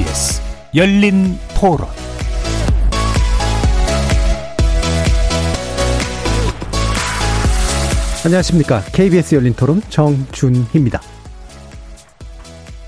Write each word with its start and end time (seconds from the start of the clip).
KBS 0.00 0.40
열린 0.74 1.38
토론 1.54 1.86
안녕하십니까. 8.24 8.80
KBS 8.92 9.34
열린 9.34 9.52
토론 9.52 9.82
정준희입니다. 9.90 11.02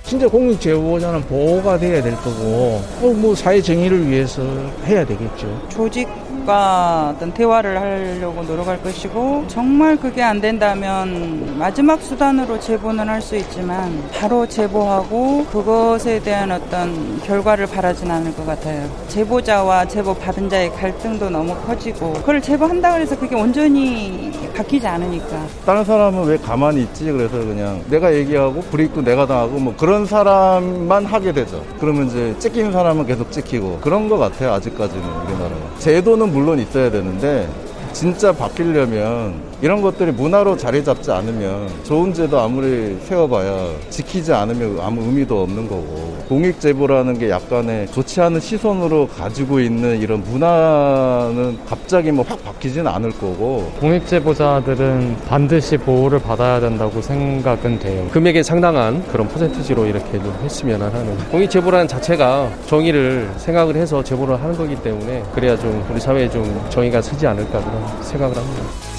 진짜 0.04 0.26
공익 0.26 0.58
제보자는 0.58 1.22
보호가 1.26 1.78
돼야 1.78 2.02
될 2.02 2.14
거고, 2.16 2.82
뭐 3.00 3.34
사회 3.34 3.60
정의를 3.60 4.08
위해서 4.08 4.42
해야 4.86 5.04
되겠죠. 5.04 5.68
조직 5.68 6.08
과 6.46 7.12
어떤 7.14 7.32
대화를 7.32 7.80
하려고 7.80 8.42
노력할 8.42 8.82
것이고 8.82 9.44
정말 9.46 9.96
그게 9.96 10.22
안 10.22 10.40
된다면 10.40 11.54
마지막 11.56 12.02
수단으로 12.02 12.58
제보는 12.58 13.08
할 13.08 13.22
수 13.22 13.36
있지만 13.36 14.02
바로 14.12 14.44
제보하고 14.48 15.44
그것에 15.46 16.18
대한 16.20 16.50
어떤 16.50 17.20
결과를 17.22 17.68
바라진 17.68 18.10
않을 18.10 18.34
것 18.34 18.44
같아요. 18.44 18.88
제보자와 19.06 19.86
제보 19.86 20.12
받은 20.14 20.48
자의 20.50 20.72
갈등도 20.72 21.30
너무 21.30 21.54
커지고 21.64 22.12
그걸 22.14 22.42
제보한다 22.42 22.94
그래서 22.94 23.16
그게 23.16 23.36
온전히 23.36 24.32
바뀌지 24.56 24.84
않으니까. 24.84 25.46
다른 25.64 25.84
사람은 25.84 26.24
왜 26.24 26.36
가만히 26.36 26.82
있지? 26.82 27.04
그래서 27.12 27.36
그냥 27.38 27.80
내가 27.88 28.12
얘기하고 28.12 28.60
불이익도 28.62 29.02
내가 29.02 29.26
당하고 29.26 29.58
뭐 29.60 29.74
그런 29.76 30.04
사람만 30.04 31.04
하게 31.06 31.32
되죠. 31.32 31.62
그러면 31.78 32.08
이제 32.08 32.34
찍히는 32.40 32.72
사람은 32.72 33.06
계속 33.06 33.30
찍히고 33.30 33.78
그런 33.80 34.08
것 34.08 34.18
같아요. 34.18 34.52
아직까지는 34.54 35.04
우리나라가. 35.04 35.54
제도는 35.78 36.31
물론 36.32 36.58
있어야 36.58 36.90
되는데 36.90 37.46
진짜 37.92 38.32
바뀌려면 38.32 39.34
이런 39.62 39.80
것들이 39.80 40.10
문화로 40.10 40.56
자리 40.56 40.82
잡지 40.82 41.12
않으면 41.12 41.68
좋은 41.84 42.12
제도 42.12 42.40
아무리 42.40 42.98
세워봐야 43.04 43.68
지키지 43.90 44.32
않으면 44.32 44.80
아무 44.80 45.02
의미도 45.02 45.40
없는 45.42 45.68
거고 45.68 46.16
공익제보라는 46.28 47.16
게 47.16 47.30
약간의 47.30 47.86
좋지 47.92 48.20
않은 48.22 48.40
시선으로 48.40 49.06
가지고 49.06 49.60
있는 49.60 50.00
이런 50.00 50.24
문화는 50.24 51.58
갑자기 51.64 52.10
뭐 52.10 52.24
확 52.28 52.42
바뀌지는 52.44 52.86
않을 52.88 53.10
거고 53.10 53.70
공익제보자들은 53.78 55.16
반드시 55.28 55.76
보호를 55.76 56.18
받아야 56.18 56.58
된다고 56.58 57.02
생각은 57.02 57.78
돼요. 57.78 58.08
금액에 58.10 58.42
상당한 58.42 59.06
그런 59.08 59.28
퍼센티지로 59.28 59.86
이렇게 59.86 60.12
좀 60.12 60.34
했으면 60.42 60.80
하는 60.82 61.16
공익제보라는 61.28 61.86
자체가 61.86 62.50
정의를 62.66 63.30
생각을 63.36 63.76
해서 63.76 64.02
제보를 64.02 64.40
하는 64.42 64.56
거기 64.56 64.74
때문에 64.76 65.22
그래야 65.34 65.56
좀 65.56 65.84
우리 65.90 66.00
사회에 66.00 66.28
좀 66.30 66.64
정의가 66.70 67.02
서지 67.02 67.26
않을까 67.26 67.60
그런 67.60 68.02
생각을 68.02 68.36
합니다. 68.36 68.91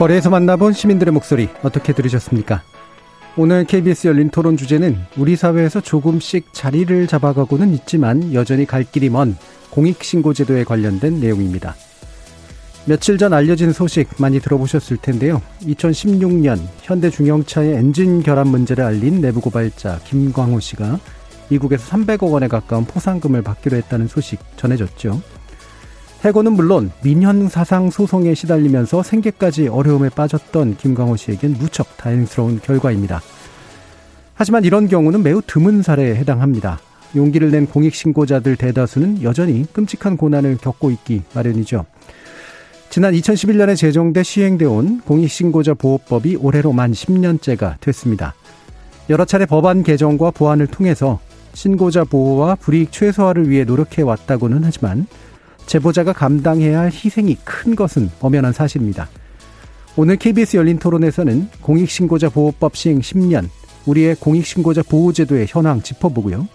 거리에서 0.00 0.30
만나본 0.30 0.72
시민들의 0.72 1.12
목소리 1.12 1.50
어떻게 1.62 1.92
들으셨습니까? 1.92 2.62
오늘 3.36 3.66
KBS 3.66 4.06
열린 4.06 4.30
토론 4.30 4.56
주제는 4.56 4.98
우리 5.18 5.36
사회에서 5.36 5.82
조금씩 5.82 6.54
자리를 6.54 7.06
잡아가고는 7.06 7.74
있지만 7.74 8.32
여전히 8.32 8.64
갈 8.64 8.82
길이 8.82 9.10
먼 9.10 9.36
공익신고제도에 9.68 10.64
관련된 10.64 11.20
내용입니다. 11.20 11.74
며칠 12.86 13.18
전 13.18 13.34
알려진 13.34 13.74
소식 13.74 14.08
많이 14.16 14.40
들어보셨을 14.40 14.96
텐데요. 14.96 15.42
2016년 15.64 16.58
현대중형차의 16.80 17.74
엔진 17.74 18.22
결함 18.22 18.48
문제를 18.48 18.82
알린 18.82 19.20
내부 19.20 19.42
고발자 19.42 20.00
김광호 20.06 20.60
씨가 20.60 20.98
미국에서 21.50 21.84
300억 21.90 22.32
원에 22.32 22.48
가까운 22.48 22.86
포상금을 22.86 23.42
받기로 23.42 23.76
했다는 23.76 24.08
소식 24.08 24.40
전해졌죠. 24.56 25.20
해고는 26.24 26.52
물론 26.52 26.90
민현 27.02 27.48
사상 27.48 27.88
소송에 27.88 28.34
시달리면서 28.34 29.02
생계까지 29.02 29.68
어려움에 29.68 30.10
빠졌던 30.10 30.76
김광호 30.76 31.16
씨에겐 31.16 31.54
무척 31.54 31.96
다행스러운 31.96 32.60
결과입니다. 32.60 33.22
하지만 34.34 34.64
이런 34.64 34.86
경우는 34.86 35.22
매우 35.22 35.40
드문 35.46 35.82
사례에 35.82 36.14
해당합니다. 36.16 36.78
용기를 37.16 37.50
낸 37.50 37.66
공익신고자들 37.66 38.56
대다수는 38.56 39.22
여전히 39.22 39.64
끔찍한 39.72 40.18
고난을 40.18 40.58
겪고 40.58 40.90
있기 40.90 41.22
마련이죠. 41.34 41.86
지난 42.90 43.14
2011년에 43.14 43.76
제정돼 43.76 44.22
시행돼 44.22 44.66
온 44.66 45.00
공익신고자 45.00 45.74
보호법이 45.74 46.36
올해로 46.36 46.72
만 46.72 46.92
10년째가 46.92 47.80
됐습니다. 47.80 48.34
여러 49.08 49.24
차례 49.24 49.46
법안 49.46 49.82
개정과 49.82 50.32
보완을 50.32 50.66
통해서 50.66 51.18
신고자 51.54 52.04
보호와 52.04 52.56
불이익 52.56 52.92
최소화를 52.92 53.48
위해 53.48 53.64
노력해 53.64 54.02
왔다고는 54.02 54.60
하지만 54.64 55.06
제보자가 55.70 56.12
감당해야 56.12 56.80
할 56.80 56.90
희생이 56.92 57.36
큰 57.44 57.76
것은 57.76 58.10
엄연한 58.20 58.52
사실입니다. 58.52 59.08
오늘 59.94 60.16
KBS 60.16 60.56
열린 60.56 60.80
토론에서는 60.80 61.48
공익신고자 61.60 62.30
보호법 62.30 62.74
시행 62.74 62.98
10년, 62.98 63.48
우리의 63.86 64.16
공익신고자 64.16 64.82
보호제도의 64.82 65.46
현황 65.48 65.80
짚어보고요. 65.80 66.48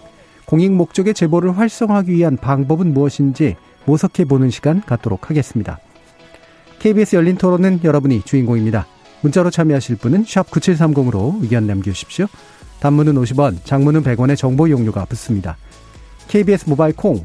공익 0.44 0.70
목적의 0.70 1.14
제보를 1.14 1.56
활성화하기 1.56 2.12
위한 2.12 2.36
방법은 2.36 2.92
무엇인지 2.92 3.56
모색해 3.86 4.26
보는 4.26 4.50
시간 4.50 4.82
갖도록 4.82 5.30
하겠습니다. 5.30 5.78
KBS 6.78 7.16
열린 7.16 7.38
토론은 7.38 7.80
여러분이 7.84 8.20
주인공입니다. 8.22 8.86
문자로 9.22 9.50
참여하실 9.50 9.96
분은 9.96 10.24
9730으로 10.24 11.42
의견 11.42 11.66
남겨주십시오. 11.66 12.26
단문은 12.80 13.14
50원, 13.14 13.64
장문은 13.64 14.02
100원의 14.02 14.36
정보 14.36 14.66
이용료가 14.66 15.06
붙습니다. 15.06 15.56
KBS 16.28 16.68
모바일 16.68 16.94
콩, 16.94 17.24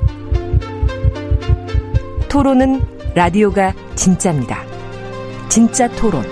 토론은 2.31 2.79
라디오가 3.13 3.73
진짜입니다. 3.95 4.63
진짜 5.49 5.89
토론. 5.97 6.23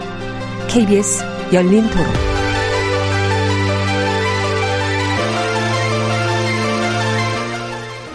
KBS 0.69 1.21
열린 1.53 1.81
토론. 1.89 2.05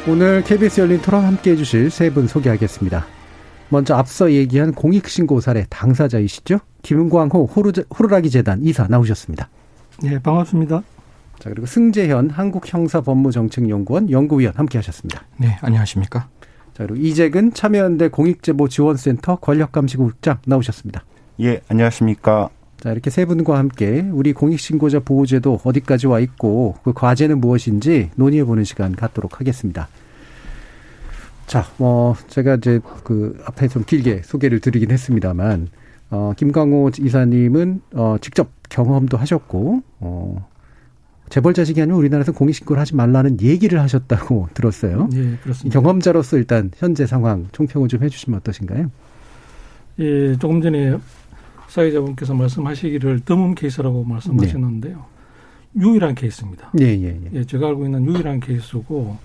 오늘 0.08 0.42
KBS 0.44 0.80
열린 0.80 1.00
토론 1.00 1.24
함께 1.24 1.52
해주실 1.52 1.90
세 1.90 2.10
분 2.10 2.26
소개하겠습니다. 2.26 3.06
먼저 3.70 3.94
앞서 3.96 4.30
얘기한 4.32 4.72
공익신고 4.72 5.40
사례 5.40 5.64
당사자이시죠? 5.68 6.60
김은광호 6.82 7.46
호루라기 7.46 8.30
재단 8.30 8.60
이사 8.62 8.86
나오셨습니다. 8.88 9.48
네, 10.02 10.18
반갑습니다. 10.20 10.82
자, 11.38 11.50
그리고 11.50 11.66
승재현 11.66 12.30
한국형사법무정책연구원 12.30 14.10
연구위원 14.10 14.54
함께 14.56 14.78
하셨습니다. 14.78 15.24
네, 15.38 15.58
안녕하십니까? 15.62 16.28
자, 16.74 16.86
그리고 16.86 16.96
이재근 16.96 17.52
참여연대 17.52 18.08
공익제보지원센터 18.08 19.36
권력감시국장 19.36 20.38
나오셨습니다. 20.44 21.04
예, 21.40 21.60
안녕하십니까? 21.68 22.50
자, 22.80 22.90
이렇게 22.90 23.10
세 23.10 23.24
분과 23.24 23.56
함께 23.56 24.04
우리 24.12 24.32
공익신고자 24.32 25.00
보호제도 25.00 25.60
어디까지 25.64 26.08
와 26.08 26.20
있고 26.20 26.74
그 26.82 26.92
과제는 26.92 27.40
무엇인지 27.40 28.10
논의해보는 28.16 28.64
시간 28.64 28.94
갖도록 28.94 29.40
하겠습니다. 29.40 29.88
자, 31.46 31.64
뭐, 31.76 32.16
제가 32.28 32.56
이제 32.56 32.80
그 33.04 33.38
앞에 33.46 33.68
좀 33.68 33.84
길게 33.84 34.22
소개를 34.24 34.60
드리긴 34.60 34.90
했습니다만, 34.90 35.68
어, 36.10 36.32
김광호 36.36 36.90
이사님은, 36.98 37.82
어, 37.94 38.16
직접 38.20 38.48
경험도 38.70 39.16
하셨고, 39.18 39.82
어, 40.00 40.48
재벌 41.28 41.54
자식이 41.54 41.80
아니면 41.80 41.98
우리나라에서 41.98 42.32
공익신고를 42.32 42.80
하지 42.80 42.94
말라는 42.94 43.40
얘기를 43.40 43.80
하셨다고 43.80 44.50
들었어요. 44.54 45.08
예, 45.14 45.36
그렇습니다. 45.42 45.80
경험자로서 45.80 46.36
일단 46.36 46.70
현재 46.76 47.06
상황 47.06 47.48
총평을 47.52 47.88
좀 47.88 48.02
해주시면 48.02 48.40
어떠신가요? 48.40 48.90
예, 50.00 50.36
조금 50.38 50.60
전에 50.60 50.96
사회자분께서 51.68 52.34
말씀하시기를 52.34 53.20
드문 53.20 53.54
케이스라고 53.54 54.04
말씀하셨는데요. 54.04 54.96
네. 54.96 55.82
유일한 55.82 56.14
케이스입니다. 56.14 56.70
예, 56.80 56.84
예, 56.86 57.06
예. 57.06 57.30
예, 57.32 57.44
제가 57.44 57.66
알고 57.68 57.84
있는 57.84 58.04
유일한 58.06 58.38
케이스고, 58.38 59.16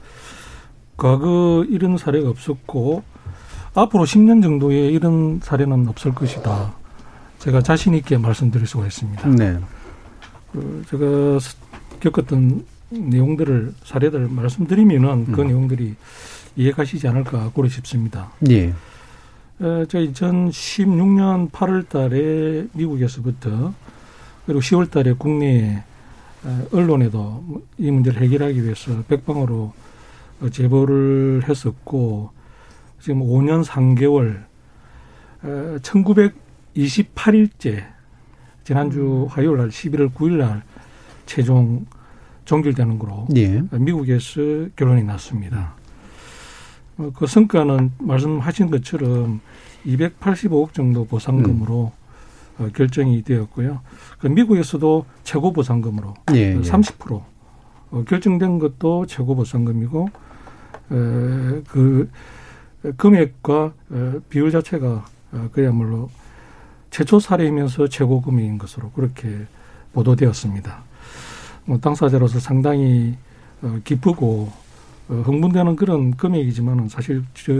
과거 0.97 1.63
이런 1.69 1.97
사례가 1.97 2.27
없었고, 2.29 3.03
앞으로 3.75 4.03
10년 4.03 4.41
정도에 4.41 4.87
이런 4.87 5.39
사례는 5.43 5.87
없을 5.87 6.13
것이다. 6.13 6.73
제가 7.37 7.61
자신 7.61 7.93
있게 7.93 8.17
말씀드릴 8.17 8.65
수가 8.65 8.87
있습니다. 8.87 9.29
네. 9.29 9.57
그 10.51 10.83
제가 10.89 11.05
겪었던 11.99 12.65
내용들을 12.89 13.73
사례들 13.83 14.27
말씀드리면은 14.29 15.31
그 15.31 15.41
음. 15.41 15.47
내용들이 15.47 15.95
이해가시지 16.55 17.07
않을까 17.07 17.51
고려 17.53 17.69
싶습니다. 17.69 18.31
예. 18.49 18.73
에, 19.61 19.85
제가 19.85 20.05
2016년 20.11 21.51
8월 21.51 21.87
달에 21.87 22.65
미국에서부터 22.73 23.73
그리고 24.45 24.61
10월 24.61 24.89
달에 24.89 25.13
국내에 25.13 25.65
에, 25.65 25.83
언론에도 26.71 27.43
이 27.77 27.91
문제를 27.91 28.21
해결하기 28.21 28.63
위해서 28.63 29.03
백방으로 29.07 29.73
어, 30.41 30.49
제보를 30.49 31.43
했었고 31.47 32.31
지금 32.99 33.21
5년 33.21 33.63
3개월 33.63 34.45
에, 35.43 35.77
1928일째 35.79 37.85
지난주 38.63 39.27
화요일 39.29 39.57
날 39.57 39.69
11월 39.69 40.13
9일 40.13 40.37
날 40.37 40.63
최종 41.29 41.85
종결되는 42.45 42.97
거로 42.97 43.27
예. 43.35 43.61
미국에서 43.71 44.41
결론이 44.75 45.03
났습니다. 45.03 45.75
어, 46.97 47.11
그 47.15 47.27
성과는 47.27 47.91
말씀하신 47.99 48.71
것처럼 48.71 49.39
285억 49.85 50.73
정도 50.73 51.05
보상금으로 51.05 51.91
어, 52.57 52.69
결정이 52.75 53.23
되었고요. 53.23 53.81
그 54.17 54.25
미국에서도 54.25 55.05
최고 55.23 55.53
보상금으로 55.53 56.15
예, 56.33 56.55
예. 56.55 56.59
30% 56.59 57.21
어, 57.91 58.03
결정된 58.07 58.57
것도 58.57 59.05
최고 59.05 59.35
보상금이고 59.35 60.09
에, 60.09 61.61
그 61.67 62.09
금액과 62.97 63.73
어, 63.91 64.13
비율 64.29 64.49
자체가 64.49 65.05
어, 65.33 65.49
그야말로 65.51 66.09
최초 66.89 67.19
사례이면서 67.19 67.87
최고 67.87 68.19
금액인 68.19 68.57
것으로 68.57 68.89
그렇게 68.89 69.45
보도되었습니다. 69.93 70.88
뭐 71.69 71.77
당사자로서 71.77 72.39
상당히 72.39 73.15
어, 73.61 73.79
기쁘고 73.83 74.51
어, 75.07 75.13
흥분되는 75.23 75.75
그런 75.75 76.17
금액이지만은 76.17 76.89
사실 76.89 77.23
저 77.35 77.53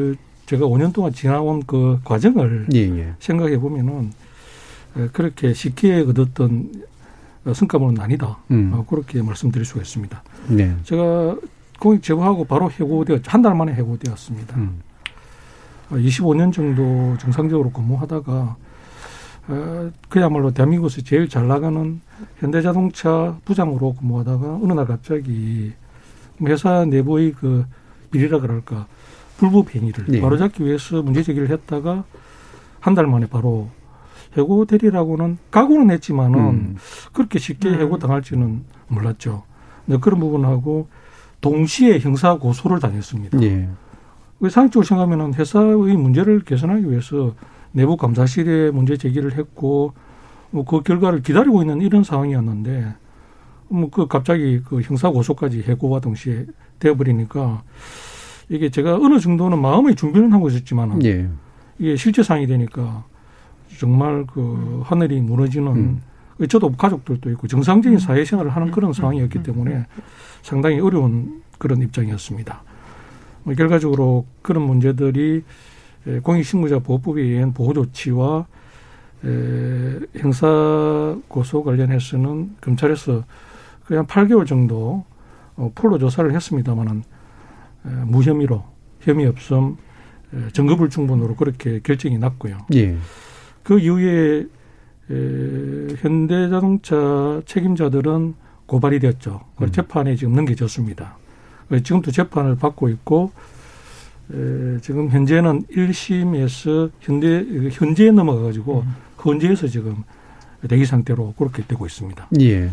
제가 0.48 0.66
5년 0.66 0.92
동안 0.92 1.14
지나온 1.14 1.62
그 1.68 2.00
과정을 2.04 2.70
예, 2.74 2.80
예. 2.80 3.14
생각해 3.20 3.60
보면은 3.60 4.12
에, 4.98 5.08
그렇게 5.14 5.54
쉽게 5.54 6.00
얻었던 6.02 6.72
어, 7.46 7.54
성과물은 7.54 8.00
아니다. 8.00 8.40
음. 8.50 8.72
어, 8.74 8.84
그렇게 8.90 9.22
말씀드릴 9.22 9.64
수가 9.64 9.82
있습니다. 9.82 10.24
네. 10.48 10.76
제가 10.86 11.38
공익 11.80 12.02
제보하고 12.02 12.46
바로 12.46 12.72
해고되었, 12.72 13.22
한 13.28 13.44
달 13.44 13.54
만에 13.54 13.74
해고되었습니다. 13.76 14.58
음. 14.58 14.82
어, 15.92 15.96
25년 15.98 16.52
정도 16.52 17.16
정상적으로 17.20 17.70
근무하다가 17.72 18.56
어, 19.50 19.92
그야말로 20.10 20.50
대한민국에서 20.50 21.02
제일 21.04 21.30
잘 21.30 21.48
나가는 21.48 22.02
현대자동차 22.38 23.38
부장으로 23.46 23.94
근무하다가 23.94 24.60
어느 24.62 24.74
날 24.74 24.86
갑자기 24.86 25.74
회사 26.44 26.86
내부의 26.86 27.34
그 27.34 27.66
비리라 28.12 28.40
그럴까 28.40 28.88
불법 29.38 29.74
행위를 29.76 30.06
네. 30.08 30.22
바로잡기 30.22 30.64
위해서 30.66 31.02
문제 31.02 31.24
제기를 31.24 31.50
했다가 31.50 32.04
한 32.80 32.96
달 32.96 33.08
만에 33.08 33.28
바로 33.28 33.70
해고 34.38 34.66
대리라고는 34.66 35.38
각오는 35.52 35.92
했지만은 35.92 36.40
음. 36.40 36.76
그렇게 37.14 37.40
쉽게 37.40 37.70
해고 37.72 37.98
당할지는 37.98 38.64
몰랐죠. 38.88 39.44
근데 39.86 40.00
그런 40.00 40.20
부분하고 40.20 40.88
동시에 41.42 42.00
형사 42.00 42.36
고소를 42.38 42.80
당했습니다. 42.80 43.42
예. 43.44 43.68
그 44.40 44.50
상식적으로 44.50 44.86
생각하면 44.86 45.34
회사의 45.34 45.98
문제를 45.98 46.42
개선하기 46.42 46.90
위해서 46.90 47.34
내부 47.72 47.98
감사실에 47.98 48.72
문제 48.72 48.98
제기를 48.98 49.38
했고 49.38 49.94
뭐 50.52 50.64
그 50.66 50.82
결과를 50.82 51.22
기다리고 51.22 51.62
있는 51.62 51.82
이런 51.82 52.04
상황이었는데 52.04 52.94
뭐 53.70 53.90
그 53.92 54.08
갑자기 54.08 54.62
그 54.64 54.82
형사 54.82 55.10
고소까지 55.10 55.64
해고와 55.64 56.00
동시에 56.00 56.46
되어버리니까 56.80 57.64
이게 58.50 58.70
제가 58.70 58.96
어느 58.96 59.20
정도는 59.20 59.62
마음의 59.62 59.96
준비는 59.96 60.34
하고 60.34 60.50
있었지만은 60.50 61.04
예. 61.06 61.30
이게 61.78 61.96
실제 61.96 62.24
상황이 62.24 62.48
되니까 62.48 63.06
정말 63.78 64.26
그 64.26 64.82
하늘이 64.86 65.22
무너지는 65.22 65.68
음. 65.68 66.02
저도 66.50 66.72
가족들도 66.72 67.30
있고 67.32 67.48
정상적인 67.48 68.00
사회생활을 68.00 68.52
하는 68.52 68.72
그런 68.72 68.94
상황이었기 68.94 69.44
때문에 69.44 69.86
상당히 70.42 70.80
어려운 70.80 71.44
그런 71.58 71.82
입장이었습니다. 71.82 72.64
뭐 73.44 73.54
결과적으로 73.54 74.26
그런 74.42 74.64
문제들이 74.64 75.44
에, 76.08 76.20
공익신고자 76.20 76.80
보호법에 76.80 77.22
의한 77.22 77.54
보호 77.54 77.74
조치와 77.74 78.48
에, 79.26 80.00
형사 80.18 81.18
고소 81.28 81.64
관련해서는 81.64 82.56
검찰에서 82.62 83.24
그냥 83.86 84.06
8개월 84.08 84.46
정도 84.48 85.04
어, 85.56 85.72
폴로 85.76 85.98
조사를 85.98 86.34
했습니다마는 86.34 87.04
에, 87.86 87.90
무혐의로 88.06 88.64
혐의 89.02 89.26
없음 89.28 89.78
에, 90.34 90.50
증거불충분으로 90.54 91.36
그렇게 91.36 91.80
결정이 91.82 92.18
났고요. 92.18 92.60
예. 92.76 92.96
그 93.64 93.80
이후에 93.80 94.46
에, 95.12 95.96
현대자동차 95.98 97.42
책임자들은 97.46 98.36
고발이 98.68 99.00
됐죠. 99.00 99.42
그 99.58 99.66
음. 99.66 99.72
재판에 99.72 100.16
지금 100.16 100.34
넘겨졌습니다. 100.34 101.18
그래서 101.68 101.84
지금도 101.84 102.12
재판을 102.12 102.56
받고 102.56 102.90
있고 102.90 103.32
에, 104.32 104.80
지금 104.82 105.10
현재는 105.10 105.64
1심에서 105.64 106.92
현대 107.00 107.44
현재에 107.72 108.12
넘어가 108.12 108.44
가지고 108.44 108.84
헌재에서 109.24 109.68
지금 109.68 110.04
대기 110.68 110.86
상태로 110.86 111.34
그렇게 111.38 111.64
되고 111.66 111.86
있습니다. 111.86 112.30
예. 112.42 112.72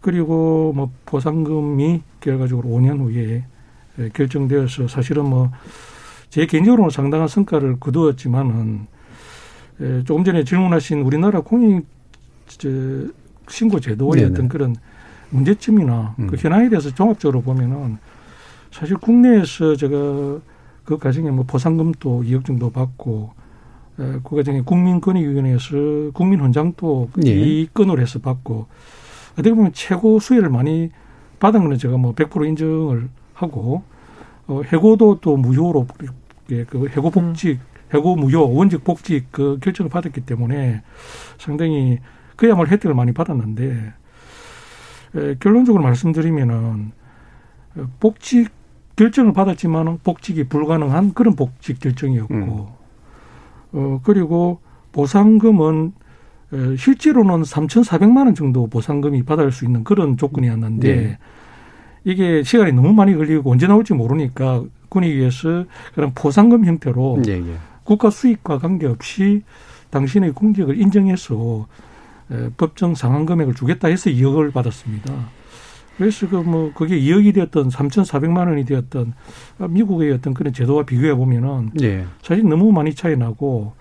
그리고 0.00 0.72
뭐 0.74 0.92
보상금이 1.06 2.02
결과적으로 2.20 2.68
5년 2.68 3.00
후에 3.00 3.44
에, 3.98 4.08
결정되어서 4.10 4.88
사실은 4.88 5.26
뭐 5.26 5.50
제 6.34 6.46
개인적으로는 6.46 6.90
상당한 6.90 7.28
성과를 7.28 7.78
거두었지만은 7.78 8.88
에, 9.80 10.02
조금 10.02 10.24
전에 10.24 10.42
질문하신 10.42 11.02
우리나라 11.02 11.38
공익 11.38 11.86
저, 12.48 12.68
신고 13.46 13.78
제도의 13.78 14.22
네네. 14.22 14.32
어떤 14.32 14.48
그런 14.48 14.74
문제점이나 15.30 16.16
음. 16.18 16.26
그 16.26 16.34
현황에 16.34 16.68
대해서 16.70 16.92
종합적으로 16.92 17.40
보면은 17.40 17.98
사실 18.72 18.96
국내에서 18.96 19.76
제가 19.76 20.40
그 20.84 20.98
과정에 20.98 21.30
뭐 21.30 21.44
보상금도 21.44 22.24
2억 22.24 22.44
정도 22.44 22.68
받고 22.68 23.30
에, 23.98 24.18
그 24.24 24.36
과정에 24.36 24.60
국민권익위원회에서 24.62 26.12
국민훈장도 26.12 27.10
예. 27.26 27.30
이 27.30 27.68
건으로 27.72 28.00
해서 28.00 28.18
받고 28.18 28.66
어떻게 29.32 29.52
보면 29.52 29.72
최고 29.72 30.18
수혜를 30.18 30.48
많이 30.48 30.90
받은 31.40 31.62
거는 31.62 31.78
제가 31.78 31.96
뭐 31.96 32.14
100% 32.14 32.46
인정을 32.48 33.08
하고 33.34 33.82
어, 34.46 34.62
해고도 34.64 35.20
또 35.20 35.36
무효로 35.36 35.86
예, 36.50 36.64
그 36.64 36.88
해고 36.88 37.10
복직, 37.10 37.60
해고 37.92 38.16
무효, 38.16 38.54
원직 38.54 38.84
복직 38.84 39.26
그 39.30 39.58
결정을 39.62 39.90
받았기 39.90 40.20
때문에 40.22 40.82
상당히 41.38 42.00
그야말로 42.36 42.68
혜택을 42.68 42.94
많이 42.94 43.12
받았는데 43.12 43.92
에, 45.16 45.34
결론적으로 45.40 45.82
말씀드리면은 45.82 46.92
어, 47.76 47.86
복직 48.00 48.50
결정을 48.96 49.32
받았지만은 49.32 49.98
복직이 50.04 50.44
불가능한 50.44 51.14
그런 51.14 51.34
복직 51.34 51.80
결정이었고 51.80 52.34
음. 52.34 52.83
어 53.74 54.00
그리고 54.02 54.60
보상금은 54.92 55.92
에, 56.52 56.76
실제로는 56.76 57.42
3,400만 57.42 58.26
원 58.26 58.34
정도 58.34 58.68
보상금이 58.68 59.24
받을 59.24 59.50
수 59.50 59.64
있는 59.64 59.82
그런 59.84 60.16
조건이었는데 60.16 60.96
네. 60.96 61.18
이게 62.04 62.42
시간이 62.42 62.72
너무 62.72 62.92
많이 62.92 63.14
걸리고 63.14 63.50
언제 63.50 63.66
나올지 63.66 63.92
모르니까 63.94 64.62
군의위에서 64.88 65.64
그런 65.94 66.12
보상금 66.14 66.64
형태로 66.64 67.22
예, 67.26 67.32
예. 67.32 67.56
국가 67.82 68.10
수익과 68.10 68.58
관계없이 68.58 69.42
당신의 69.90 70.32
공직을 70.32 70.80
인정해서 70.80 71.66
에, 72.30 72.50
법정 72.56 72.94
상한 72.94 73.26
금액을 73.26 73.54
주겠다 73.54 73.88
해서 73.88 74.08
2억을 74.10 74.52
받았습니다. 74.52 75.12
그래서 75.96 76.28
그 76.28 76.42
뭐 76.42 76.72
그게 76.74 76.98
2억이 76.98 77.34
되었던 77.34 77.68
3,400만 77.68 78.48
원이 78.48 78.64
되었던 78.64 79.14
미국의 79.70 80.12
어떤 80.12 80.34
그런 80.34 80.52
제도와 80.52 80.84
비교해 80.84 81.14
보면은 81.14 81.70
예. 81.82 82.04
사실 82.22 82.48
너무 82.48 82.72
많이 82.72 82.94
차이 82.94 83.16
나고 83.16 83.72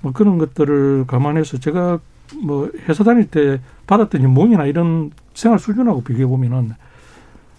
뭐 0.00 0.12
그런 0.12 0.38
것들을 0.38 1.04
감안해서 1.06 1.58
제가 1.58 1.98
뭐 2.42 2.70
회사 2.88 3.04
다닐 3.04 3.26
때 3.26 3.60
받았던 3.86 4.22
연봉이나 4.22 4.66
이런 4.66 5.10
생활 5.34 5.58
수준하고 5.58 6.02
비교해 6.02 6.26
보면은 6.26 6.72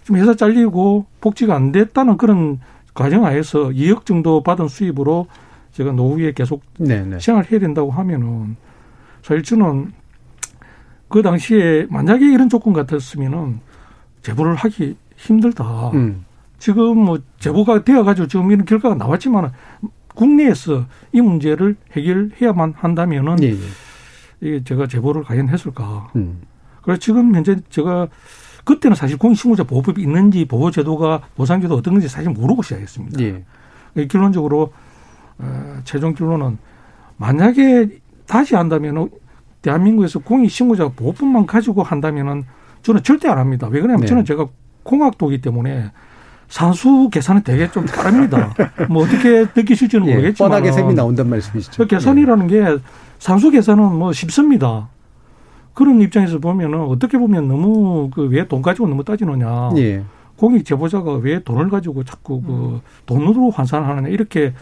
좀 0.04 0.16
회사 0.16 0.34
잘리고 0.34 1.06
복지가 1.20 1.54
안 1.54 1.72
됐다는 1.72 2.16
그런 2.16 2.60
과정 2.92 3.24
하에서 3.24 3.68
2억 3.68 4.04
정도 4.06 4.42
받은 4.42 4.68
수입으로 4.68 5.26
제가 5.72 5.92
노후에 5.92 6.32
계속 6.32 6.62
네, 6.78 7.04
네. 7.04 7.18
생활해야 7.18 7.60
된다고 7.60 7.90
하면은 7.90 8.56
사실 9.22 9.42
저는 9.42 9.92
그 11.08 11.22
당시에 11.22 11.86
만약에 11.90 12.24
이런 12.26 12.48
조건 12.48 12.72
같았으면은 12.72 13.60
제보를 14.24 14.54
하기 14.56 14.96
힘들다. 15.16 15.90
음. 15.90 16.24
지금 16.58 16.98
뭐 16.98 17.18
제보가 17.38 17.84
되어가지고 17.84 18.26
지금 18.26 18.50
이런 18.50 18.64
결과가 18.64 18.94
나왔지만 18.94 19.52
국내에서 20.14 20.86
이 21.12 21.20
문제를 21.20 21.76
해결해야만 21.92 22.74
한다면은 22.76 23.42
예, 23.42 23.50
예. 23.50 23.56
이게 24.40 24.64
제가 24.64 24.86
제보를 24.86 25.22
과연 25.24 25.48
했을까. 25.48 26.10
음. 26.16 26.40
그래서 26.82 26.98
지금 27.00 27.34
현재 27.34 27.56
제가 27.68 28.08
그때는 28.64 28.94
사실 28.94 29.18
공익신고자 29.18 29.64
보호법이 29.64 30.00
있는지 30.00 30.46
보호제도가 30.46 31.20
보상제도 31.36 31.74
어떤 31.74 31.94
건지 31.94 32.08
사실 32.08 32.30
모르고 32.30 32.62
시작했습니다. 32.62 33.20
예. 33.20 33.44
결론적으로 34.08 34.72
어, 35.38 35.80
최종 35.84 36.14
결론은 36.14 36.56
만약에 37.18 38.00
다시 38.26 38.54
한다면은 38.54 39.10
대한민국에서 39.60 40.18
공익신고자 40.20 40.88
보호법만 40.88 41.46
가지고 41.46 41.82
한다면은 41.82 42.44
저는 42.84 43.02
절대 43.02 43.28
안 43.28 43.38
합니다. 43.38 43.66
왜 43.68 43.80
그러냐면 43.80 44.02
네. 44.02 44.06
저는 44.06 44.24
제가 44.24 44.46
공학도기 44.84 45.40
때문에 45.40 45.90
산수 46.48 47.08
계산은 47.10 47.42
되게 47.42 47.68
좀 47.70 47.84
다릅니다. 47.86 48.54
뭐 48.88 49.02
어떻게 49.04 49.46
느끼실지는 49.56 50.06
예, 50.08 50.14
모르겠지만 50.14 50.50
뻔하게 50.50 50.70
셈이 50.70 50.94
나온단 50.94 51.28
말씀이시죠. 51.28 51.72
저 51.72 51.86
계산이라는 51.86 52.46
게 52.46 52.78
산수 53.18 53.50
계산은 53.50 53.82
뭐 53.94 54.12
쉽습니다. 54.12 54.88
그런 55.72 56.00
입장에서 56.00 56.38
보면은 56.38 56.82
어떻게 56.82 57.18
보면 57.18 57.48
너무 57.48 58.10
그 58.10 58.28
왜 58.28 58.44
돈 58.46 58.62
가지고 58.62 58.86
너무 58.86 59.02
따지느냐. 59.02 59.70
예. 59.76 59.80
예. 59.80 60.04
공익 60.36 60.64
제보자가 60.66 61.14
왜 61.14 61.42
돈을 61.42 61.70
가지고 61.70 62.04
자꾸 62.04 62.42
그 62.42 62.80
돈으로 63.06 63.50
환산하느냐 63.50 64.08
이렇게 64.08 64.52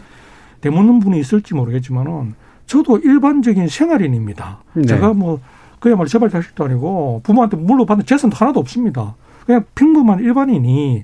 되묻는 0.61 0.99
분이 0.99 1.19
있을지 1.19 1.53
모르겠지만은 1.55 2.35
저도 2.67 2.99
일반적인 2.99 3.67
생활인입니다. 3.67 4.59
네. 4.73 4.85
제가 4.85 5.13
뭐 5.13 5.39
그야말로 5.83 6.07
재발 6.07 6.29
자식도 6.29 6.63
아니고 6.63 7.19
부모한테 7.25 7.57
물러받는 7.57 8.05
재산도 8.05 8.37
하나도 8.37 8.61
없습니다. 8.61 9.15
그냥 9.45 9.65
평범한 9.75 10.19
일반인이 10.23 11.03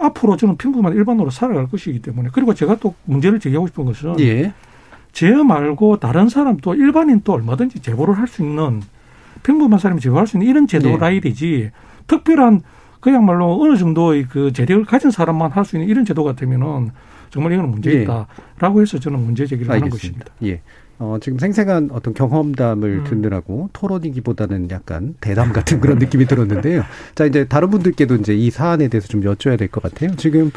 앞으로 0.00 0.38
저는 0.38 0.56
평범한 0.56 0.94
일반으로 0.94 1.28
살아갈 1.28 1.68
것이기 1.68 2.00
때문에 2.00 2.30
그리고 2.32 2.54
제가 2.54 2.76
또 2.76 2.94
문제를 3.04 3.38
제기하고 3.38 3.66
싶은 3.66 3.84
것은 3.84 4.18
예. 4.20 4.54
제 5.12 5.30
말고 5.30 5.98
다른 5.98 6.30
사람 6.30 6.56
또 6.56 6.74
일반인 6.74 7.20
또 7.22 7.34
얼마든지 7.34 7.80
제보를 7.80 8.16
할 8.16 8.28
수 8.28 8.42
있는 8.42 8.80
평범한 9.42 9.78
사람이 9.78 10.00
제보할 10.00 10.26
수 10.26 10.38
있는 10.38 10.48
이런 10.48 10.66
제도 10.66 10.88
예. 10.88 10.96
특별한 12.06 12.62
그야말로 13.00 13.60
어느 13.60 13.76
정도의 13.76 14.24
그 14.24 14.54
재력을 14.54 14.86
가진 14.86 15.10
사람만 15.10 15.50
할 15.50 15.66
수 15.66 15.76
있는 15.76 15.86
이런 15.90 16.06
제도 16.06 16.24
같으면은 16.24 16.92
정말 17.28 17.52
이거는 17.52 17.70
문제 17.70 17.92
예. 17.92 18.02
있다라고 18.04 18.80
해서 18.80 18.98
저는 18.98 19.22
문제 19.22 19.44
제기를 19.44 19.70
하는 19.70 19.82
알겠습니다. 19.82 20.24
것입니다. 20.24 20.46
예. 20.46 20.62
어, 21.04 21.18
지금 21.20 21.36
생생한 21.40 21.88
어떤 21.92 22.14
경험담을 22.14 22.88
음. 23.00 23.04
듣느라고 23.04 23.70
토론이기보다는 23.72 24.70
약간 24.70 25.14
대담 25.20 25.52
같은 25.52 25.80
그런 25.80 25.98
느낌이 25.98 26.26
들었는데요. 26.26 26.84
자, 27.16 27.24
이제 27.24 27.44
다른 27.44 27.70
분들께도 27.70 28.14
이제 28.16 28.34
이 28.36 28.50
사안에 28.50 28.86
대해서 28.86 29.08
좀 29.08 29.22
여쭤야 29.22 29.58
될 29.58 29.66
것 29.66 29.82
같아요. 29.82 30.14
지금 30.16 30.52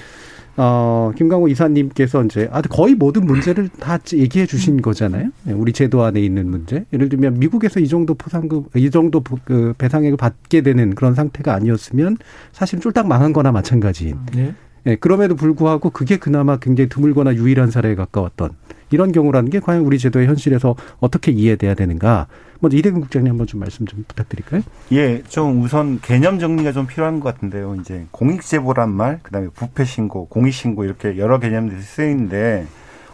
어, 0.58 1.12
김강호 1.18 1.48
이사님께서 1.48 2.24
이제 2.26 2.48
아, 2.52 2.62
거의 2.62 2.94
모든 2.94 3.26
문제를 3.26 3.70
다 3.80 3.98
얘기해 4.14 4.46
주신 4.46 4.82
거잖아요. 4.84 5.30
예, 5.48 5.52
우리 5.52 5.74
제도 5.74 6.04
안에 6.04 6.22
있는 6.22 6.48
문제. 6.50 6.86
예를 6.94 7.10
들면 7.10 7.40
미국에서 7.40 7.80
이 7.80 7.88
정도 7.88 8.14
포상금, 8.14 8.66
이 8.76 8.92
정도 8.92 9.22
보- 9.22 9.40
그 9.44 9.74
배상액을 9.80 10.16
받게 10.18 10.62
되는 10.62 10.94
그런 10.94 11.16
상태가 11.16 11.56
아니었으면 11.56 12.18
사실 12.54 12.80
쫄딱 12.80 13.08
망한 13.08 13.34
거나 13.34 13.52
마찬가지인. 13.52 14.16
예. 14.38 14.54
예, 14.86 14.96
그럼에도 14.96 15.36
불구하고 15.36 15.90
그게 15.90 16.18
그나마 16.18 16.58
굉장히 16.58 16.88
드물거나 16.88 17.34
유일한 17.34 17.72
사례에 17.72 17.96
가까웠던 17.96 18.52
이런 18.92 19.12
경우라는 19.12 19.50
게 19.50 19.60
과연 19.60 19.82
우리 19.84 19.98
제도의 20.00 20.28
현실에서 20.28 20.76
어떻게 21.00 21.32
이해돼야 21.32 21.74
되는가? 21.74 22.28
먼저 22.60 22.78
이대근 22.78 23.02
국장님 23.02 23.32
한번 23.32 23.48
좀 23.48 23.60
말씀 23.60 23.86
좀 23.86 24.04
부탁드릴까요? 24.08 24.62
예, 24.94 25.22
좀 25.24 25.62
우선 25.64 26.00
개념 26.02 26.40
정리가 26.40 26.72
좀 26.72 26.88
필요한 26.88 27.20
것 27.20 27.34
같은데요. 27.34 27.76
이제 27.82 28.06
공익 28.12 28.42
제보란 28.42 28.90
말, 28.92 29.20
그다음에 29.24 29.48
부패 29.54 29.86
신고, 29.86 30.28
공익 30.28 30.54
신고 30.54 30.84
이렇게 30.86 31.18
여러 31.18 31.40
개념들이 31.40 31.82
쓰이는데 31.82 32.66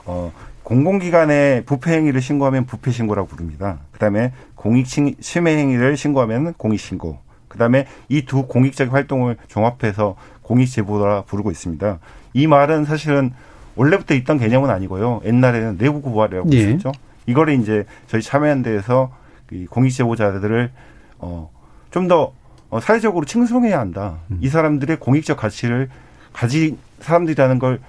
어, 0.06 0.32
공공기관에 0.64 1.64
부패 1.66 1.94
행위를 1.94 2.22
신고하면 2.22 2.66
부패 2.66 2.92
신고라고 2.92 3.28
부릅니다. 3.28 3.80
그다음에 3.92 4.32
공익 4.56 4.86
침- 4.88 5.16
침해 5.20 5.58
행위를 5.58 5.96
신고하면 5.98 6.54
공익 6.58 6.80
신고. 6.80 7.20
그다음에 7.48 7.86
이 8.10 8.22
두 8.26 8.44
공익적 8.48 8.94
활동을 8.94 9.38
종합해서 9.48 10.16
공익 10.42 10.70
제보라 10.72 11.24
부르고 11.24 11.52
있습니다. 11.52 12.00
이 12.34 12.48
말은 12.48 12.86
사실은 12.86 13.32
원래부터 13.76 14.14
있던 14.16 14.38
개념은 14.38 14.70
아니고요. 14.70 15.22
옛날에는 15.26 15.78
내부 15.78 16.02
고발이라고 16.02 16.52
예. 16.54 16.68
했었죠. 16.68 16.92
이거를 17.26 17.60
이제 17.60 17.86
저희 18.08 18.22
참여연대에서 18.22 19.12
이 19.52 19.66
공익 19.66 19.94
제보자들을 19.94 20.72
어, 21.20 21.50
좀더 21.92 22.34
어, 22.70 22.80
사회적으로 22.80 23.26
칭송해야 23.26 23.80
한다. 23.80 24.20
이 24.40 24.48
사람들의 24.48 24.98
공익적 24.98 25.38
가치를 25.38 25.90
가진 26.34 26.78
사람들이라는 27.00 27.60
걸 27.60 27.80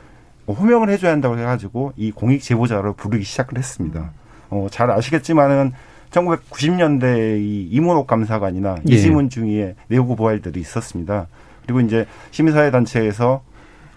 호명을 0.48 0.90
해줘야 0.90 1.12
한다고 1.12 1.38
해가지고 1.38 1.92
이 1.96 2.10
공익 2.10 2.42
제보자를 2.42 2.94
부르기 2.94 3.24
시작을 3.24 3.58
했습니다. 3.58 4.10
어, 4.50 4.66
잘 4.70 4.90
아시겠지만은 4.90 5.72
1990년대 6.10 7.40
이 7.40 7.68
이문옥 7.70 8.06
감사관이나 8.06 8.76
예. 8.90 8.94
이지문 8.94 9.30
중위에 9.30 9.76
내부 9.88 10.06
고발들이 10.06 10.60
있었습니다. 10.60 11.28
그리고 11.62 11.80
이제 11.80 12.06
시민사회 12.32 12.70
단체에서 12.70 13.42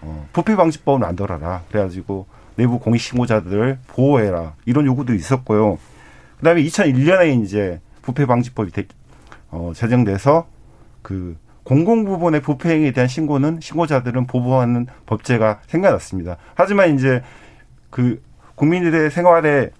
어, 0.02 0.28
부패 0.32 0.56
방지법을 0.56 0.98
만들어라. 1.00 1.62
그래가지고 1.68 2.26
내부 2.56 2.78
공익 2.78 3.00
신고자들을 3.00 3.78
보호해라. 3.88 4.54
이런 4.64 4.86
요구도 4.86 5.14
있었고요. 5.14 5.78
그다음에 6.38 6.62
2001년에 6.62 7.42
이제 7.42 7.80
부패 8.02 8.26
방지법이 8.26 8.70
되- 8.72 8.86
어, 9.50 9.72
제정돼서 9.74 10.46
그 11.02 11.36
공공 11.64 12.04
부분의 12.04 12.40
부패 12.42 12.70
행위에 12.70 12.92
대한 12.92 13.08
신고는 13.08 13.58
신고자들은 13.60 14.26
보호하는 14.26 14.86
법제가 15.06 15.60
생겨났습니다. 15.66 16.36
하지만 16.54 16.94
이제 16.94 17.22
그 17.90 18.22
국민들의 18.54 19.10
생활에 19.10 19.70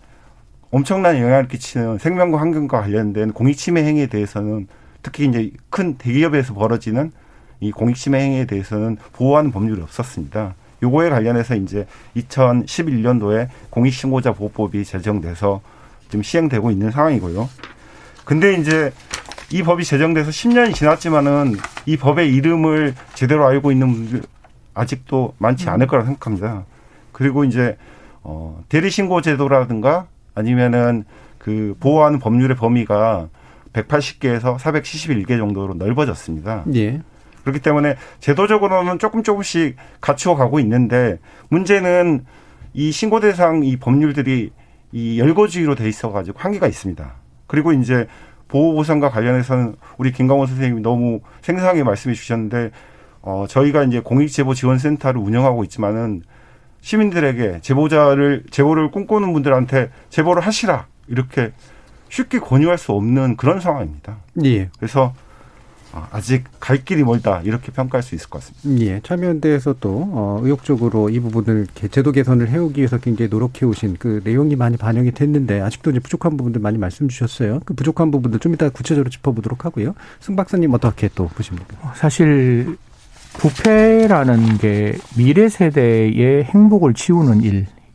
엄청난 0.71 1.17
영향을 1.17 1.49
끼치는 1.49 1.99
생명과 1.99 2.41
환경과 2.41 2.81
관련된 2.83 3.33
공익 3.33 3.57
침해 3.57 3.85
행위에 3.85 4.07
대해서는 4.09 4.67
특히 5.03 5.27
이제 5.27 5.53
큰 5.71 5.97
대기업에서 5.97 6.55
벌어지는 6.55 7.13
이 7.61 7.71
공익침해 7.71 8.21
행위에 8.21 8.45
대해서는 8.47 8.97
보호하는 9.13 9.51
법률이 9.53 9.81
없었습니다. 9.83 10.55
요거에 10.83 11.09
관련해서 11.09 11.55
이제 11.57 11.87
2011년도에 12.17 13.49
공익신고자 13.71 14.33
보호법이 14.33 14.85
제정돼서 14.85 15.61
지금 16.09 16.23
시행되고 16.23 16.71
있는 16.71 16.91
상황이고요. 16.91 17.49
근데 18.25 18.55
이제 18.55 18.93
이 19.51 19.63
법이 19.63 19.85
제정돼서 19.85 20.31
10년이 20.31 20.75
지났지만은 20.75 21.57
이 21.87 21.97
법의 21.97 22.35
이름을 22.35 22.95
제대로 23.15 23.47
알고 23.47 23.73
있는 23.73 23.93
분들 23.93 24.23
아직도 24.75 25.35
많지 25.39 25.69
않을 25.71 25.87
거라고 25.87 26.07
생각합니다. 26.07 26.65
그리고 27.13 27.45
이제 27.45 27.79
어 28.23 28.63
대리 28.69 28.91
신고 28.91 29.23
제도라든가 29.23 30.07
아니면은 30.35 31.05
그 31.39 31.77
보호하는 31.81 32.19
법률의 32.19 32.57
범위가 32.57 33.29
180개에서 33.73 34.59
471개 34.59 35.39
정도로 35.39 35.75
넓어졌습니다. 35.75 36.65
예. 36.75 37.01
그렇기 37.47 37.61
때문에 37.61 37.95
제도적으로는 38.19 38.99
조금 38.99 39.23
조금씩 39.23 39.77
갖추어 40.01 40.35
가고 40.35 40.59
있는데 40.59 41.19
문제는 41.49 42.25
이 42.75 42.91
신고 42.91 43.21
대상 43.21 43.63
이 43.63 43.77
법률들이 43.77 44.51
이 44.91 45.21
열거주의로 45.21 45.77
돼 45.77 45.89
있어 45.89 46.11
가지고 46.11 46.41
한계가 46.41 46.67
있습니다. 46.67 47.15
그리고 47.47 47.73
이제 47.73 48.09
보호 48.49 48.75
보상과 48.75 49.11
관련해서는 49.11 49.77
우리 49.97 50.11
김강원 50.11 50.49
선생님이 50.49 50.81
너무 50.81 51.21
생생하게 51.43 51.85
말씀해 51.85 52.17
주셨는데 52.17 52.73
어 53.23 53.47
저희가 53.49 53.85
이제 53.85 54.01
공익 54.01 54.29
제보 54.29 54.53
지원 54.53 54.79
센터를 54.79 55.21
운영하고 55.21 55.63
있지만은 55.65 56.23
시민들에게 56.81 57.61
제보자를 57.61 58.43
제보를 58.51 58.91
꿈꾸는 58.91 59.33
분들한테 59.33 59.91
제보를 60.11 60.43
하시라 60.43 60.87
이렇게 61.07 61.53
쉽게 62.09 62.41
권유할 62.41 62.77
수 62.77 62.91
없는 62.91 63.37
그런 63.37 63.61
상황입니다. 63.61 64.17
예. 64.45 64.69
그래서 64.79 65.15
아, 65.97 66.09
아직 66.13 66.45
갈 66.61 66.85
길이 66.85 67.03
멀다 67.03 67.41
이렇게 67.43 67.73
평가할 67.73 68.03
수 68.03 68.15
있을 68.15 68.29
것 68.29 68.43
같습니다. 68.45 68.85
예. 68.85 69.01
참여연대에서 69.03 69.77
또, 69.81 70.07
어, 70.13 70.41
의욕적으로 70.43 71.09
이 71.09 71.19
부분을 71.21 71.67
개- 71.75 71.89
제도 71.89 72.13
개선을 72.13 72.51
해오기 72.51 72.81
위해서 72.81 72.99
굉장히 72.99 73.31
노력해 73.31 73.65
오신 73.65 73.97
그 73.99 74.21
내용이 74.23 74.57
많이 74.57 74.77
반영이 74.77 75.13
됐는데 75.13 75.63
아직도 75.63 75.93
이제 75.93 76.01
부족한 76.01 76.37
부분들 76.37 76.61
많이 76.61 76.77
말씀 76.77 77.09
주셨어요. 77.09 77.61
그 77.65 77.73
부족한 77.73 78.11
부분들 78.11 78.41
좀 78.41 78.53
이따 78.53 78.69
구체적으로 78.69 79.09
짚어보도록 79.09 79.65
하고요. 79.65 79.95
승 80.21 80.37
박사님 80.37 80.75
어떻게 80.75 81.09
또 81.15 81.29
보십니까? 81.29 81.95
사실 81.95 82.77
부패라는 83.39 84.59
게 84.59 84.97
미래 85.17 85.49
세대의 85.49 86.45
행복을 86.45 86.93
지우는 86.93 87.41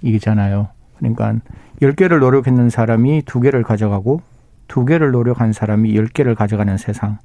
일이잖아요. 0.01 0.70
그러니까 0.98 1.36
10개를 1.81 2.20
노력했는 2.20 2.72
사람이 2.72 3.24
2개를 3.24 3.63
가져가고 3.63 4.22
2개를 4.67 5.12
노력한 5.12 5.53
사람이 5.53 5.93
10개를 5.93 6.34
가져가는 6.36 6.75
세상. 6.77 7.20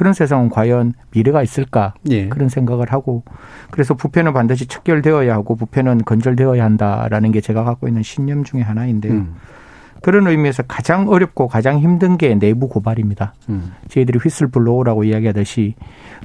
그런 0.00 0.14
세상은 0.14 0.48
과연 0.48 0.94
미래가 1.10 1.42
있을까? 1.42 1.92
예. 2.08 2.30
그런 2.30 2.48
생각을 2.48 2.90
하고 2.90 3.22
그래서 3.70 3.92
부패는 3.92 4.32
반드시 4.32 4.64
척결되어야 4.66 5.34
하고 5.34 5.56
부패는 5.56 6.06
건절되어야 6.06 6.64
한다라는 6.64 7.32
게 7.32 7.42
제가 7.42 7.64
갖고 7.64 7.86
있는 7.86 8.02
신념 8.02 8.42
중에 8.42 8.62
하나인데요. 8.62 9.12
음. 9.12 9.34
그런 10.00 10.26
의미에서 10.26 10.62
가장 10.62 11.10
어렵고 11.10 11.48
가장 11.48 11.80
힘든 11.80 12.16
게 12.16 12.34
내부 12.34 12.70
고발입니다. 12.70 13.34
음. 13.50 13.72
저희들이 13.88 14.18
휘슬 14.20 14.46
블로우라고 14.46 15.04
이야기하듯이 15.04 15.74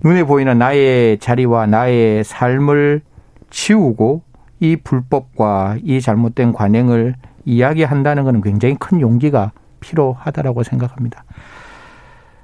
눈에 0.05 0.23
보이는 0.23 0.57
나의 0.57 1.17
자리와 1.17 1.65
나의 1.65 2.23
삶을 2.23 3.01
치우고 3.49 4.21
이 4.61 4.77
불법과 4.77 5.75
이 5.83 5.99
잘못된 5.99 6.53
관행을 6.53 7.15
이야기한다는 7.43 8.23
것은 8.23 8.39
굉장히 8.41 8.77
큰 8.79 9.01
용기가 9.01 9.51
필요하다라고 9.81 10.63
생각합니다. 10.63 11.25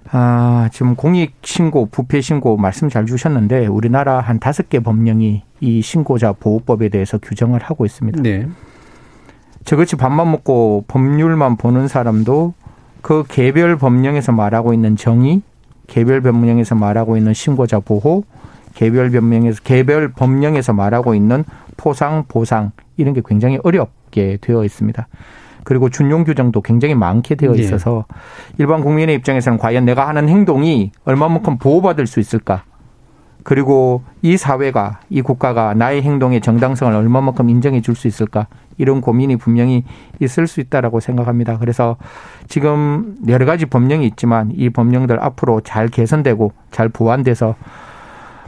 아, 0.09 0.69
지금 0.73 0.95
공익 0.95 1.35
신고, 1.43 1.85
부패 1.85 2.21
신고 2.21 2.57
말씀 2.57 2.89
잘 2.89 3.05
주셨는데 3.05 3.67
우리나라 3.67 4.19
한 4.19 4.39
다섯 4.39 4.69
개 4.69 4.79
법령이 4.79 5.43
이 5.59 5.81
신고자 5.81 6.33
보호법에 6.33 6.89
대해서 6.89 7.17
규정을 7.17 7.61
하고 7.61 7.85
있습니다. 7.85 8.21
네. 8.21 8.47
저같이 9.63 9.95
밥만 9.95 10.31
먹고 10.31 10.85
법률만 10.87 11.57
보는 11.57 11.87
사람도 11.87 12.53
그 13.01 13.23
개별 13.27 13.77
법령에서 13.77 14.31
말하고 14.31 14.73
있는 14.73 14.95
정의, 14.95 15.41
개별 15.87 16.21
법령에서 16.21 16.75
말하고 16.75 17.17
있는 17.17 17.33
신고자 17.33 17.79
보호, 17.79 18.23
개별 18.73 19.11
법령에서 19.11 19.61
개별 19.63 20.11
법령에서 20.11 20.73
말하고 20.73 21.13
있는 21.15 21.43
포상 21.77 22.25
보상 22.27 22.71
이런 22.97 23.13
게 23.13 23.21
굉장히 23.25 23.59
어렵게 23.63 24.37
되어 24.41 24.63
있습니다. 24.63 25.07
그리고 25.63 25.89
준용 25.89 26.23
규정도 26.23 26.61
굉장히 26.61 26.95
많게 26.95 27.35
되어 27.35 27.53
예. 27.55 27.59
있어서 27.61 28.05
일반 28.57 28.81
국민의 28.81 29.15
입장에서는 29.15 29.57
과연 29.57 29.85
내가 29.85 30.07
하는 30.07 30.29
행동이 30.29 30.91
얼마만큼 31.05 31.57
보호받을 31.57 32.07
수 32.07 32.19
있을까? 32.19 32.63
그리고 33.43 34.03
이 34.21 34.37
사회가 34.37 34.99
이 35.09 35.21
국가가 35.21 35.73
나의 35.73 36.03
행동의 36.03 36.41
정당성을 36.41 36.93
얼마만큼 36.93 37.49
인정해 37.49 37.81
줄 37.81 37.95
수 37.95 38.07
있을까? 38.07 38.47
이런 38.77 39.01
고민이 39.01 39.35
분명히 39.37 39.83
있을 40.19 40.47
수 40.47 40.59
있다라고 40.59 40.99
생각합니다. 40.99 41.57
그래서 41.57 41.97
지금 42.47 43.15
여러 43.27 43.45
가지 43.45 43.65
법령이 43.65 44.05
있지만 44.07 44.51
이 44.55 44.69
법령들 44.69 45.21
앞으로 45.21 45.61
잘 45.61 45.87
개선되고 45.87 46.51
잘 46.71 46.89
보완돼서 46.89 47.55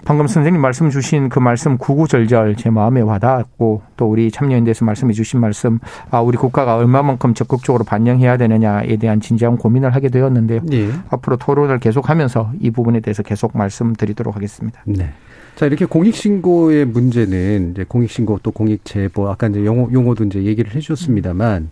방금 0.06 0.28
선생님 0.28 0.62
말씀 0.62 0.90
주신 0.90 1.30
그 1.30 1.40
말씀 1.40 1.78
구구절절 1.78 2.58
제 2.58 2.70
마음에 2.70 3.00
와닿았고 3.02 3.82
또 3.96 4.10
우리 4.10 4.32
참여연대에서 4.32 4.84
말씀해 4.84 5.14
주신 5.14 5.40
말씀 5.40 5.80
아 6.12 6.20
우리 6.20 6.38
국가가 6.38 6.76
얼마만큼 6.76 7.34
적극적으로 7.34 7.84
반영해야 7.86 8.38
되느냐에 8.38 8.98
대한 8.98 9.22
진지한 9.22 9.58
고민을 9.58 9.96
하게 9.96 10.10
되었는데요. 10.10 10.62
예. 10.74 10.90
앞으로 11.10 11.38
토론을 11.38 11.80
계속하면서 11.80 12.54
이 12.60 12.72
부분에 12.72 13.00
대해서 13.00 13.24
계속 13.24 13.58
말씀드리도록 13.58 14.36
하겠습니다. 14.36 14.82
네. 14.86 15.12
자, 15.56 15.68
이렇게 15.68 15.86
공익 15.86 16.16
신고의 16.16 16.86
문제는 16.86 17.72
이제 17.72 17.86
공익 17.88 18.10
신고 18.10 18.40
또 18.42 18.52
공익 18.52 18.84
제보, 18.86 19.30
아까 19.30 19.48
이제 19.48 19.64
용어, 19.64 19.88
용어도 19.94 20.24
이제 20.24 20.44
얘기를 20.44 20.74
해 20.74 20.80
주셨습니다만, 20.80 21.70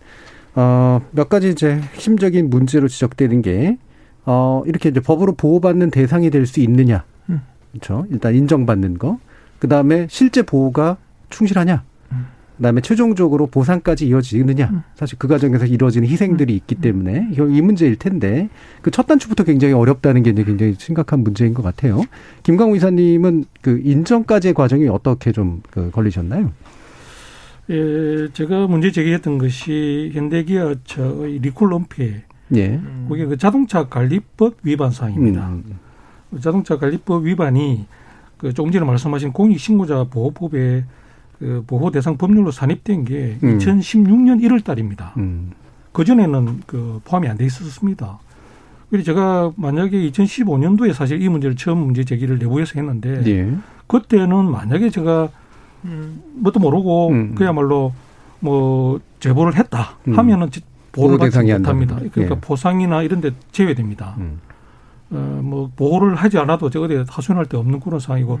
어, 0.54 1.00
몇 1.10 1.28
가지 1.28 1.48
이제 1.48 1.80
핵심적인 1.94 2.48
문제로 2.48 2.86
지적되는 2.86 3.42
게, 3.42 3.78
어, 4.24 4.62
이렇게 4.66 4.88
이제 4.88 5.00
법으로 5.00 5.34
보호받는 5.34 5.90
대상이 5.90 6.30
될 6.30 6.46
수 6.46 6.60
있느냐. 6.60 7.02
그렇죠. 7.72 8.06
일단 8.10 8.34
인정받는 8.34 8.98
거. 8.98 9.18
그 9.58 9.68
다음에 9.68 10.06
실제 10.10 10.42
보호가 10.42 10.96
충실하냐. 11.30 11.82
그다음에 12.58 12.80
최종적으로 12.80 13.46
보상까지 13.48 14.06
이어지느냐. 14.06 14.84
사실 14.94 15.18
그 15.18 15.26
과정에서 15.26 15.66
이루어지는 15.66 16.06
희생들이 16.06 16.54
있기 16.54 16.76
때문에 16.76 17.28
이 17.32 17.60
문제일 17.60 17.96
텐데 17.96 18.50
그 18.82 18.90
첫 18.92 19.06
단추부터 19.06 19.42
굉장히 19.44 19.74
어렵다는 19.74 20.22
게 20.22 20.30
이제 20.30 20.44
굉장히 20.44 20.74
심각한 20.78 21.20
문제인 21.20 21.54
것 21.54 21.62
같아요. 21.62 22.02
김광우 22.44 22.76
이사님은 22.76 23.46
그 23.62 23.80
인정까지의 23.82 24.54
과정이 24.54 24.86
어떻게 24.88 25.32
좀 25.32 25.62
그 25.70 25.90
걸리셨나요? 25.90 26.52
예, 27.70 28.28
제가 28.32 28.66
문제 28.66 28.92
제기했던 28.92 29.38
것이 29.38 30.10
현대기아차의 30.14 31.38
리콜 31.40 31.72
은폐. 31.72 32.22
예. 32.54 32.80
그게 33.08 33.24
그 33.24 33.36
자동차 33.38 33.88
관리법 33.88 34.56
위반 34.62 34.90
사항입니다. 34.90 35.48
음. 35.48 35.64
자동차 36.40 36.78
관리법 36.78 37.24
위반이 37.24 37.86
그 38.38 38.52
조금 38.52 38.72
전에 38.72 38.84
말씀하신 38.84 39.32
공익신고자 39.32 40.04
보호법에 40.10 40.84
그 41.38 41.64
보호 41.66 41.90
대상 41.90 42.16
법률로 42.16 42.50
산입된 42.50 43.04
게 43.04 43.38
음. 43.42 43.58
2016년 43.58 44.42
1월 44.42 44.64
달입니다. 44.64 45.14
음. 45.16 45.52
그 45.92 46.04
전에는 46.04 46.62
그 46.66 47.00
포함이 47.04 47.28
안 47.28 47.36
돼 47.36 47.44
있었습니다. 47.44 48.18
그래서 48.90 49.06
제가 49.06 49.52
만약에 49.56 50.10
2015년도에 50.10 50.92
사실 50.92 51.22
이 51.22 51.28
문제를 51.28 51.56
처음 51.56 51.78
문제 51.78 52.04
제기를 52.04 52.38
내부에서 52.38 52.72
했는데 52.76 53.22
예. 53.26 53.56
그때는 53.86 54.50
만약에 54.50 54.90
제가 54.90 55.30
뭣도 56.34 56.60
모르고 56.60 57.08
음. 57.08 57.34
그야말로 57.34 57.92
뭐 58.40 59.00
제보를 59.20 59.56
했다 59.56 59.96
음. 60.08 60.18
하면은 60.18 60.50
보호를 60.92 61.16
보호 61.16 61.18
받지 61.18 61.30
대상이 61.38 61.52
못합니다. 61.54 61.96
그러니까 61.96 62.36
예. 62.36 62.40
포상이나 62.40 63.02
이런 63.02 63.20
데 63.20 63.30
제외됩니다. 63.50 64.14
음. 64.18 64.40
어, 65.12 65.40
뭐 65.42 65.70
보호를 65.76 66.14
하지 66.14 66.38
않아도 66.38 66.70
저 66.70 66.80
어디 66.82 67.04
하소연할 67.08 67.46
데 67.46 67.56
없는 67.56 67.80
그런 67.80 68.00
상황이고 68.00 68.40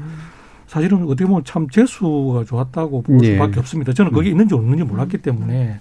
사실은 0.66 1.04
어떻게 1.04 1.26
보면 1.26 1.44
참 1.44 1.68
재수가 1.68 2.44
좋았다고 2.44 3.02
볼 3.02 3.18
예. 3.24 3.32
수밖에 3.32 3.60
없습니다. 3.60 3.92
저는 3.92 4.10
거기 4.12 4.30
있는지 4.30 4.54
없는지 4.54 4.84
몰랐기 4.84 5.18
때문에 5.18 5.78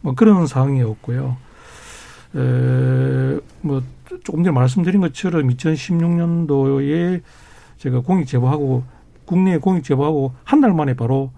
뭐 0.00 0.14
그런 0.14 0.46
상황이었고요. 0.46 1.36
에, 2.36 3.38
뭐 3.60 3.80
조금 4.24 4.42
전에 4.42 4.52
말씀드린 4.52 5.00
것처럼 5.00 5.48
2016년도에 5.48 7.22
제가 7.78 8.00
공익 8.00 8.26
제보하고 8.26 8.82
국내에 9.24 9.58
공익 9.58 9.84
제보하고 9.84 10.32
한 10.44 10.60
달 10.60 10.72
만에 10.72 10.94
바로 10.94 11.30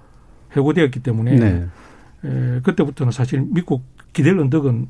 해고되었기 0.56 1.00
때문에 1.00 1.34
네. 1.36 1.66
에, 2.24 2.60
그때부터는 2.62 3.12
사실 3.12 3.44
믿고 3.46 3.82
기댈 4.14 4.38
언덕은 4.38 4.88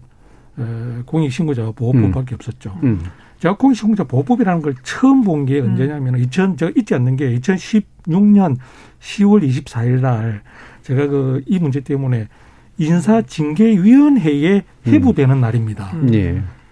에, 0.59 1.03
공익신고자 1.07 1.73
보호법밖에 1.75 2.35
없었죠. 2.37 2.79
음. 2.85 3.01
제가 3.40 3.57
공익신고자 3.57 4.05
보호법이라는 4.05 4.62
걸 4.62 4.75
처음 4.83 5.22
본 5.22 5.44
게 5.46 5.61
언제냐면 5.61 6.18
2000 6.18 6.57
제가 6.57 6.72
잊지 6.77 6.94
않는 6.94 7.16
게 7.16 7.38
2016년 7.38 8.57
10월 9.01 9.46
24일 9.49 10.01
날 10.01 10.42
제가 10.83 11.07
그 11.09 11.42
이 11.46 11.59
문제 11.59 11.81
때문에 11.81 12.29
인사징계위원회에 12.79 14.62
회부되는 14.87 15.40
날입니다. 15.40 15.92
예. 16.12 16.22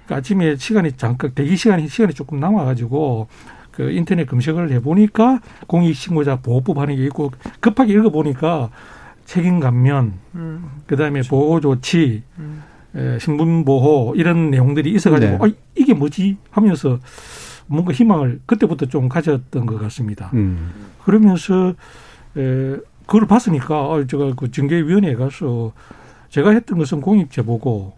그러니까 0.04 0.16
아침에 0.16 0.56
시간이 0.56 0.92
잠깐 0.92 1.32
대기 1.34 1.56
시간이 1.56 1.88
시간이 1.88 2.12
조금 2.14 2.38
남아가지고 2.40 3.28
그 3.70 3.90
인터넷 3.90 4.26
검색을 4.26 4.70
해보니까 4.72 5.40
공익신고자 5.66 6.36
보호법 6.36 6.78
하는 6.78 6.96
게 6.96 7.04
있고 7.06 7.32
급하게 7.60 7.94
읽어보니까 7.94 8.70
책임 9.24 9.58
감면, 9.60 10.12
그다음에 10.86 11.22
보호 11.22 11.58
조치, 11.60 12.22
에, 12.38 12.42
신분 13.20 13.64
보호 13.64 14.14
이런 14.16 14.50
내용들이 14.50 14.92
있어가지고 14.92 15.32
네. 15.46 15.52
어, 15.52 15.54
이게 15.74 15.94
뭐지 15.94 16.36
하면서 16.50 16.98
뭔가 17.66 17.92
희망을 17.92 18.40
그때부터 18.46 18.86
좀 18.86 19.08
가졌던 19.08 19.66
것 19.66 19.78
같습니다. 19.80 20.30
음. 20.34 20.70
그러면서 21.04 21.74
에, 22.36 22.76
그걸 23.06 23.26
봤으니까 23.26 23.88
어, 23.88 24.06
제가 24.06 24.32
그 24.36 24.50
징계위원회에 24.50 25.14
가서 25.16 25.72
제가 26.28 26.50
했던 26.50 26.78
것은 26.78 27.00
공익제보고 27.00 27.92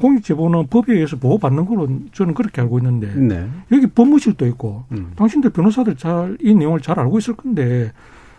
공익제보는 0.00 0.68
법에 0.68 0.94
의해서 0.94 1.16
보호받는 1.16 1.64
걸로 1.66 1.88
저는 2.12 2.34
그렇게 2.34 2.60
알고 2.60 2.78
있는데 2.78 3.12
네. 3.14 3.48
여기 3.72 3.86
법무실도 3.88 4.46
있고 4.46 4.84
음. 4.92 5.12
당신들 5.16 5.50
변호사들 5.50 5.96
잘 5.96 6.36
이 6.40 6.54
내용을 6.54 6.80
잘 6.80 6.98
알고 7.00 7.18
있을 7.18 7.34
건데 7.34 7.92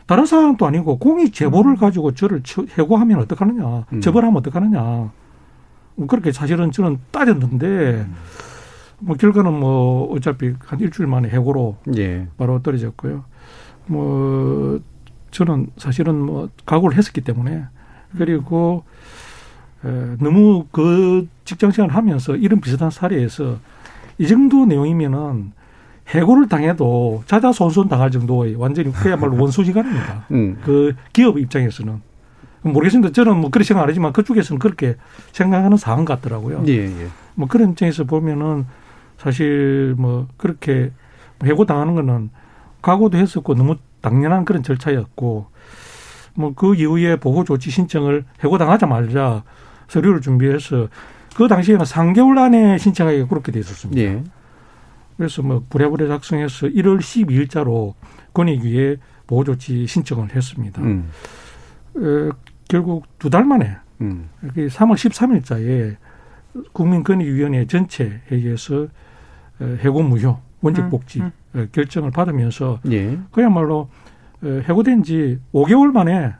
다른 0.08 0.26
사람도 0.26 0.66
아니고 0.66 0.98
공익 0.98 1.34
제보를 1.34 1.76
가지고 1.76 2.14
저를 2.14 2.42
처- 2.44 2.66
해고하면 2.78 3.20
어떡하느냐 3.20 3.86
음. 3.94 4.02
처벌하면 4.02 4.38
어떡하느냐 4.38 4.80
뭐 4.82 5.12
그렇게 6.08 6.32
사실은 6.32 6.72
저는 6.72 7.00
따졌는데 7.12 8.06
뭐 9.00 9.16
결과는 9.16 9.54
뭐 9.54 10.12
어차피 10.14 10.54
한 10.60 10.80
일주일 10.80 11.08
만에 11.08 11.30
해고로 11.30 11.78
예. 11.98 12.28
바로 12.38 12.62
떨어졌고요. 12.62 13.24
뭐 13.88 14.80
저는 15.32 15.68
사실은 15.78 16.16
뭐 16.16 16.50
각오를 16.66 16.98
했었기 16.98 17.22
때문에 17.22 17.66
그리고 18.18 18.84
에, 19.86 20.16
너무 20.20 20.66
그 20.72 21.28
직장 21.46 21.72
생활을 21.72 21.96
하면서 21.96 22.36
이런 22.36 22.60
비슷한 22.62 22.90
사례에서 22.90 23.58
이 24.18 24.28
정도 24.28 24.66
내용이면은 24.66 25.54
해고를 26.10 26.50
당해도 26.50 27.24
자자손손 27.28 27.88
당할 27.88 28.10
정도의 28.12 28.56
완전히 28.56 28.92
그야말로 28.92 29.38
원수지간입니다. 29.42 30.26
음. 30.32 30.58
그 30.64 30.96
기업 31.14 31.38
입장에서는 31.38 32.02
모르겠습니다. 32.62 33.14
저는 33.14 33.38
뭐 33.38 33.50
그렇게 33.50 33.68
생각 33.68 33.84
안 33.84 33.90
하지만 33.90 34.14
그쪽에서는 34.14 34.60
그렇게 34.60 34.96
생각하는 35.32 35.78
상황 35.78 36.06
같더라고요. 36.06 36.64
예, 36.68 36.86
예. 36.86 37.08
뭐 37.36 37.48
그런 37.48 37.72
입장에서 37.72 38.04
보면은 38.04 38.66
사실 39.18 39.96
뭐 39.98 40.28
그렇게 40.38 40.92
해고 41.44 41.66
당하는 41.66 41.96
거는 41.96 42.30
각오도 42.82 43.18
했었고 43.18 43.56
너무 43.56 43.78
당연한 44.02 44.46
그런 44.46 44.64
절차였고 44.64 45.48
뭐 46.36 46.54
그 46.56 46.76
이후에 46.76 47.18
보호 47.18 47.44
조치 47.44 47.70
신청을 47.70 48.24
해고 48.44 48.58
당하자 48.58 48.86
말자 48.88 49.44
서류를 49.88 50.22
준비해서 50.22 50.88
그 51.36 51.48
당시에는 51.48 51.86
3개월 51.86 52.38
안에 52.38 52.78
신청하기가 52.78 53.28
그렇게 53.28 53.52
돼 53.52 53.60
있었습니다. 53.60 54.02
예. 54.02 54.24
그래서 55.18 55.42
뭐 55.42 55.64
부랴부랴 55.70 56.08
작성해서 56.08 56.68
1월 56.68 57.00
12일자로 57.00 57.94
권익위에 58.34 58.98
보호 59.28 59.44
조치 59.44 59.86
신청을 59.86 60.34
했습니다. 60.34 60.82
음. 60.82 61.10
어, 62.00 62.30
결국 62.68 63.06
두 63.20 63.30
달 63.30 63.46
만에 63.46 63.78
음. 64.02 64.30
그 64.54 64.68
3월 64.68 64.94
13일자에 64.96 65.96
국민권익위원회 66.74 67.66
전체 67.68 68.22
회의에서 68.32 68.88
어, 69.60 69.78
해고 69.82 70.04
무효 70.04 70.38
원칙 70.62 70.90
복지 70.90 71.22
어, 71.22 71.66
결정을 71.72 72.12
받으면서 72.12 72.80
예. 72.92 73.18
그야말로 73.32 73.90
어, 74.42 74.48
해고된 74.68 75.04
지 75.04 75.40
5개월 75.54 75.92
만에 75.92 76.34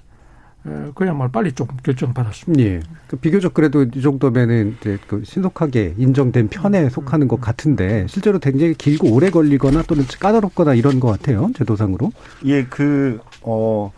어, 0.66 0.92
그야말로 0.94 1.32
빨리 1.32 1.52
좀 1.54 1.68
결정을 1.84 2.14
받았습니다. 2.14 2.64
예. 2.64 2.80
그 3.08 3.16
비교적 3.16 3.54
그래도 3.54 3.84
이 3.84 4.02
정도면은 4.02 4.76
이제 4.80 4.98
그 5.08 5.24
신속하게 5.26 5.96
인정된 5.98 6.50
편에 6.50 6.90
속하는 6.90 7.28
것 7.28 7.40
같은데 7.40 8.06
실제로 8.08 8.40
굉장히 8.40 8.74
길고 8.74 9.10
오래 9.14 9.30
걸리거나 9.30 9.84
또는 9.84 10.04
까다롭거나 10.20 10.74
이런 10.76 11.00
것 11.00 11.08
같아요 11.08 11.50
제도상으로. 11.56 12.12
예, 12.46 12.66
그, 12.66 13.20
어, 13.42 13.92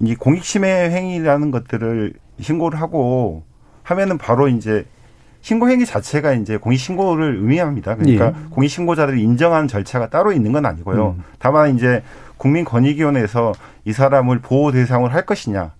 이 0.00 0.14
공익침해 0.14 0.90
행위라는 0.90 1.50
것들을 1.50 2.12
신고를 2.40 2.80
하고 2.80 3.42
하면은 3.82 4.18
바로 4.18 4.48
이제 4.48 4.84
신고 5.40 5.68
행위 5.68 5.86
자체가 5.86 6.34
이제 6.34 6.56
공익 6.56 6.78
신고를 6.78 7.36
의미합니다. 7.36 7.96
그러니까 7.96 8.26
예. 8.26 8.34
공익 8.50 8.70
신고자들이 8.70 9.22
인정하는 9.22 9.68
절차가 9.68 10.10
따로 10.10 10.32
있는 10.32 10.52
건 10.52 10.66
아니고요. 10.66 11.16
음. 11.18 11.24
다만 11.38 11.74
이제 11.74 12.02
국민권익위원회에서 12.36 13.52
이 13.84 13.92
사람을 13.92 14.40
보호 14.40 14.72
대상을 14.72 15.12
할 15.12 15.26
것이냐 15.26 15.72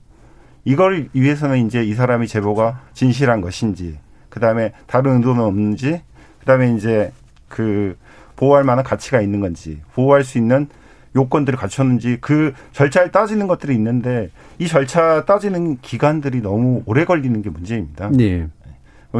이걸 0.65 1.09
위해서는 1.13 1.67
이제 1.67 1.83
이 1.83 1.95
사람이 1.95 2.27
제보가 2.27 2.81
진실한 2.93 3.41
것인지 3.41 3.99
그 4.29 4.41
다음에 4.41 4.73
다른 4.87 5.17
의도는 5.17 5.43
없는지 5.43 6.03
그 6.41 6.47
다음에 6.47 6.75
이제 6.75 7.13
그 7.49 7.97
보호할 8.37 8.65
만한 8.65 8.85
가치가 8.85 9.21
있는 9.21 9.41
건지 9.41 9.81
보호할 9.95 10.25
수 10.25 10.39
있는 10.39 10.69
요건들을 11.17 11.59
갖췄는지 11.59 12.19
그 12.21 12.53
절차를 12.73 13.11
따지는 13.11 13.47
것들이 13.47 13.75
있는데 13.75 14.31
이 14.59 14.67
절차 14.69 15.25
따지는 15.25 15.79
기간들이 15.81 16.41
너무 16.43 16.83
오래 16.87 17.05
걸리는 17.05 17.41
게 17.43 17.51
문제입니다. 17.51 18.11
네. 18.13 18.49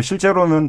실제로는 0.01 0.69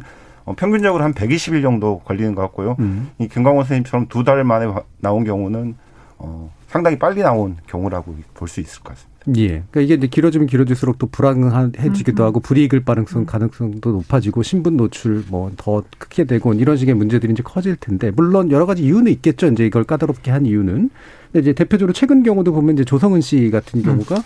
평균적으로 0.56 1.04
한 1.04 1.12
120일 1.14 1.62
정도 1.62 2.00
걸리는 2.00 2.34
것 2.34 2.42
같고요. 2.42 2.76
음. 2.80 3.10
이 3.18 3.28
김광원 3.28 3.64
선생님처럼 3.64 4.06
두 4.08 4.24
달 4.24 4.42
만에 4.44 4.66
나온 4.98 5.24
경우는 5.24 5.76
어, 6.18 6.52
상당히 6.68 6.98
빨리 6.98 7.20
나온 7.22 7.56
경우라고 7.66 8.16
볼 8.34 8.48
수 8.48 8.60
있을 8.60 8.82
것 8.82 8.90
같습니다. 8.94 9.09
예. 9.36 9.46
그러니까 9.70 9.80
이게 9.80 9.94
이제 9.94 10.06
길어지면 10.06 10.46
길어질수록 10.46 10.98
또 10.98 11.06
불안해지기도 11.06 12.22
음, 12.22 12.24
음. 12.24 12.26
하고 12.26 12.40
불이익을 12.40 12.84
가능성 12.84 13.26
가능성도 13.26 13.92
높아지고 13.92 14.42
신분 14.42 14.76
노출 14.76 15.24
뭐 15.28 15.50
더 15.56 15.82
크게 15.98 16.24
되고 16.24 16.54
이런 16.54 16.76
식의 16.76 16.94
문제들이 16.94 17.32
이제 17.32 17.42
커질 17.42 17.76
텐데 17.76 18.10
물론 18.10 18.50
여러 18.50 18.66
가지 18.66 18.82
이유는 18.84 19.12
있겠죠. 19.12 19.46
이제 19.48 19.66
이걸 19.66 19.84
까다롭게 19.84 20.30
한 20.30 20.46
이유는 20.46 20.90
근데 21.32 21.40
이제 21.40 21.52
대표적으로 21.52 21.92
최근 21.92 22.22
경우도 22.22 22.52
보면 22.52 22.74
이제 22.74 22.84
조성은 22.84 23.20
씨 23.20 23.50
같은 23.50 23.80
음. 23.80 23.84
경우가 23.84 24.16
음. 24.16 24.22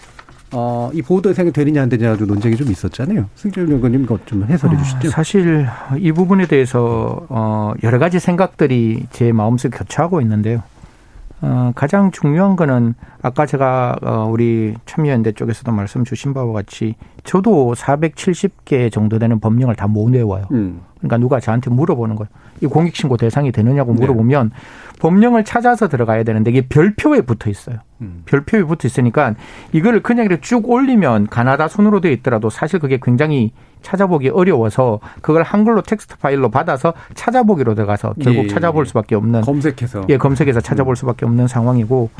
어, 0.52 0.90
이 0.94 1.02
보호 1.02 1.20
대상이 1.20 1.50
되느냐 1.50 1.82
안 1.82 1.88
되느냐 1.88 2.16
도 2.16 2.26
논쟁이 2.26 2.54
좀 2.56 2.70
있었잖아요. 2.70 3.28
승길 3.34 3.64
의원님 3.64 4.04
이것 4.04 4.24
좀 4.26 4.44
해설해 4.44 4.76
어, 4.76 4.78
주시죠. 4.78 5.08
어, 5.08 5.10
사실 5.10 5.66
이 5.98 6.12
부분에 6.12 6.46
대해서 6.46 7.26
어, 7.28 7.72
여러 7.82 7.98
가지 7.98 8.20
생각들이 8.20 9.06
제 9.10 9.32
마음속에 9.32 9.76
교차하고 9.76 10.20
있는데요. 10.20 10.62
어, 11.46 11.72
가장 11.74 12.10
중요한 12.10 12.56
거는 12.56 12.94
아까 13.20 13.44
제가 13.44 13.96
어, 14.02 14.28
우리 14.30 14.74
참여연대 14.86 15.32
쪽에서도 15.32 15.70
말씀 15.72 16.02
주신 16.02 16.32
바와 16.32 16.52
같이 16.54 16.94
저도 17.22 17.74
470개 17.74 18.90
정도 18.90 19.18
되는 19.18 19.38
법령을 19.40 19.76
다 19.76 19.84
못 19.86 20.10
외워요. 20.12 20.46
음. 20.52 20.80
그러니까 20.98 21.18
누가 21.18 21.38
저한테 21.38 21.68
물어보는 21.70 22.16
거예요. 22.16 22.28
이 22.62 22.66
공익신고 22.66 23.18
대상이 23.18 23.52
되느냐고 23.52 23.92
네. 23.92 24.00
물어보면 24.00 24.48
네. 24.48 24.56
법령을 25.00 25.44
찾아서 25.44 25.88
들어가야 25.88 26.22
되는데 26.22 26.50
이게 26.50 26.66
별표에 26.66 27.22
붙어 27.22 27.50
있어요. 27.50 27.78
음. 28.00 28.22
별표에 28.26 28.62
붙어 28.62 28.86
있으니까 28.88 29.34
이거를 29.72 30.02
그냥 30.02 30.26
이렇게 30.26 30.40
쭉 30.40 30.68
올리면 30.68 31.28
가나다 31.28 31.68
손으로 31.68 32.00
되어 32.00 32.12
있더라도 32.12 32.50
사실 32.50 32.78
그게 32.78 32.98
굉장히 33.02 33.52
찾아보기 33.82 34.30
어려워서 34.30 35.00
그걸 35.20 35.42
한글로 35.42 35.82
텍스트 35.82 36.16
파일로 36.18 36.50
받아서 36.50 36.94
찾아보기로 37.14 37.74
들어가서 37.74 38.14
결국 38.20 38.44
예, 38.44 38.48
찾아볼 38.48 38.86
수밖에 38.86 39.14
없는 39.14 39.42
검색해서 39.42 40.06
예 40.08 40.16
검색해서 40.16 40.60
찾아볼 40.60 40.96
수밖에 40.96 41.26
없는 41.26 41.48
상황이고 41.48 42.10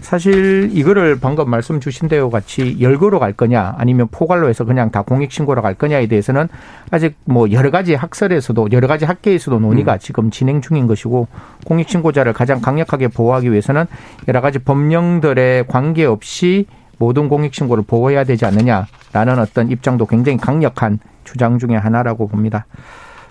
사실 0.00 0.70
이거를 0.72 1.18
방금 1.20 1.48
말씀 1.48 1.80
주신 1.80 2.08
대로 2.08 2.30
같이 2.30 2.76
열거로 2.80 3.18
갈 3.18 3.32
거냐 3.32 3.74
아니면 3.78 4.08
포괄로 4.10 4.48
해서 4.48 4.64
그냥 4.64 4.90
다 4.90 5.02
공익 5.02 5.32
신고로 5.32 5.62
갈 5.62 5.74
거냐에 5.74 6.06
대해서는 6.06 6.48
아직 6.90 7.16
뭐 7.24 7.50
여러 7.52 7.70
가지 7.70 7.94
학설에서도 7.94 8.68
여러 8.72 8.86
가지 8.86 9.04
학계에서도 9.04 9.58
논의가 9.58 9.94
음. 9.94 9.98
지금 9.98 10.30
진행 10.30 10.60
중인 10.60 10.86
것이고 10.86 11.28
공익 11.64 11.88
신고자를 11.88 12.32
가장 12.32 12.60
강력하게 12.60 13.08
보호하기 13.08 13.50
위해서는 13.50 13.86
여러 14.28 14.40
가지 14.40 14.58
법령들에 14.58 15.64
관계없이 15.68 16.66
모든 16.98 17.28
공익 17.28 17.54
신고를 17.54 17.84
보호해야 17.86 18.24
되지 18.24 18.44
않느냐라는 18.46 19.38
어떤 19.38 19.70
입장도 19.70 20.06
굉장히 20.06 20.38
강력한 20.38 20.98
주장 21.24 21.58
중의 21.58 21.78
하나라고 21.78 22.28
봅니다. 22.28 22.66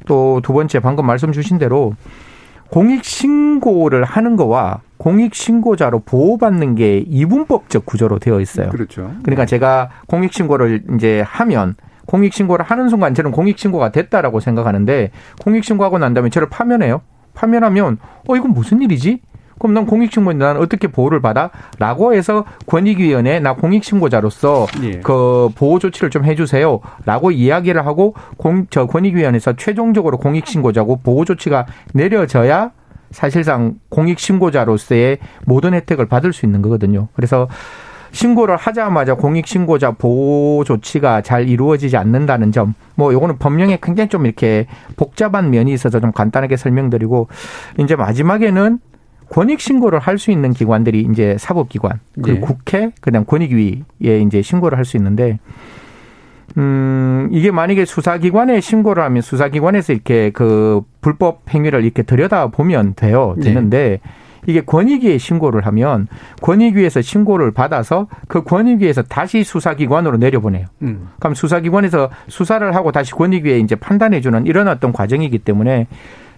또 0.06 0.42
두 0.44 0.54
번째 0.54 0.80
방금 0.80 1.06
말씀 1.06 1.32
주신 1.32 1.58
대로 1.58 1.96
공익 2.74 3.04
신고를 3.04 4.04
하는 4.04 4.36
거와 4.36 4.82
공익 4.98 5.36
신고자로 5.36 6.00
보호받는 6.00 6.74
게 6.74 7.04
이분법적 7.08 7.86
구조로 7.86 8.18
되어 8.18 8.40
있어요. 8.42 8.70
그렇죠. 8.70 9.14
그러니까 9.22 9.46
제가 9.46 9.92
공익 10.08 10.34
신고를 10.34 10.82
이제 10.96 11.22
하면 11.22 11.76
공익 12.08 12.34
신고를 12.34 12.66
하는 12.66 12.90
순간 12.90 13.14
저는 13.14 13.30
공익 13.30 13.60
신고가 13.60 13.92
됐다라고 13.92 14.40
생각하는데 14.40 15.12
공익 15.44 15.64
신고하고 15.64 16.00
난 16.00 16.16
다음에 16.16 16.32
저를 16.32 16.50
파면해요. 16.50 17.02
파면하면 17.36 18.00
어 18.28 18.36
이건 18.36 18.54
무슨 18.54 18.82
일이지? 18.82 19.22
그럼 19.64 19.76
난 19.76 19.86
공익신고인데 19.86 20.44
난 20.44 20.58
어떻게 20.58 20.90
보호를 20.90 21.22
받아? 21.22 21.50
라고 21.80 22.14
해서 22.14 22.44
권익위원회 22.68 23.40
나 23.40 23.56
공익신고자로서 23.56 24.68
예. 24.84 24.92
그 25.00 25.48
보호 25.56 25.80
조치를 25.80 26.10
좀 26.10 26.26
해주세요. 26.26 26.82
라고 27.06 27.32
이야기를 27.32 27.86
하고 27.86 28.14
공, 28.36 28.68
저 28.70 28.88
권익위원회에서 28.88 29.54
최종적으로 29.54 30.18
공익신고자고 30.18 30.98
보호 30.98 31.24
조치가 31.24 31.66
내려져야 31.94 32.72
사실상 33.12 33.76
공익신고자로서의 33.88 35.20
모든 35.46 35.74
혜택을 35.74 36.08
받을 36.08 36.34
수 36.34 36.46
있는 36.46 36.62
거거든요. 36.62 37.08
그래서 37.14 37.48
신고를 38.12 38.58
하자마자 38.58 39.16
공익신고자 39.16 39.92
보호 39.92 40.66
조치가 40.66 41.22
잘 41.22 41.48
이루어지지 41.48 41.96
않는다는 41.96 42.52
점, 42.52 42.74
뭐 42.96 43.14
요거는 43.14 43.38
법령에 43.38 43.80
굉장히 43.82 44.10
좀 44.10 44.26
이렇게 44.26 44.68
복잡한 44.98 45.52
면이 45.52 45.72
있어서 45.72 46.02
좀 46.02 46.12
간단하게 46.12 46.58
설명드리고 46.58 47.30
이제 47.80 47.96
마지막에는 47.96 48.80
권익 49.34 49.60
신고를 49.60 49.98
할 49.98 50.20
수 50.20 50.30
있는 50.30 50.54
기관들이 50.54 51.08
이제 51.12 51.36
사법기관, 51.40 52.00
그리고 52.22 52.34
네. 52.34 52.40
국회, 52.40 52.92
그다음 53.02 53.26
권익위에 53.26 54.22
이제 54.26 54.42
신고를 54.44 54.78
할 54.78 54.86
수 54.86 54.96
있는데 54.98 55.40
음, 56.58 57.30
이게 57.32 57.50
만약에 57.50 57.86
수사기관에 57.86 58.62
신고를 58.62 59.02
하면 59.04 59.24
수사기관에서 59.24 59.94
이렇게 59.94 60.30
그 60.30 60.82
불법 61.02 61.42
행위를 61.50 61.84
이렇게 61.84 62.04
들여다 62.04 62.48
보면 62.50 62.94
돼요. 62.94 63.34
네. 63.38 63.46
되는데 63.46 64.00
네. 64.04 64.12
이게 64.46 64.62
권익위에 64.62 65.18
신고를 65.18 65.66
하면 65.66 66.08
권익위에서 66.42 67.02
신고를 67.02 67.52
받아서 67.52 68.08
그 68.28 68.44
권익위에서 68.44 69.02
다시 69.04 69.44
수사기관으로 69.44 70.18
내려보내요. 70.18 70.68
음. 70.84 71.10
그럼 71.18 71.34
수사기관에서 71.34 72.10
수사를 72.28 72.76
하고 72.76 72.92
다시 72.92 73.14
권익위에 73.14 73.58
이제 73.60 73.76
판단해주는 73.76 74.46
이런 74.46 74.68
어떤 74.68 74.94
과정이기 74.94 75.40
때문에 75.40 75.88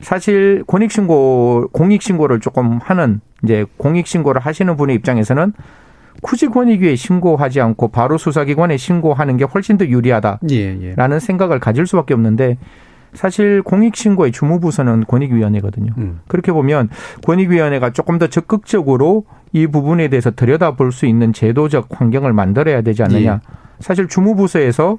사실 0.01 0.63
권익신고, 0.67 1.69
공익 1.71 2.01
신고를 2.01 2.39
조금 2.39 2.79
하는 2.81 3.21
이제 3.43 3.65
공익 3.77 4.08
신고를 4.08 4.41
하시는 4.41 4.75
분의 4.75 4.95
입장에서는 4.97 5.53
굳이 6.21 6.47
권익위에 6.47 6.95
신고하지 6.95 7.62
않고 7.62 7.89
바로 7.89 8.17
수사기관에 8.17 8.77
신고하는 8.77 9.38
게 9.38 9.43
훨씬 9.43 9.77
더 9.77 9.86
유리하다라는 9.86 10.49
예, 10.51 10.79
예. 10.81 11.19
생각을 11.19 11.60
가질 11.60 11.86
수밖에 11.86 12.13
없는데 12.13 12.58
사실 13.13 13.62
공익신고의 13.62 14.31
주무부서는 14.31 15.05
권익위원회거든요. 15.08 15.93
음. 15.97 16.19
그렇게 16.27 16.51
보면 16.51 16.89
권익위원회가 17.25 17.91
조금 17.91 18.17
더 18.17 18.27
적극적으로 18.27 19.25
이 19.53 19.67
부분에 19.67 20.10
대해서 20.10 20.31
들여다볼 20.31 20.91
수 20.91 21.05
있는 21.05 21.31
제도적 21.31 21.88
환경을 21.91 22.34
만들어야 22.34 22.81
되지 22.81 23.03
않느냐. 23.03 23.34
예. 23.34 23.39
사실 23.79 24.08
주무부서에서 24.08 24.97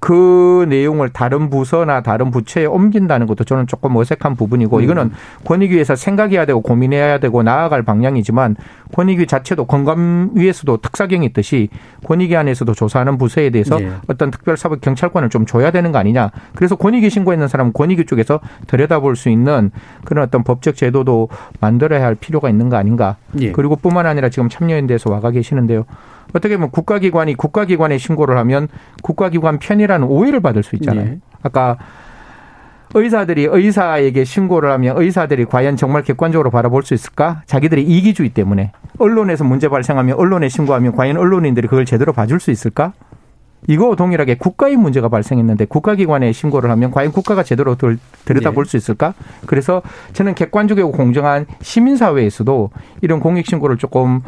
그 0.00 0.66
내용을 0.68 1.10
다른 1.10 1.50
부서나 1.50 2.02
다른 2.02 2.30
부처에 2.30 2.66
옮긴다는 2.66 3.26
것도 3.26 3.44
저는 3.44 3.66
조금 3.66 3.96
어색한 3.96 4.36
부분이고 4.36 4.76
음. 4.76 4.82
이거는 4.82 5.10
권익위에서 5.44 5.96
생각해야 5.96 6.46
되고 6.46 6.60
고민해야 6.60 7.18
되고 7.18 7.42
나아갈 7.42 7.82
방향이지만 7.82 8.56
권익위 8.92 9.26
자체도 9.26 9.66
건강위에서도 9.66 10.76
특사경이 10.78 11.26
있듯이 11.26 11.68
권익위 12.04 12.36
안에서도 12.36 12.72
조사하는 12.74 13.18
부서에 13.18 13.50
대해서 13.50 13.78
네. 13.78 13.90
어떤 14.06 14.30
특별사법 14.30 14.80
경찰관을 14.80 15.30
좀 15.30 15.46
줘야 15.46 15.70
되는 15.70 15.92
거 15.92 15.98
아니냐. 15.98 16.30
그래서 16.54 16.76
권익위 16.76 17.10
신고했는 17.10 17.48
사람은 17.48 17.72
권익위 17.72 18.06
쪽에서 18.06 18.40
들여다볼 18.66 19.16
수 19.16 19.28
있는 19.28 19.70
그런 20.04 20.24
어떤 20.24 20.44
법적 20.44 20.76
제도도 20.76 21.28
만들어야 21.60 22.04
할 22.04 22.14
필요가 22.14 22.48
있는 22.48 22.68
거 22.68 22.76
아닌가. 22.76 23.16
네. 23.32 23.52
그리고 23.52 23.76
뿐만 23.76 24.06
아니라 24.06 24.28
지금 24.28 24.48
참여연대에서 24.48 25.10
와가 25.10 25.30
계시는데요. 25.30 25.84
어떻게 26.34 26.56
보면 26.56 26.70
국가기관이 26.70 27.34
국가기관에 27.34 27.98
신고를 27.98 28.36
하면 28.38 28.68
국가기관 29.02 29.58
편이라는 29.58 30.06
오해를 30.06 30.40
받을 30.40 30.62
수 30.62 30.76
있잖아요. 30.76 31.04
네. 31.04 31.18
아까 31.42 31.78
의사들이 32.94 33.48
의사에게 33.50 34.24
신고를 34.24 34.70
하면 34.72 34.96
의사들이 34.98 35.44
과연 35.44 35.76
정말 35.76 36.02
객관적으로 36.02 36.50
바라볼 36.50 36.82
수 36.82 36.94
있을까? 36.94 37.42
자기들이 37.46 37.82
이기주의 37.82 38.30
때문에 38.30 38.72
언론에서 38.98 39.44
문제 39.44 39.68
발생하면 39.68 40.16
언론에 40.16 40.48
신고하면 40.48 40.92
과연 40.92 41.16
언론인들이 41.16 41.68
그걸 41.68 41.84
제대로 41.84 42.12
봐줄 42.12 42.40
수 42.40 42.50
있을까? 42.50 42.92
이거 43.66 43.96
동일하게 43.96 44.36
국가의 44.36 44.76
문제가 44.76 45.08
발생했는데 45.08 45.66
국가기관에 45.66 46.32
신고를 46.32 46.70
하면 46.70 46.90
과연 46.90 47.12
국가가 47.12 47.42
제대로 47.42 47.76
들여다볼 48.24 48.64
네. 48.64 48.70
수 48.70 48.76
있을까? 48.76 49.14
그래서 49.46 49.82
저는 50.12 50.34
객관적이고 50.34 50.92
공정한 50.92 51.46
시민사회에서도 51.60 52.70
이런 53.02 53.20
공익신고를 53.20 53.76
조금 53.78 54.22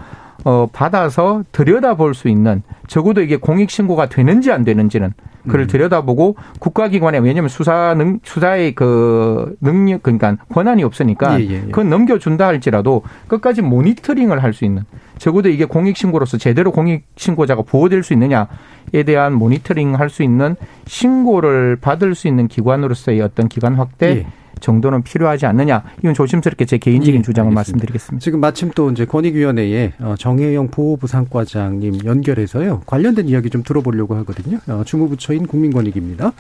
어, 0.44 0.66
받아서 0.72 1.44
들여다볼 1.52 2.14
수 2.14 2.28
있는 2.28 2.62
적어도 2.86 3.22
이게 3.22 3.36
공익신고가 3.36 4.08
되는지 4.08 4.50
안 4.50 4.64
되는지는 4.64 5.12
그를 5.48 5.66
들여다보고 5.66 6.36
국가기관에 6.58 7.18
왜냐하면 7.18 7.48
수사 7.48 7.94
능 7.94 8.20
수사의 8.22 8.74
그 8.74 9.56
능력 9.60 10.02
그러니까 10.02 10.36
권한이 10.52 10.84
없으니까 10.84 11.40
예, 11.40 11.44
예, 11.44 11.54
예. 11.54 11.60
그건 11.60 11.88
넘겨준다 11.88 12.46
할지라도 12.46 13.02
끝까지 13.28 13.62
모니터링을 13.62 14.42
할 14.42 14.52
수 14.52 14.64
있는 14.64 14.84
적어도 15.18 15.48
이게 15.48 15.64
공익신고로서 15.64 16.38
제대로 16.38 16.72
공익신고자가 16.72 17.62
보호될 17.62 18.02
수 18.02 18.12
있느냐에 18.14 19.04
대한 19.06 19.32
모니터링 19.34 19.94
할 19.94 20.10
수 20.10 20.22
있는 20.22 20.56
신고를 20.86 21.76
받을 21.80 22.14
수 22.14 22.26
있는 22.26 22.48
기관으로서의 22.48 23.20
어떤 23.20 23.48
기관 23.48 23.74
확대 23.76 24.06
예. 24.08 24.26
정도는 24.60 25.02
필요하지 25.02 25.46
않느냐 25.46 25.82
이건 25.98 26.14
조심스럽게 26.14 26.64
제 26.64 26.78
개인적인 26.78 27.20
예, 27.20 27.22
주장을 27.22 27.48
알겠습니다. 27.48 27.54
말씀드리겠습니다. 27.54 28.22
지금 28.22 28.40
마침 28.40 28.70
또 28.74 28.90
이제 28.90 29.04
권익위원회에 29.04 29.94
어, 30.00 30.14
정혜영 30.18 30.68
보호부상과장님 30.68 32.04
연결해서요 32.04 32.82
관련된 32.86 33.28
이야기 33.28 33.50
좀 33.50 33.62
들어보려고 33.62 34.14
하거든요. 34.16 34.58
어, 34.68 34.82
주무부처인 34.84 35.46
국민권익입니다. 35.46 36.32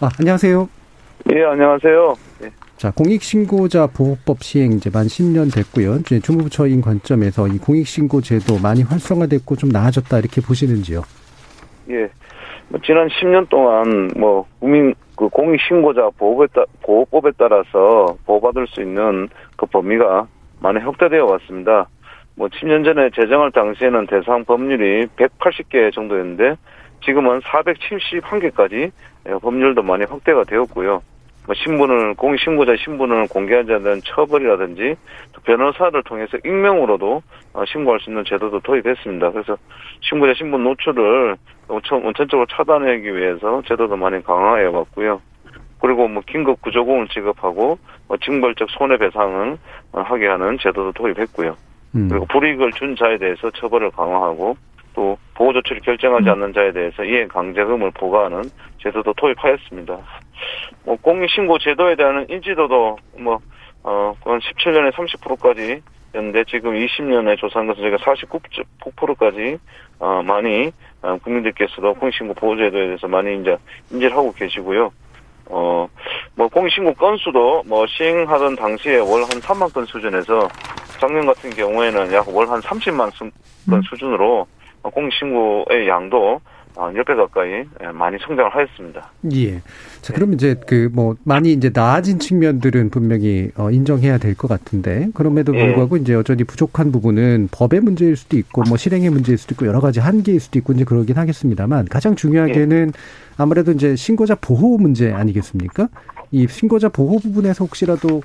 아, 0.00 0.10
안녕하세요. 0.18 0.68
예, 1.32 1.44
안녕하세요. 1.44 2.14
예. 2.44 2.50
자, 2.76 2.90
공익신고자 2.90 3.86
보호법 3.88 4.42
시행 4.42 4.72
이제 4.72 4.90
만 4.90 5.06
10년 5.06 5.52
됐고요. 5.52 5.96
이제 5.96 6.20
주무부처인 6.20 6.82
관점에서 6.82 7.48
이 7.48 7.58
공익신고 7.58 8.20
제도 8.20 8.58
많이 8.58 8.82
활성화됐고 8.82 9.56
좀 9.56 9.70
나아졌다 9.70 10.18
이렇게 10.18 10.40
보시는지요? 10.42 11.02
예. 11.90 12.08
뭐 12.68 12.80
지난 12.84 13.08
10년 13.08 13.48
동안 13.48 14.10
뭐 14.16 14.46
국민 14.60 14.94
그 15.16 15.28
공익 15.28 15.60
신고자 15.60 16.10
보호에 16.18 16.46
따, 16.48 16.64
보호법에 16.82 17.32
따라서 17.38 18.16
보호받을 18.26 18.66
수 18.66 18.82
있는 18.82 19.28
그 19.56 19.66
범위가 19.66 20.26
많이 20.60 20.78
확대되어 20.78 21.24
왔습니다. 21.24 21.88
뭐 22.34 22.48
10년 22.48 22.84
전에 22.84 23.10
제정할 23.10 23.50
당시에는 23.50 24.06
대상 24.06 24.44
법률이 24.44 25.06
180개 25.16 25.92
정도였는데 25.94 26.56
지금은 27.04 27.40
471개까지 27.40 28.90
예, 29.28 29.32
법률도 29.40 29.82
많이 29.82 30.04
확대가 30.04 30.44
되었고요. 30.44 31.02
뭐 31.46 31.54
신분을 31.54 32.14
공익 32.14 32.40
신고자 32.40 32.74
신분을 32.76 33.28
공개하지 33.28 33.72
않는 33.74 34.00
처벌이라든지 34.04 34.96
또 35.32 35.40
변호사를 35.42 36.02
통해서 36.02 36.36
익명으로도 36.44 37.22
어, 37.52 37.64
신고할 37.64 38.00
수 38.00 38.10
있는 38.10 38.24
제도도 38.24 38.60
도입했습니다. 38.60 39.30
그래서 39.30 39.56
신고자 40.00 40.34
신분 40.34 40.64
노출을 40.64 41.36
원천, 41.68 42.04
원천적으로 42.04 42.46
차단하기 42.50 43.16
위해서 43.16 43.62
제도도 43.66 43.96
많이 43.96 44.22
강화해 44.22 44.64
왔고요. 44.66 45.20
그리고 45.80 46.08
뭐 46.08 46.22
긴급 46.26 46.60
구조금을 46.62 47.08
지급하고 47.08 47.78
뭐 48.08 48.16
징벌적 48.18 48.68
손해배상을 48.70 49.58
어, 49.92 50.00
하게 50.00 50.26
하는 50.26 50.58
제도도 50.58 50.92
도입했고요. 50.92 51.56
음. 51.94 52.08
그리고 52.08 52.26
불이익을 52.26 52.72
준 52.72 52.96
자에 52.96 53.18
대해서 53.18 53.50
처벌을 53.52 53.90
강화하고 53.92 54.56
또 54.96 55.16
보호 55.34 55.52
조치를 55.52 55.82
결정하지 55.82 56.28
않는 56.30 56.54
자에 56.54 56.72
대해서 56.72 57.04
이행 57.04 57.28
강제금을 57.28 57.90
부과하는 57.92 58.42
제도도 58.82 59.12
도입하였습니다. 59.12 59.98
뭐 60.84 60.96
공익 60.96 61.28
신고 61.30 61.58
제도에 61.58 61.94
대한 61.96 62.26
인지도도 62.30 62.96
뭐 63.18 63.38
어, 63.84 64.14
한 64.24 64.40
17년에 64.40 64.92
30%까지 64.92 65.82
였는데 66.14 66.44
지금 66.48 66.72
20년에 66.72 67.36
조사한 67.38 67.66
것은 67.68 67.82
저희가 67.82 67.98
49%까지 67.98 69.58
어, 69.98 70.22
많이 70.24 70.72
어, 71.02 71.16
국민들께서도 71.22 71.92
공익신고 71.94 72.32
보호제도에 72.34 72.86
대해서 72.86 73.06
많이 73.06 73.38
이제 73.40 73.54
인지를 73.92 74.16
하고 74.16 74.32
계시고요. 74.32 74.90
어, 75.48 75.86
뭐 76.34 76.48
공익신고 76.48 76.94
건수도 76.94 77.62
뭐 77.66 77.86
시행하던 77.86 78.56
당시에 78.56 78.96
월 78.96 79.20
한 79.24 79.28
3만 79.42 79.72
건 79.74 79.84
수준에서 79.84 80.48
작년 80.98 81.26
같은 81.26 81.50
경우에는 81.50 82.12
약 82.14 82.26
월 82.28 82.48
한 82.48 82.60
30만 82.62 83.12
수- 83.12 83.30
건 83.68 83.82
수준으로 83.82 84.40
어, 84.40 84.46
공익신고의 84.90 85.88
양도 85.88 86.40
어, 86.78 86.90
10배 86.92 87.16
가까이 87.16 87.50
예, 87.82 87.86
많이 87.94 88.18
성장을 88.18 88.54
하였습니다. 88.54 89.10
예. 89.32 89.62
자, 90.02 90.12
그럼 90.12 90.34
이제 90.34 90.54
그 90.66 90.90
뭐 90.92 91.16
많이 91.24 91.52
이제 91.52 91.70
나아진 91.72 92.18
측면들은 92.18 92.90
분명히 92.90 93.50
어, 93.56 93.70
인정해야 93.70 94.18
될 94.18 94.34
것 94.34 94.46
같은데 94.46 95.08
그럼에도 95.14 95.56
예. 95.56 95.64
불구하고 95.64 95.96
이제 95.96 96.12
여전히 96.12 96.44
부족한 96.44 96.92
부분은 96.92 97.48
법의 97.50 97.80
문제일 97.80 98.14
수도 98.16 98.36
있고 98.36 98.62
뭐 98.68 98.76
실행의 98.76 99.08
문제일 99.08 99.38
수도 99.38 99.54
있고 99.54 99.66
여러 99.66 99.80
가지 99.80 100.00
한계일 100.00 100.38
수도 100.38 100.58
있고 100.58 100.74
이제 100.74 100.84
그러긴 100.84 101.16
하겠습니다만 101.16 101.86
가장 101.86 102.14
중요하게는 102.14 102.92
아무래도 103.38 103.72
이제 103.72 103.96
신고자 103.96 104.34
보호 104.34 104.76
문제 104.76 105.10
아니겠습니까? 105.12 105.88
이 106.30 106.46
신고자 106.46 106.90
보호 106.90 107.18
부분에서 107.20 107.64
혹시라도 107.64 108.20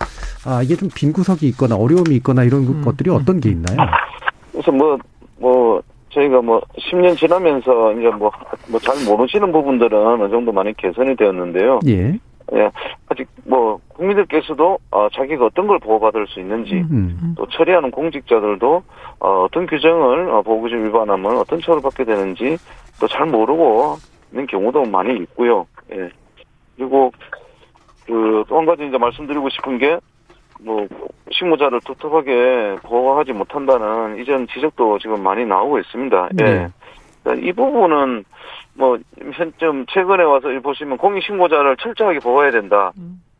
아 0.46 0.62
이게 0.62 0.76
좀 0.76 0.90
빈 0.94 1.14
구석이 1.14 1.48
있거나 1.50 1.78
어려움이 1.78 2.16
있거나 2.18 2.44
이런 2.44 2.82
것들이 2.82 3.10
어떤 3.12 3.40
게 3.40 3.50
있나요? 3.52 3.78
그래서 4.52 4.72
뭐, 4.74 4.98
뭐, 5.40 5.82
저희가 6.12 6.42
뭐, 6.42 6.62
10년 6.78 7.18
지나면서 7.18 7.94
이제 7.94 8.10
뭐, 8.10 8.32
뭐잘 8.70 9.06
모르시는 9.06 9.52
부분들은 9.52 9.98
어느 10.06 10.30
정도 10.30 10.52
많이 10.52 10.74
개선이 10.76 11.16
되었는데요. 11.16 11.80
예. 11.88 12.18
예, 12.54 12.70
아직 13.08 13.28
뭐, 13.46 13.80
국민들께서도, 13.90 14.78
어, 14.92 15.08
자기가 15.14 15.46
어떤 15.46 15.68
걸 15.68 15.80
보호받을 15.80 16.28
수 16.28 16.42
있는지, 16.42 16.74
음. 16.92 17.34
또 17.38 17.46
처리하는 17.48 17.92
공직자들도, 17.92 18.84
어, 19.20 19.44
어떤 19.46 19.66
규정을, 19.68 20.30
어, 20.30 20.42
보호규정 20.42 20.84
위반하면 20.86 21.38
어떤 21.38 21.62
처벌을 21.62 21.82
받게 21.82 22.04
되는지, 22.04 22.58
또 23.00 23.08
잘 23.08 23.26
모르고 23.28 23.96
있는 24.32 24.48
경우도 24.48 24.84
많이 24.86 25.16
있고요. 25.24 25.66
예. 25.94 26.10
그리고, 26.76 27.12
그, 28.06 28.44
또 28.50 28.58
한 28.58 28.66
가지 28.66 28.86
이제 28.86 28.98
말씀드리고 28.98 29.48
싶은 29.50 29.78
게, 29.78 29.98
뭐 30.64 30.88
식무자를 31.32 31.80
텁텁하게 31.86 32.78
보호하지 32.84 33.34
못한다는 33.34 34.20
이전 34.20 34.48
지적도 34.48 35.00
지금 35.00 35.22
많이 35.24 35.46
나오고 35.46 35.80
있습니다. 35.80 36.30
예. 36.40 36.44
네. 36.44 36.68
그러니까 37.24 37.48
이 37.48 37.52
부분은 37.52 38.24
뭐 38.74 38.98
현좀 39.34 39.86
최근에 39.88 40.24
와서 40.24 40.50
보시면 40.62 40.98
공익 40.98 41.24
신고자를 41.24 41.78
철저하게 41.78 42.20
보호해야 42.20 42.52
된다. 42.52 42.92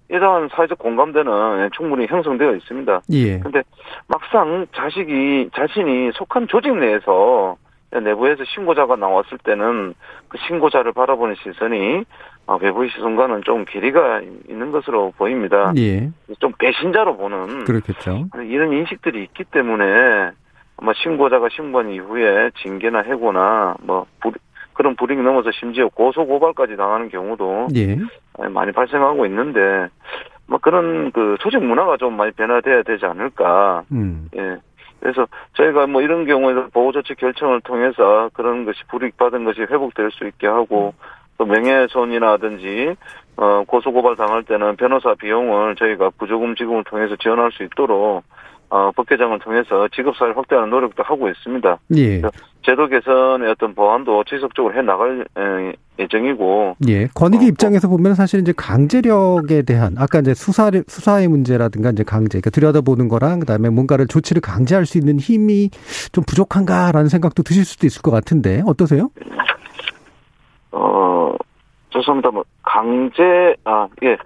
이러한 0.10 0.50
사회적 0.52 0.78
공감대는 0.78 1.70
충분히 1.72 2.06
형성되어 2.06 2.56
있습니다. 2.56 3.02
예. 3.12 3.40
근데 3.40 3.64
막상 4.08 4.68
자식이 4.76 5.50
자신이 5.56 6.12
속한 6.14 6.48
조직 6.48 6.76
내에서 6.76 7.56
내부에서 8.00 8.44
신고자가 8.46 8.96
나왔을 8.96 9.38
때는 9.40 9.94
그 10.30 10.38
신고자를 10.48 10.94
바라보는 10.94 11.36
시선이 11.36 12.04
아, 12.48 12.58
외부의 12.62 12.90
시선과는 12.90 13.44
좀 13.44 13.66
괴리가 13.68 14.22
있는 14.50 14.72
것으로 14.72 15.14
보입니다. 15.18 15.74
예. 15.78 16.10
좀 16.40 16.52
배신자로 16.58 17.18
보는 17.18 17.66
그렇겠죠. 17.66 18.26
이런 18.48 18.74
인식들이 18.74 19.24
있기 19.24 19.44
때문에 19.46 20.32
아마 20.78 20.94
신고자가 20.94 21.50
신고한 21.52 21.90
이후에 21.92 22.50
징계나 22.64 23.02
해고나 23.02 23.76
뭐 23.82 24.06
불- 24.22 24.34
그런 24.74 24.96
불이익 24.96 25.22
넘어서 25.22 25.52
심지어 25.52 25.90
고소 25.90 26.26
고발까지 26.26 26.76
당하는 26.78 27.10
경우도 27.10 27.68
예. 27.76 27.98
많이 28.50 28.72
발생하고 28.72 29.26
있는데 29.28 29.88
뭐 30.48 30.58
그런 30.60 31.12
그 31.12 31.36
조직 31.42 31.64
문화가 31.64 31.98
좀 31.98 32.18
많이 32.18 32.32
변화돼야 32.32 32.82
되지 32.84 33.06
않을까. 33.06 33.84
음. 33.92 34.28
예. 34.36 34.58
그래서 35.02 35.28
저희가 35.54 35.88
뭐 35.88 36.02
이런 36.02 36.26
경우에도 36.26 36.70
보호조치 36.70 37.16
결정을 37.16 37.62
통해서 37.62 38.30
그런 38.34 38.66
것이 38.66 38.80
불이익 38.88 39.18
받은 39.18 39.44
것이 39.44 39.62
회복될 39.62 40.12
수 40.12 40.26
있게 40.28 40.48
하고 40.48 40.94
또 41.38 41.46
명예훼손이라든지 41.46 42.96
어 43.38 43.64
고소고발 43.68 44.16
당할 44.16 44.44
때는 44.44 44.76
변호사 44.76 45.16
비용을 45.16 45.76
저희가 45.76 46.12
구조금 46.18 46.56
지급을 46.56 46.84
통해서 46.84 47.16
지원할 47.16 47.52
수 47.52 47.64
있도록 47.64 48.24
어 48.74 48.92
법 48.96 49.08
개정을 49.08 49.40
통해서 49.40 49.88
지급사를 49.90 50.36
확대하는 50.38 50.70
노력도 50.70 51.04
하고 51.04 51.30
있습니다. 51.30 51.78
예. 51.98 52.22
제도 52.64 52.88
개선의 52.88 53.50
어떤 53.50 53.76
보완도 53.76 54.24
지속적으로 54.24 54.74
해 54.74 54.82
나갈 54.82 55.26
에, 55.38 55.74
예정이고 56.00 56.78
예. 56.88 57.08
권익위 57.14 57.48
입장에서 57.48 57.90
보면 57.90 58.16
사실 58.16 58.40
이제 58.40 58.54
강제력에 58.56 59.64
대한 59.64 59.96
아까 59.98 60.20
이제 60.20 60.34
수사 60.34 60.72
수사의 60.88 61.28
문제라든가 61.28 61.90
이제 61.90 62.04
강제 62.04 62.40
그러니까 62.40 62.50
들여다보는 62.50 63.10
거랑 63.10 63.40
그다음에 63.42 63.70
뭔가를 63.70 64.08
조치를 64.08 64.42
강제할 64.42 64.86
수 64.86 64.98
있는 64.98 65.20
힘이 65.20 65.70
좀 66.14 66.24
부족한가라는 66.26 67.10
생각도 67.10 67.44
드실 67.44 67.66
수도 67.66 67.86
있을 67.88 68.02
것 68.02 68.12
같은데 68.12 68.62
어떠세요? 68.66 69.10
어, 70.72 71.34
죄송합니다. 71.92 72.32
뭐, 72.32 72.44
강제, 72.64 73.54
아, 73.66 73.88
예. 74.04 74.18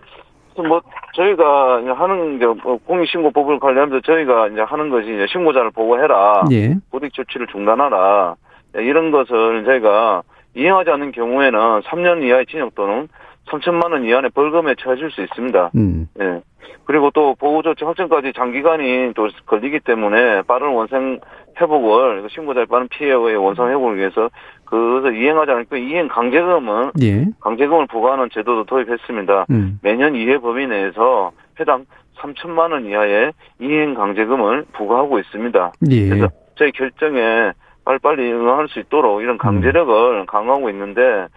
뭐, 0.64 0.82
저희가 1.14 1.80
이제 1.82 1.92
하는, 1.92 2.40
게, 2.40 2.46
뭐 2.46 2.78
공익신고법을 2.86 3.60
관리하면서 3.60 4.02
저희가 4.02 4.48
이제 4.50 4.62
하는 4.62 4.90
것이 4.90 5.14
이제 5.14 5.26
신고자를 5.30 5.72
보고해라. 5.72 6.46
예. 6.52 6.76
불이익 6.92 7.14
조치를 7.14 7.48
중단하라. 7.48 8.36
예, 8.78 8.84
이런 8.84 9.12
것을 9.12 9.66
저희가 9.66 10.24
이행하지 10.56 10.90
않는 10.92 11.12
경우에는 11.12 11.82
3년 11.82 12.24
이하의 12.24 12.46
징역 12.48 12.76
또는 12.76 13.08
3천만 13.48 13.92
원 13.92 14.06
이하의 14.06 14.30
벌금에 14.34 14.76
처해질 14.80 15.12
수 15.12 15.22
있습니다. 15.22 15.72
음. 15.76 16.08
예. 16.20 16.42
그리고 16.86 17.10
또 17.12 17.36
보호조치 17.40 17.84
확정까지 17.84 18.34
장기간이 18.34 19.14
또 19.16 19.28
걸리기 19.46 19.80
때문에 19.82 20.44
빠른 20.44 20.70
원생 20.70 21.20
회복을 21.60 22.28
신고자의 22.30 22.68
빠른 22.68 22.88
피해의 22.90 23.36
원상 23.36 23.70
회복을 23.70 23.98
위해서 23.98 24.30
그것을 24.66 25.16
이행하지 25.22 25.52
않고 25.52 25.78
이행 25.78 26.08
강제금은 26.08 26.92
예. 27.02 27.26
강제금을 27.40 27.88
부과하는 27.88 28.30
제도도 28.34 28.66
도입했습니다. 28.66 29.46
음. 29.52 29.80
매년 29.82 30.14
2회 30.14 30.42
범위 30.42 30.68
내에서 30.68 31.32
해당 31.60 31.86
3천만 32.18 32.72
원 32.72 32.86
이하의 32.86 33.34
이행 33.60 33.94
강제금을 33.94 34.66
부과하고 34.74 35.20
있습니다. 35.20 35.72
예. 35.92 36.10
그래서 36.10 36.28
저희 36.58 36.72
결정에 36.72 37.52
빨리빨리 37.84 38.32
응할 38.34 38.68
수 38.70 38.80
있도록 38.80 39.22
이런 39.22 39.38
강제력을 39.38 40.26
강화하고 40.26 40.70
있는데 40.72 41.28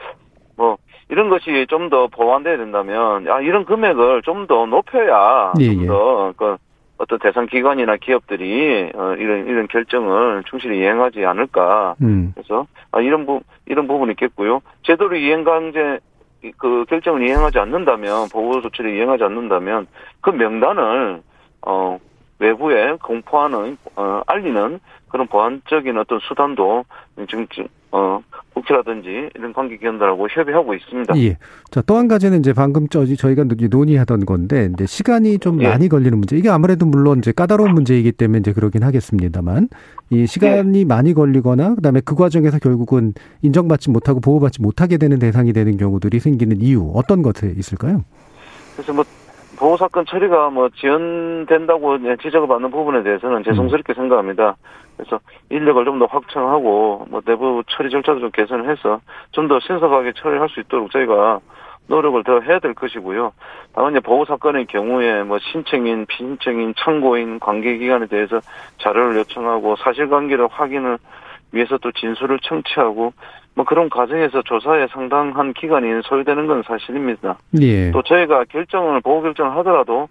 뭐 0.57 0.77
이런 1.11 1.29
것이 1.29 1.67
좀 1.69 1.91
더 1.91 2.07
보완돼야 2.09 2.57
된다면 2.57 3.27
아 3.29 3.41
이런 3.41 3.65
금액을 3.65 4.23
좀 4.23 4.47
더 4.47 4.67
높여야 4.67 5.53
예, 5.61 5.65
예. 5.65 5.75
좀더 5.75 6.33
그 6.37 6.57
어떤 6.99 7.19
대상 7.21 7.47
기관이나 7.47 7.97
기업들이 7.97 8.91
어, 8.95 9.15
이런 9.15 9.47
이런 9.47 9.69
결정을 9.69 10.43
충실히 10.45 10.79
이행하지 10.81 11.25
않을까. 11.25 11.95
음. 12.03 12.33
그래서 12.35 12.67
아, 12.91 13.01
이런 13.01 13.25
부 13.25 13.41
이런 13.67 13.87
부분이 13.87 14.13
있겠고요. 14.13 14.61
제대로 14.83 15.15
이행 15.17 15.45
강제 15.45 16.01
그 16.57 16.85
결정을 16.89 17.27
이행하지 17.27 17.59
않는다면 17.59 18.29
보호 18.33 18.61
조치를 18.61 18.95
이행하지 18.97 19.25
않는다면 19.25 19.87
그 20.21 20.31
명단을 20.31 21.23
어 21.63 21.99
외부에 22.41 22.97
공포하는 23.03 23.77
어 23.97 24.23
알리는 24.27 24.81
그런 25.09 25.27
보완적인 25.27 25.97
어떤 25.99 26.19
수단도 26.21 26.85
지금 27.29 27.47
어 27.91 28.23
국회라든지 28.61 29.31
이런 29.35 29.53
관계기관들하고 29.53 30.29
협의하고 30.31 30.75
있습니다. 30.75 31.17
예. 31.19 31.37
자, 31.71 31.83
또 31.83 31.97
한 31.97 32.09
가지는 32.09 32.41
이제 32.41 32.53
방금 32.53 32.89
저 32.89 33.05
저희가 33.07 33.45
논의하던 33.45 34.27
건데, 34.27 34.71
이제 34.75 34.87
시간이 34.87 35.39
좀 35.39 35.61
예. 35.63 35.69
많이 35.69 35.89
걸리는 35.89 36.17
문제. 36.17 36.37
이게 36.37 36.49
아무래도 36.49 36.87
물론 36.87 37.19
이제 37.19 37.33
까다로운 37.33 37.73
문제이기 37.75 38.13
때문에 38.13 38.39
이제 38.41 38.53
그러긴 38.53 38.83
하겠습니다만, 38.83 39.69
이 40.11 40.27
시간이 40.27 40.85
많이 40.85 41.15
걸리거나, 41.15 41.75
그 41.75 41.83
다음에 41.83 42.01
그 42.05 42.15
과정에서 42.15 42.59
결국은 42.59 43.15
인정받지 43.43 43.91
못하고 43.91 44.21
보호받지 44.21 44.63
못하게 44.63 44.97
되는 44.99 45.19
대상이 45.19 45.53
되는 45.53 45.77
경우들이 45.77 46.21
생기는 46.21 46.61
이유, 46.61 46.91
어떤 46.95 47.23
것에 47.23 47.53
있을까요? 47.57 48.05
그래서 48.75 48.93
뭐 48.93 49.05
보호 49.59 49.77
사건 49.77 50.07
처리가 50.07 50.51
뭐 50.51 50.69
지연된다고 50.71 51.99
지적을 52.23 52.47
받는 52.49 52.71
부분에 52.71 53.03
대해서는 53.03 53.43
죄송스럽게 53.45 53.95
생각합니다. 53.95 54.57
그래서 54.97 55.21
인력을 55.51 55.85
좀 55.85 55.99
더 55.99 56.07
확충하고 56.07 57.07
뭐 57.11 57.21
내부 57.23 57.63
처리 57.69 57.91
절차도 57.91 58.21
좀 58.21 58.31
개선을 58.31 58.71
해서 58.71 59.01
좀 59.33 59.49
더 59.49 59.59
신속하게 59.61 60.13
처리할 60.17 60.49
수 60.49 60.61
있도록 60.61 60.91
저희가 60.93 61.41
노력을 61.89 62.23
더 62.23 62.41
해야 62.41 62.59
될 62.59 62.75
것이고요. 62.75 63.33
다만 63.75 63.93
이제 63.93 64.01
보호 64.01 64.25
사건의 64.27 64.67
경우에 64.67 65.23
뭐 65.23 65.39
신청인, 65.39 66.05
피신청인, 66.07 66.75
참고인, 66.77 67.41
관계기관에 67.41 68.07
대해서 68.07 68.41
자료를 68.79 69.17
요청하고 69.17 69.77
사실관계를 69.77 70.49
확인을 70.51 70.99
위해서 71.53 71.79
또 71.79 71.91
진술을 71.93 72.41
청취하고 72.43 73.13
뭐 73.59 73.65
그런 73.65 73.91
과정에서 73.91 74.41
조사에 74.43 74.87
상당한 74.93 75.53
기간이 75.53 75.89
소요되는 76.05 76.47
건 76.47 76.63
사실입니다. 76.65 77.39
예. 77.61 77.91
또 77.91 78.03
저희가 78.03 78.45
결정을 78.45 79.01
보호 79.01 79.21
결정을 79.21 79.57
하더라도 79.57 80.09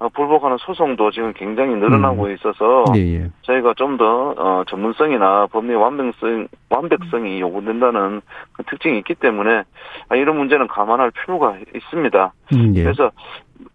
어, 0.00 0.08
불복하는 0.08 0.56
소송도 0.58 1.12
지금 1.12 1.32
굉장히 1.32 1.76
늘어나고 1.76 2.24
음. 2.24 2.34
있어서 2.34 2.84
예, 2.96 2.98
예. 2.98 3.30
저희가 3.42 3.74
좀더 3.74 4.34
어, 4.36 4.64
전문성이나 4.66 5.46
법리 5.46 5.76
완벽성 5.76 6.48
완벽성이 6.70 7.40
요구된다는 7.40 8.20
그 8.50 8.64
특징이 8.64 8.98
있기 8.98 9.14
때문에 9.14 9.62
아, 10.08 10.16
이런 10.16 10.36
문제는 10.36 10.66
감안할 10.66 11.12
필요가 11.12 11.56
있습니다. 11.72 12.32
음, 12.52 12.72
예. 12.74 12.82
그래서 12.82 13.12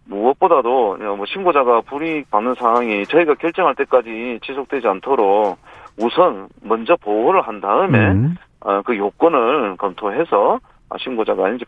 무엇보다도 0.04 0.98
뭐 1.16 1.24
신고자가 1.24 1.80
불이익 1.80 2.30
받는 2.30 2.56
상황이 2.56 3.06
저희가 3.06 3.36
결정할 3.36 3.74
때까지 3.74 4.40
지속되지 4.44 4.86
않도록 4.86 5.56
우선 5.98 6.48
먼저 6.62 6.94
보호를 6.96 7.40
한 7.40 7.62
다음에 7.62 7.98
음. 8.10 8.36
어, 8.64 8.82
그 8.82 8.96
요건을 8.96 9.76
검토해서 9.76 10.58
아, 10.90 10.96
신고자가 10.98 11.46
아닌지 11.46 11.64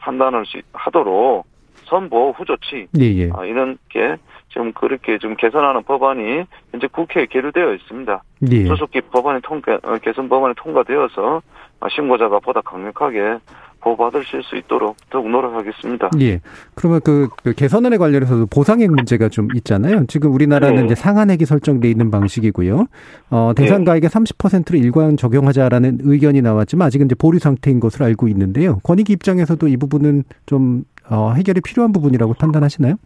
있- 0.57 0.65
하도록 0.73 1.45
선보호 1.85 2.33
후조치 2.33 2.89
예, 2.99 3.05
예. 3.05 3.31
아, 3.33 3.45
이런 3.45 3.79
게 3.89 4.17
지금 4.49 4.73
그렇게 4.73 5.19
좀 5.19 5.37
개선하는 5.37 5.83
법안이 5.85 6.45
현재 6.73 6.87
국회에 6.89 7.27
계류되어 7.27 7.75
있습니다. 7.75 8.23
예. 8.51 8.65
소속기 8.65 9.03
법안이 9.13 9.41
통과 9.43 9.75
어, 9.85 9.97
개선 10.03 10.29
법안이 10.29 10.55
통과되어서 10.57 11.43
아, 11.81 11.89
신고자가 11.91 12.41
보다 12.41 12.61
강력하게 12.63 13.39
보호받으실 13.87 14.43
수 14.43 14.57
있도록 14.57 14.97
더욱 15.11 15.31
노력하겠습니다. 15.31 16.11
예. 16.21 16.41
그러면 16.75 17.01
그, 17.05 17.29
그 17.45 17.53
개선안에 17.53 17.99
관련해서도 17.99 18.47
보상액 18.47 18.91
문제가 18.91 19.29
좀 19.29 19.49
있잖아요. 19.55 20.05
지금 20.07 20.35
우리나라는 20.35 20.77
네. 20.77 20.85
이제 20.87 20.95
상한액이 20.97 21.45
설정돼 21.45 21.89
있는 21.89 22.11
방식이고요. 22.11 22.87
어, 23.31 23.53
대상가액의 23.57 24.11
30%를 24.11 24.81
일괄 24.81 25.17
적용하자라는 25.17 25.99
의견이 26.03 26.43
나왔지만 26.43 26.87
아직은 26.87 27.07
이제 27.07 27.15
보류 27.15 27.39
상태인 27.39 27.79
것으로 27.79 28.07
알고 28.07 28.27
있는데요. 28.29 28.81
권익위 28.83 29.13
입장에서도 29.13 29.69
이 29.69 29.77
부분은 29.77 30.25
좀 30.47 30.83
어, 31.09 31.33
해결이 31.37 31.61
필요한 31.61 31.93
부분이라고 31.93 32.35
판단하시나요? 32.35 32.97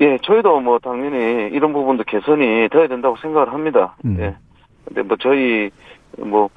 예, 0.00 0.18
저희도 0.22 0.60
뭐 0.60 0.78
당연히 0.78 1.48
이런 1.52 1.72
부분도 1.72 2.04
개선이 2.04 2.68
돼야 2.70 2.86
된다고 2.86 3.16
생각을 3.16 3.52
합니다. 3.52 3.96
음. 4.04 4.16
예. 4.20 4.36
근데 4.84 5.02
뭐 5.02 5.16
저희 5.20 5.70
뭐 6.18 6.50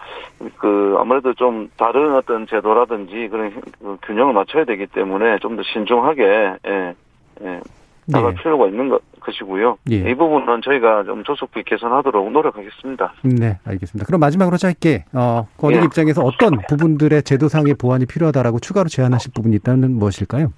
그 0.57 0.95
아무래도 0.99 1.33
좀 1.33 1.69
다른 1.77 2.13
어떤 2.15 2.45
제도라든지 2.47 3.27
그런 3.29 3.53
그 3.79 3.97
균형을 4.03 4.33
맞춰야 4.33 4.65
되기 4.65 4.85
때문에 4.87 5.39
좀 5.39 5.55
더 5.55 5.63
신중하게 5.63 6.23
예, 6.67 6.95
예, 7.41 7.61
나갈 8.07 8.33
예. 8.33 8.35
필요가 8.35 8.67
있는 8.67 8.89
것, 8.89 9.01
것이고요. 9.21 9.77
예. 9.91 10.11
이 10.11 10.13
부분은 10.13 10.61
저희가 10.61 11.05
좀 11.05 11.23
조속히 11.23 11.63
개선하도록 11.63 12.29
노력하겠습니다. 12.29 13.13
네, 13.23 13.57
알겠습니다. 13.65 14.05
그럼 14.05 14.19
마지막으로 14.19 14.57
짧게 14.57 15.05
어, 15.13 15.47
권익 15.57 15.79
예. 15.79 15.83
입장에서 15.85 16.21
어떤 16.23 16.59
부분들의 16.67 17.23
제도상의 17.23 17.75
보완이 17.75 18.05
필요하다라고 18.05 18.59
추가로 18.59 18.89
제안하실 18.89 19.31
부분이 19.33 19.55
있다면 19.55 19.93
무엇일까요? 19.93 20.51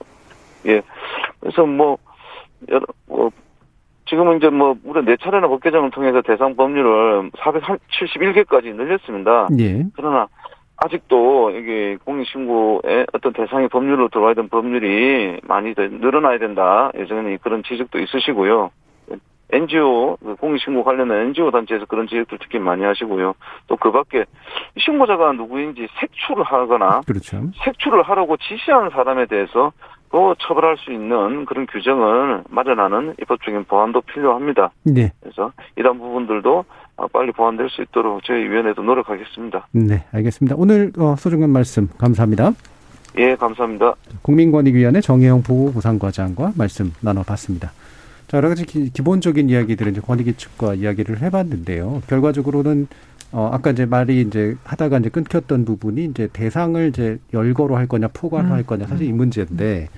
예. 0.66 0.82
그래서 1.40 1.64
뭐, 1.64 2.00
여러, 2.70 2.86
뭐, 3.06 3.30
지금은 4.08 4.38
이제 4.38 4.50
뭐, 4.50 4.76
우리 4.84 5.04
네 5.06 5.18
차례나 5.18 5.48
법 5.48 5.62
개정을 5.62 5.92
통해서 5.92 6.22
대상 6.22 6.56
법률을 6.56 7.32
471개까지 7.32 8.74
늘렸습니다. 8.76 9.48
예. 9.60 9.84
그러나, 9.96 10.28
아직도 10.78 11.52
이게 11.52 11.98
공익신고의 12.06 13.08
어떤 13.14 13.34
대상의 13.34 13.68
법률로 13.70 14.10
들어와야 14.10 14.36
되는 14.36 14.50
법률이 14.50 15.40
많이 15.44 15.74
더 15.74 15.82
늘어나야 15.88 16.38
된다. 16.38 16.92
예전에 16.98 17.38
그런 17.38 17.64
지적도 17.64 18.00
있으시고요. 18.00 18.70
NGO, 19.50 20.18
그 20.18 20.36
공익신고 20.36 20.84
관련된 20.84 21.28
NGO 21.28 21.52
단체에서 21.52 21.86
그런 21.86 22.06
지적도 22.08 22.38
특히 22.38 22.60
많이 22.60 22.84
하시고요. 22.84 23.34
또 23.68 23.78
그 23.78 23.92
밖에 23.92 24.26
신고자가 24.78 25.32
누구인지 25.34 25.88
색출을 26.00 26.44
하거나 26.44 27.02
그렇죠. 27.08 27.42
색출을 27.64 28.04
하라고 28.04 28.36
지시하는 28.38 28.90
사람에 28.90 29.26
대해서 29.28 29.72
또 30.12 30.36
처벌할 30.40 30.78
수 30.78 30.92
있는 30.92 31.46
그런 31.46 31.66
규정을 31.68 32.44
마련하는 32.50 33.16
입법적인 33.22 33.66
보완도 33.66 34.02
필요합니다. 34.02 34.72
네. 34.84 35.12
그래서 35.22 35.52
이런 35.76 36.00
부분들도 36.00 36.66
어, 36.98 37.08
빨리 37.08 37.32
보완될 37.32 37.70
수 37.70 37.82
있도록 37.84 38.24
저희 38.24 38.50
위원회도 38.50 38.82
노력하겠습니다. 38.82 39.68
네, 39.72 40.06
알겠습니다. 40.12 40.56
오늘 40.58 40.92
어, 40.98 41.16
소중한 41.18 41.50
말씀 41.52 41.88
감사합니다. 41.98 42.52
예, 43.18 43.36
감사합니다. 43.36 43.96
국민권익위원회 44.22 45.02
정혜영 45.02 45.44
보호보상과장과 45.44 46.54
말씀 46.56 46.94
나눠봤습니다. 47.02 47.72
자, 48.28 48.38
여러 48.38 48.50
가지 48.50 48.66
기, 48.66 48.92
본적인 49.02 49.50
이야기들은 49.50 49.94
이제 49.94 50.02
권익위 50.02 50.34
측과 50.34 50.74
이야기를 50.74 51.22
해봤는데요. 51.22 52.02
결과적으로는 52.08 52.88
어, 53.32 53.50
아까 53.52 53.72
이제 53.72 53.86
말이 53.86 54.22
이제 54.22 54.56
하다가 54.64 55.00
이제 55.00 55.10
끊겼던 55.10 55.66
부분이 55.66 56.06
이제 56.06 56.28
대상을 56.32 56.88
이제 56.90 57.20
열거로 57.34 57.76
할 57.76 57.88
거냐 57.88 58.08
포괄로 58.10 58.48
음. 58.48 58.52
할 58.54 58.64
거냐 58.64 58.88
사실 58.88 59.08
이 59.08 59.12
문제인데 59.12 59.90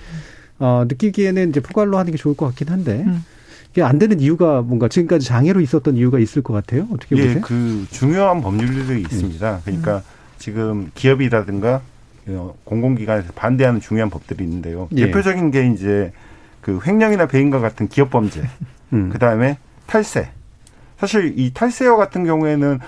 어, 0.57 0.85
느끼기에는 0.87 1.49
이제 1.49 1.59
포괄로 1.59 1.97
하는 1.97 2.11
게 2.11 2.17
좋을 2.17 2.35
것 2.35 2.47
같긴 2.47 2.69
한데 2.69 3.03
음. 3.05 3.23
이게 3.71 3.83
안 3.83 3.99
되는 3.99 4.19
이유가 4.19 4.61
뭔가 4.61 4.87
지금까지 4.87 5.27
장애로 5.27 5.61
있었던 5.61 5.95
이유가 5.95 6.17
있을 6.19 6.41
것 6.41 6.53
같아요. 6.53 6.87
어떻게 6.91 7.15
보세요? 7.15 7.35
예, 7.35 7.39
그 7.39 7.85
중요한 7.91 8.41
법률들이 8.41 9.01
있습니다. 9.01 9.61
그러니까 9.63 10.01
지금 10.39 10.89
기업이라든가 10.95 11.81
어, 12.27 12.55
공공기관에서 12.63 13.33
반대하는 13.33 13.79
중요한 13.79 14.09
법들이 14.09 14.43
있는데요. 14.43 14.87
예. 14.95 15.05
대표적인 15.05 15.51
게 15.51 15.67
이제 15.67 16.11
그 16.61 16.79
횡령이나 16.85 17.27
배임과 17.27 17.59
같은 17.59 17.87
기업 17.87 18.09
범죄, 18.09 18.41
음. 18.93 19.09
그 19.11 19.19
다음에 19.19 19.57
탈세. 19.85 20.29
사실 20.97 21.33
이 21.37 21.51
탈세와 21.53 21.95
같은 21.95 22.25
경우에는 22.25 22.79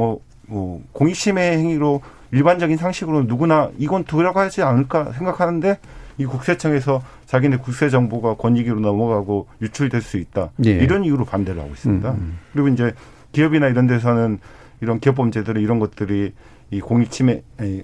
어, 0.00 0.18
뭐 0.46 0.82
공익침해 0.92 1.58
행위로 1.58 2.00
일반적인 2.32 2.76
상식으로 2.76 3.24
누구나 3.24 3.70
이건 3.78 4.04
들어가지 4.04 4.62
않을까 4.62 5.12
생각하는데 5.12 5.78
이 6.18 6.24
국세청에서 6.24 7.02
자기네 7.26 7.58
국세 7.58 7.88
정보가 7.88 8.34
권익위로 8.34 8.80
넘어가고 8.80 9.46
유출될 9.62 10.00
수 10.00 10.16
있다. 10.16 10.50
예. 10.64 10.70
이런 10.70 11.04
이유로 11.04 11.24
반대를 11.24 11.60
하고 11.60 11.70
있습니다. 11.72 12.10
음. 12.12 12.38
그리고 12.52 12.68
이제 12.68 12.92
기업이나 13.32 13.68
이런 13.68 13.86
데서는 13.86 14.38
이런 14.80 15.00
기업 15.00 15.16
범죄들은 15.16 15.60
이런 15.60 15.78
것들이 15.78 16.32
이 16.70 16.80
공익 16.80 17.10
침해 17.10 17.42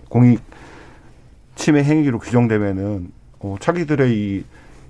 공익 0.09 0.41
침해 1.55 1.83
행위로 1.83 2.19
규정되면은 2.19 3.11
어, 3.41 3.57
자기들의 3.61 4.13
이 4.13 4.45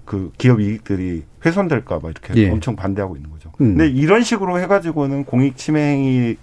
그 0.07 0.32
기업 0.38 0.61
이익들이 0.61 1.24
훼손될까 1.44 1.98
봐 1.98 2.09
이렇게 2.09 2.34
예. 2.40 2.48
엄청 2.48 2.76
반대하고 2.76 3.16
있는 3.16 3.28
거죠. 3.30 3.50
음. 3.61 3.76
근데 3.76 3.88
이런 3.88 4.22
식으로 4.22 4.59
해가지고는 4.61 5.24
공익 5.24 5.59
침해 5.59 5.80
행위 5.80 6.36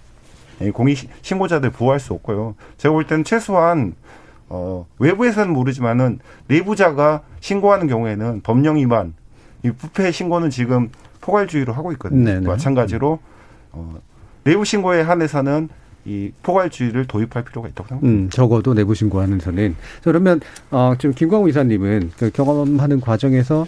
공익 0.74 1.10
신고자들 1.22 1.72
보호할 1.72 2.00
수 2.00 2.14
없고요. 2.14 2.56
제가 2.78 2.94
볼 2.94 3.06
때는 3.06 3.24
최소한 3.24 3.96
어, 4.50 4.86
외부에서는 5.00 5.52
모르지만은 5.52 6.20
내부자가 6.48 7.22
신고하는 7.40 7.88
경우에는 7.88 8.42
법령 8.42 8.78
위반, 8.78 9.14
이 9.64 9.72
부패 9.72 10.12
신고는 10.12 10.50
지금 10.50 10.90
포괄주의로 11.22 11.74
하고 11.74 11.92
있거든요. 11.94 12.24
네네. 12.24 12.48
마찬가지로 12.48 13.20
어, 13.72 13.96
내부 14.44 14.66
신고에 14.66 15.02
한해서는 15.02 15.70
이 16.06 16.32
포괄주의를 16.44 17.06
도입할 17.06 17.46
필요가 17.46 17.70
있다고 17.70 17.88
생각합니다. 17.88 18.24
음, 18.26 18.30
적어도 18.30 18.74
내부 18.74 18.94
신고하는 18.94 19.40
선은. 19.40 19.76
그러면 20.04 20.42
어 20.70 20.94
지금 21.00 21.16
김광우 21.16 21.48
이사님은 21.48 22.12
그 22.18 22.30
경험하는 22.30 23.00
과정에서 23.00 23.66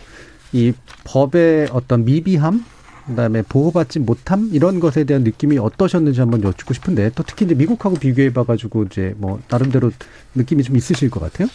이 0.52 0.74
법의 1.06 1.70
어떤 1.72 2.04
미비함 2.04 2.64
그다음에 3.08 3.44
보호받지 3.44 4.00
못함 4.00 4.50
이런 4.52 4.80
것에 4.80 5.04
대한 5.04 5.24
느낌이 5.24 5.58
어떠셨는지 5.58 6.20
한번 6.20 6.44
여쭙고 6.44 6.74
싶은데 6.74 7.12
또 7.16 7.24
특히 7.24 7.46
이제 7.46 7.54
미국하고 7.54 7.96
비교해 7.98 8.34
봐 8.34 8.44
가지고 8.44 8.84
이제 8.84 9.14
뭐 9.18 9.40
나름대로 9.50 9.92
느낌이 10.34 10.64
좀 10.64 10.76
있으실 10.76 11.10
것 11.10 11.20
같아요. 11.20 11.48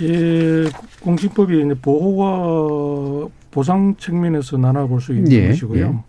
예, 0.00 0.64
공식법이 1.00 1.64
이제 1.64 1.74
보호와 1.80 3.28
보상 3.50 3.94
측면에서 3.96 4.58
나눠볼 4.58 5.00
수 5.00 5.14
있는 5.14 5.32
예, 5.32 5.48
것이고요. 5.48 6.04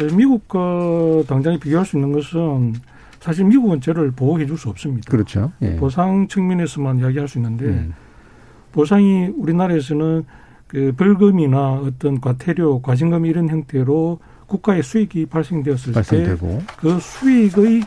예, 0.00 0.04
미국과 0.04 1.24
당장에 1.26 1.58
비교할 1.58 1.84
수 1.84 1.96
있는 1.96 2.12
것은 2.12 2.74
사실 3.18 3.44
미국은 3.46 3.80
저를 3.80 4.12
보호해 4.12 4.46
줄 4.46 4.56
수 4.56 4.68
없습니다. 4.68 5.10
그렇죠. 5.10 5.50
예. 5.62 5.76
보상 5.76 6.28
측면에서만 6.28 7.00
이야기할 7.00 7.26
수 7.28 7.38
있는데 7.38 7.64
음. 7.66 7.94
보상이 8.72 9.26
우리나라에서는 9.36 10.24
그 10.70 10.92
벌금이나 10.96 11.72
어떤 11.72 12.20
과태료, 12.20 12.80
과징금 12.82 13.26
이런 13.26 13.48
형태로 13.48 14.20
국가의 14.46 14.84
수익이 14.84 15.26
발생되었을 15.26 15.92
발생되고. 15.94 16.46
때 16.46 16.64
그 16.78 17.00
수익의 17.00 17.82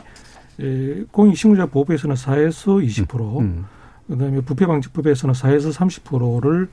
에, 0.60 1.04
공익신고자 1.10 1.66
보호에서는 1.66 2.14
4에서 2.14 2.86
20%, 2.86 3.40
음. 3.40 3.64
그다음에 4.06 4.42
부패방지법에서는 4.42 5.32
4에서 5.34 5.72
30%를 5.72 6.68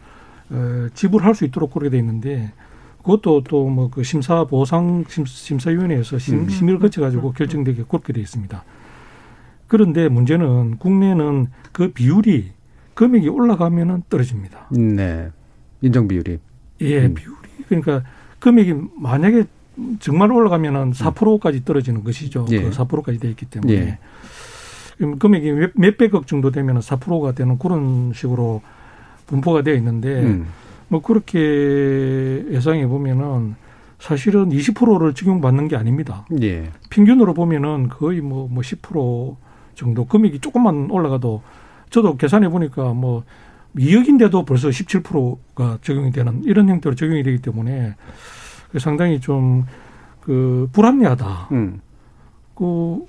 어, 0.50 0.88
지불할 0.94 1.34
수 1.34 1.46
있도록 1.46 1.72
그렇게 1.74 1.90
돼 1.90 1.98
있는데 2.00 2.52
그것도 2.98 3.44
또 3.46 3.70
뭐 3.70 3.90
그 3.90 4.04
심사 4.04 4.44
보상 4.44 5.06
심, 5.08 5.26
심사위원회에서 5.26 6.20
심, 6.20 6.40
음. 6.40 6.50
심의를 6.50 6.80
거쳐 6.82 7.00
가지고 7.00 7.32
결정되게 7.32 7.84
그렇게 7.88 8.12
돼 8.12 8.20
있습니다. 8.20 8.64
그런데 9.68 10.10
문제는 10.10 10.76
국내는 10.78 11.48
그 11.72 11.94
비율이 11.94 12.52
금액이 12.96 13.30
올라가면은 13.30 14.04
떨어집니다. 14.10 14.68
네. 14.72 15.32
인정 15.82 16.08
비율이. 16.08 16.40
예, 16.82 17.06
음. 17.06 17.14
비율이 17.14 17.38
그러니까 17.68 18.04
금액이 18.40 18.74
만약에 18.98 19.46
정말 20.00 20.32
올라가면은 20.32 20.92
4%까지 20.92 21.64
떨어지는 21.64 22.04
것이죠. 22.04 22.46
예. 22.52 22.62
그 22.62 22.70
4%까지 22.72 23.20
돼 23.20 23.30
있기 23.30 23.46
때문에 23.46 23.74
예. 23.74 24.00
금액이 25.18 25.52
몇, 25.52 25.72
몇백억 25.76 26.28
정도 26.28 26.52
되면은 26.52 26.82
4%가 26.82 27.32
되는 27.34 27.58
그런 27.58 28.12
식으로 28.14 28.62
분포가 29.28 29.64
되어 29.64 29.76
있는데 29.76 30.22
음. 30.22 30.48
뭐 30.88 31.02
그렇게 31.02 32.46
예상해 32.52 32.86
보면은 32.86 33.56
사실은 33.98 34.50
20%를 34.50 35.14
적용받는 35.14 35.68
게 35.68 35.76
아닙니다. 35.76 36.26
예. 36.42 36.70
평균으로 36.90 37.34
보면은 37.34 37.88
거의 37.88 38.20
뭐, 38.20 38.48
뭐 38.50 38.62
10% 38.62 39.36
정도 39.76 40.06
금액이 40.06 40.40
조금만 40.40 40.90
올라가도 40.90 41.42
저도 41.92 42.18
계산해 42.18 42.50
보니까 42.50 42.94
뭐 42.94 43.24
2억인데도 43.78 44.46
벌써 44.46 44.70
17%가 44.70 45.80
적용이 45.82 46.12
되는 46.12 46.44
이런 46.44 46.68
형태로 46.70 46.96
적용이 46.96 47.24
되기 47.24 47.40
때문에 47.42 47.96
상당히 48.78 49.20
좀 49.20 49.66
그 50.22 50.70
불합리하다. 50.72 51.50
음. 51.52 51.82
그 52.56 53.06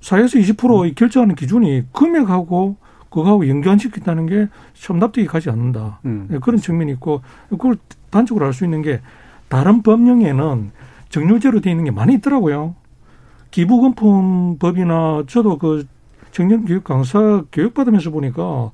4에서 0.00 0.38
20%의 0.38 0.94
결정하는 0.94 1.34
기준이 1.34 1.84
금액하고 1.92 2.76
그거하고 3.10 3.48
연관시킨다는 3.48 4.26
게 4.26 4.48
참 4.74 4.98
납득이 4.98 5.26
가지 5.26 5.48
않는다. 5.50 6.00
음. 6.04 6.26
네, 6.30 6.38
그런 6.38 6.60
측면이 6.60 6.92
있고 6.92 7.22
그걸 7.48 7.76
단적으로 8.10 8.46
알 8.46 8.52
수 8.52 8.64
있는 8.64 8.82
게 8.82 9.00
다른 9.48 9.82
법령에는 9.82 10.70
정률제로 11.08 11.60
되어 11.60 11.70
있는 11.70 11.84
게 11.84 11.90
많이 11.90 12.14
있더라고요. 12.14 12.74
기부금품법이나 13.50 15.24
저도 15.26 15.56
그 15.56 15.86
청년 16.30 16.66
교육 16.66 16.84
강사 16.84 17.42
교육 17.50 17.72
받으면서 17.72 18.10
보니까 18.10 18.70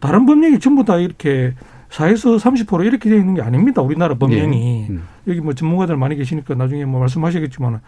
다른 0.00 0.26
법령이 0.26 0.58
전부 0.60 0.84
다 0.84 0.96
이렇게 0.96 1.54
4에서 1.90 2.38
30% 2.38 2.84
이렇게 2.84 3.08
되어 3.08 3.18
있는 3.18 3.34
게 3.34 3.42
아닙니다. 3.42 3.82
우리나라 3.82 4.14
법령이. 4.14 4.86
예. 4.88 4.92
음. 4.92 5.02
여기 5.26 5.40
뭐 5.40 5.54
전문가들 5.54 5.96
많이 5.96 6.16
계시니까 6.16 6.54
나중에 6.54 6.84
뭐 6.84 7.00
말씀하시겠지만 7.00 7.80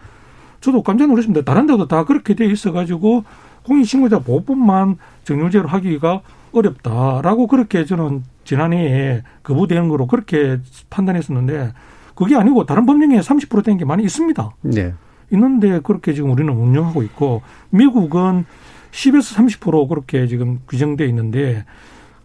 저도 0.59 0.83
깜짝 0.83 1.07
놀랐습니다. 1.07 1.43
다른 1.43 1.67
데도 1.67 1.87
다 1.87 2.05
그렇게 2.05 2.35
돼 2.35 2.45
있어 2.45 2.71
가지고 2.71 3.23
공인신고자 3.63 4.19
보호법만 4.19 4.97
정률제로 5.23 5.67
하기가 5.67 6.21
어렵다라고 6.51 7.47
그렇게 7.47 7.85
저는 7.85 8.23
지난해에 8.43 9.23
거부되는 9.43 9.87
거로 9.87 10.07
그렇게 10.07 10.59
판단했었는데 10.89 11.73
그게 12.15 12.35
아니고 12.35 12.65
다른 12.65 12.85
법령에 12.85 13.19
30%된 13.19 13.77
게 13.77 13.85
많이 13.85 14.03
있습니다. 14.03 14.51
네. 14.61 14.93
있는데 15.31 15.79
그렇게 15.79 16.13
지금 16.13 16.31
우리는 16.31 16.51
운영하고 16.51 17.03
있고 17.03 17.41
미국은 17.69 18.45
10에서 18.91 19.35
30% 19.37 19.87
그렇게 19.87 20.27
지금 20.27 20.59
규정돼 20.67 21.05
있는데 21.07 21.65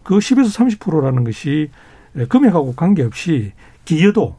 그 0.07 0.19
10에서 0.19 0.79
30%라는 0.79 1.25
것이 1.25 1.69
금액하고 2.29 2.75
관계없이 2.75 3.51
기여도 3.83 4.37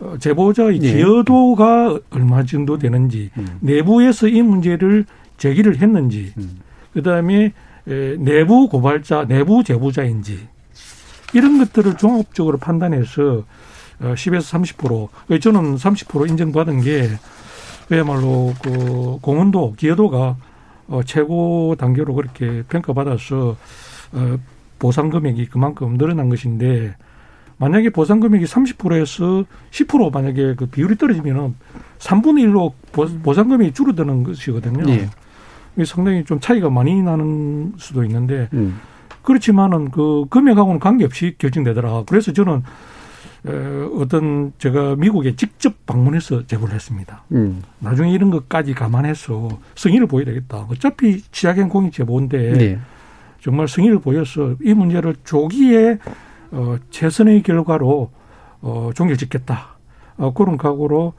어, 0.00 0.16
제보자의 0.18 0.82
예. 0.82 0.92
기여도가 0.92 1.98
얼마 2.10 2.44
정도 2.44 2.76
되는지 2.76 3.30
음. 3.38 3.58
내부에서 3.60 4.28
이 4.28 4.42
문제를 4.42 5.06
제기를 5.38 5.78
했는지 5.78 6.34
음. 6.36 6.60
그다음에 6.92 7.54
에, 7.88 8.16
내부 8.18 8.68
고발자 8.68 9.24
내부 9.28 9.64
제보자인지 9.64 10.46
이런 11.32 11.58
것들을 11.58 11.96
종합적으로 11.96 12.58
판단해서 12.58 13.44
어, 14.00 14.14
10에서 14.14 15.08
30% 15.26 15.40
저는 15.40 15.76
30% 15.76 16.28
인정받은 16.28 16.82
게 16.82 17.08
그야말로 17.88 18.52
그 18.62 19.16
공헌도 19.22 19.76
기여도가 19.78 20.36
어, 20.88 21.00
최고 21.06 21.76
단계로 21.78 22.12
그렇게 22.14 22.62
평가받아서 22.68 23.56
어, 24.12 24.36
보상 24.78 25.10
금액이 25.10 25.46
그만큼 25.46 25.96
늘어난 25.96 26.28
것인데 26.28 26.94
만약에 27.58 27.90
보상 27.90 28.20
금액이 28.20 28.46
30%에서 28.46 29.44
10% 29.70 30.12
만약에 30.12 30.54
그 30.54 30.66
비율이 30.66 30.96
떨어지면은 30.96 31.54
3분의 31.98 32.46
1로 32.46 32.72
보상 33.22 33.48
금액이 33.48 33.74
줄어드는 33.74 34.24
것이거든요. 34.24 34.90
예. 34.90 35.10
이게 35.76 35.84
상당히 35.84 36.24
좀 36.24 36.40
차이가 36.40 36.70
많이 36.70 37.02
나는 37.02 37.74
수도 37.76 38.02
있는데 38.04 38.48
음. 38.54 38.80
그렇지만은 39.22 39.90
그 39.90 40.24
금액하고는 40.30 40.80
관계없이 40.80 41.34
결정되더라. 41.38 42.04
그래서 42.06 42.32
저는 42.32 42.62
에, 43.46 43.52
어떤 43.98 44.52
제가 44.58 44.96
미국에 44.96 45.36
직접 45.36 45.86
방문해서 45.86 46.46
제보를 46.46 46.74
했습니다. 46.74 47.24
음. 47.32 47.62
나중에 47.78 48.10
이런 48.10 48.30
것까지 48.30 48.72
감안해서 48.72 49.50
성의를 49.74 50.06
보여야 50.06 50.24
되겠다. 50.24 50.66
어차피 50.70 51.22
취약행 51.30 51.68
공익 51.68 51.92
제보인데 51.92 52.52
네. 52.52 52.78
정말 53.40 53.68
성의를 53.68 53.98
보여서 54.00 54.54
이 54.62 54.74
문제를 54.74 55.16
조기에 55.24 55.98
어, 56.52 56.76
최선의 56.90 57.42
결과로 57.42 58.10
어, 58.60 58.90
종결짓겠다. 58.94 59.76
어, 60.18 60.32
그런 60.34 60.56
각오로 60.56 61.14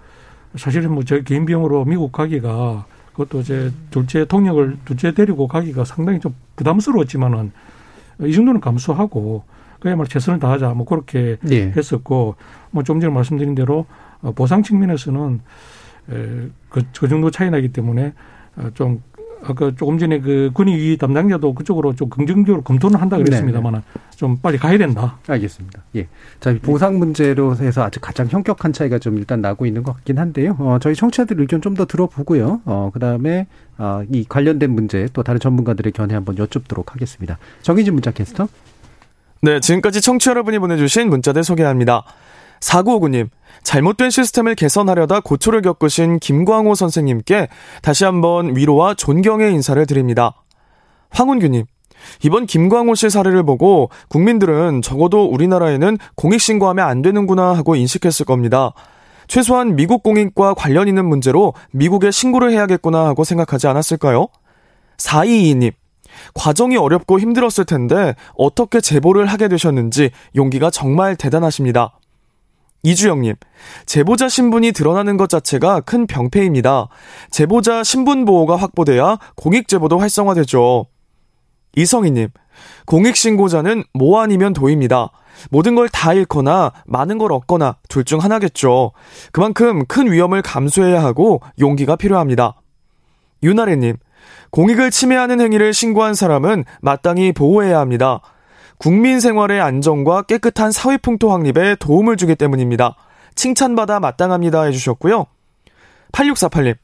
사실은 0.55 0.93
뭐제 0.93 1.23
개인 1.23 1.45
비용으로 1.45 1.85
미국 1.85 2.11
가기가 2.11 2.85
그것도 3.13 3.43
제 3.43 3.71
둘째 3.89 4.25
통역을 4.25 4.77
둘째 4.85 5.13
데리고 5.13 5.47
가기가 5.47 5.83
상당히 5.85 6.19
좀 6.19 6.35
부담스러웠지만은 6.55 7.51
이 8.21 8.33
정도는 8.33 8.61
감수하고 8.61 9.43
그야말로 9.79 10.07
최선을 10.07 10.39
다하자 10.39 10.69
뭐 10.73 10.85
그렇게 10.85 11.37
예. 11.49 11.73
했었고 11.75 12.35
뭐 12.69 12.83
좀 12.83 12.99
전에 13.01 13.11
말씀드린 13.11 13.55
대로 13.55 13.87
어, 14.21 14.31
보상 14.33 14.61
측면에서는 14.61 15.41
에, 16.11 16.47
그, 16.69 16.83
그 16.99 17.07
정도 17.07 17.31
차이 17.31 17.49
나기 17.49 17.69
때문에 17.69 18.13
어, 18.57 18.69
좀 18.75 19.01
아까 19.43 19.71
조금 19.77 19.97
전에 19.97 20.19
그 20.19 20.51
군의 20.53 20.97
담당자도 20.97 21.53
그쪽으로 21.55 21.95
좀 21.95 22.09
긍정적으로 22.09 22.61
검토는 22.61 22.99
한다 22.99 23.17
그랬습니다만 23.17 23.81
좀 24.15 24.37
빨리 24.37 24.57
가야 24.57 24.77
된다. 24.77 25.17
알겠습니다. 25.27 25.81
예. 25.95 26.07
자, 26.39 26.55
보상 26.61 26.99
문제로 26.99 27.55
해서 27.55 27.83
아주 27.83 27.99
가장 27.99 28.27
현격한 28.27 28.71
차이가 28.73 28.99
좀 28.99 29.17
일단 29.17 29.41
나고 29.41 29.65
있는 29.65 29.81
것 29.83 29.93
같긴 29.95 30.19
한데요. 30.19 30.55
어, 30.59 30.77
저희 30.81 30.93
청취자들 30.95 31.39
의견 31.39 31.59
좀 31.61 31.71
더 31.71 31.85
들어보고요. 31.85 32.61
어, 32.65 32.91
그 32.93 32.99
다음에, 32.99 33.47
어, 33.77 34.03
이 34.11 34.25
관련된 34.27 34.69
문제 34.71 35.07
또 35.13 35.23
다른 35.23 35.39
전문가들의 35.39 35.93
견해 35.93 36.13
한번 36.15 36.37
여쭙도록 36.37 36.93
하겠습니다. 36.93 37.37
정희진 37.61 37.93
문자 37.93 38.11
캐스터. 38.11 38.49
네, 39.41 39.59
지금까지 39.59 40.01
청취 40.01 40.29
여러분이 40.29 40.59
보내주신 40.59 41.09
문자들 41.09 41.43
소개합니다. 41.43 42.03
4959님, 42.61 43.29
잘못된 43.63 44.09
시스템을 44.09 44.55
개선하려다 44.55 45.19
고초를 45.21 45.61
겪으신 45.61 46.19
김광호 46.19 46.75
선생님께 46.75 47.49
다시 47.81 48.05
한번 48.05 48.55
위로와 48.55 48.93
존경의 48.93 49.53
인사를 49.53 49.83
드립니다. 49.85 50.43
황운규님, 51.09 51.65
이번 52.23 52.45
김광호 52.45 52.95
씨 52.95 53.09
사례를 53.09 53.43
보고 53.43 53.89
국민들은 54.09 54.81
적어도 54.81 55.25
우리나라에는 55.25 55.97
공익신고하면 56.15 56.87
안 56.87 57.01
되는구나 57.01 57.53
하고 57.53 57.75
인식했을 57.75 58.25
겁니다. 58.25 58.73
최소한 59.27 59.75
미국 59.75 60.03
공익과 60.03 60.53
관련 60.55 60.87
있는 60.87 61.05
문제로 61.05 61.53
미국에 61.71 62.11
신고를 62.11 62.51
해야겠구나 62.51 63.05
하고 63.05 63.23
생각하지 63.23 63.67
않았을까요? 63.67 64.27
422님, 64.97 65.71
과정이 66.33 66.77
어렵고 66.77 67.19
힘들었을 67.19 67.65
텐데 67.65 68.15
어떻게 68.35 68.81
제보를 68.81 69.25
하게 69.27 69.47
되셨는지 69.47 70.11
용기가 70.35 70.69
정말 70.69 71.15
대단하십니다. 71.15 71.97
이주영님, 72.83 73.35
제보자 73.85 74.27
신분이 74.27 74.71
드러나는 74.71 75.17
것 75.17 75.29
자체가 75.29 75.81
큰 75.81 76.07
병폐입니다. 76.07 76.87
제보자 77.29 77.83
신분 77.83 78.25
보호가 78.25 78.55
확보돼야 78.55 79.17
공익제보도 79.35 79.99
활성화되죠. 79.99 80.87
이성희님, 81.75 82.29
공익신고자는 82.87 83.83
뭐 83.93 84.21
아니면 84.21 84.53
도입니다. 84.53 85.11
모든 85.51 85.75
걸 85.75 85.87
다 85.89 86.13
잃거나 86.13 86.71
많은 86.85 87.17
걸 87.17 87.31
얻거나 87.31 87.77
둘 87.87 88.03
중 88.03 88.19
하나겠죠. 88.19 88.91
그만큼 89.31 89.85
큰 89.85 90.11
위험을 90.11 90.41
감수해야 90.41 91.03
하고 91.03 91.41
용기가 91.59 91.95
필요합니다. 91.95 92.55
유나래님, 93.43 93.97
공익을 94.49 94.91
침해하는 94.91 95.39
행위를 95.39 95.73
신고한 95.73 96.13
사람은 96.15 96.65
마땅히 96.81 97.31
보호해야 97.31 97.79
합니다. 97.79 98.21
국민 98.81 99.19
생활의 99.19 99.61
안정과 99.61 100.23
깨끗한 100.23 100.71
사회 100.71 100.97
풍토 100.97 101.31
확립에 101.31 101.75
도움을 101.75 102.17
주기 102.17 102.33
때문입니다. 102.33 102.95
칭찬받아 103.35 103.99
마땅합니다 103.99 104.63
해주셨고요. 104.63 105.27
8648님, 106.11 106.77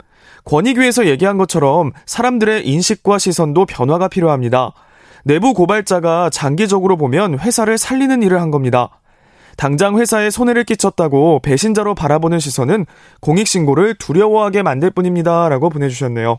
권익위에서 0.44 1.06
얘기한 1.06 1.38
것처럼 1.38 1.90
사람들의 2.06 2.68
인식과 2.68 3.18
시선도 3.18 3.66
변화가 3.66 4.06
필요합니다. 4.06 4.74
내부 5.24 5.54
고발자가 5.54 6.30
장기적으로 6.30 6.96
보면 6.96 7.40
회사를 7.40 7.78
살리는 7.78 8.22
일을 8.22 8.40
한 8.40 8.52
겁니다. 8.52 9.00
당장 9.56 9.98
회사에 9.98 10.30
손해를 10.30 10.62
끼쳤다고 10.62 11.40
배신자로 11.40 11.96
바라보는 11.96 12.38
시선은 12.38 12.86
공익신고를 13.22 13.96
두려워하게 13.96 14.62
만들 14.62 14.90
뿐입니다. 14.90 15.48
라고 15.48 15.68
보내주셨네요. 15.68 16.38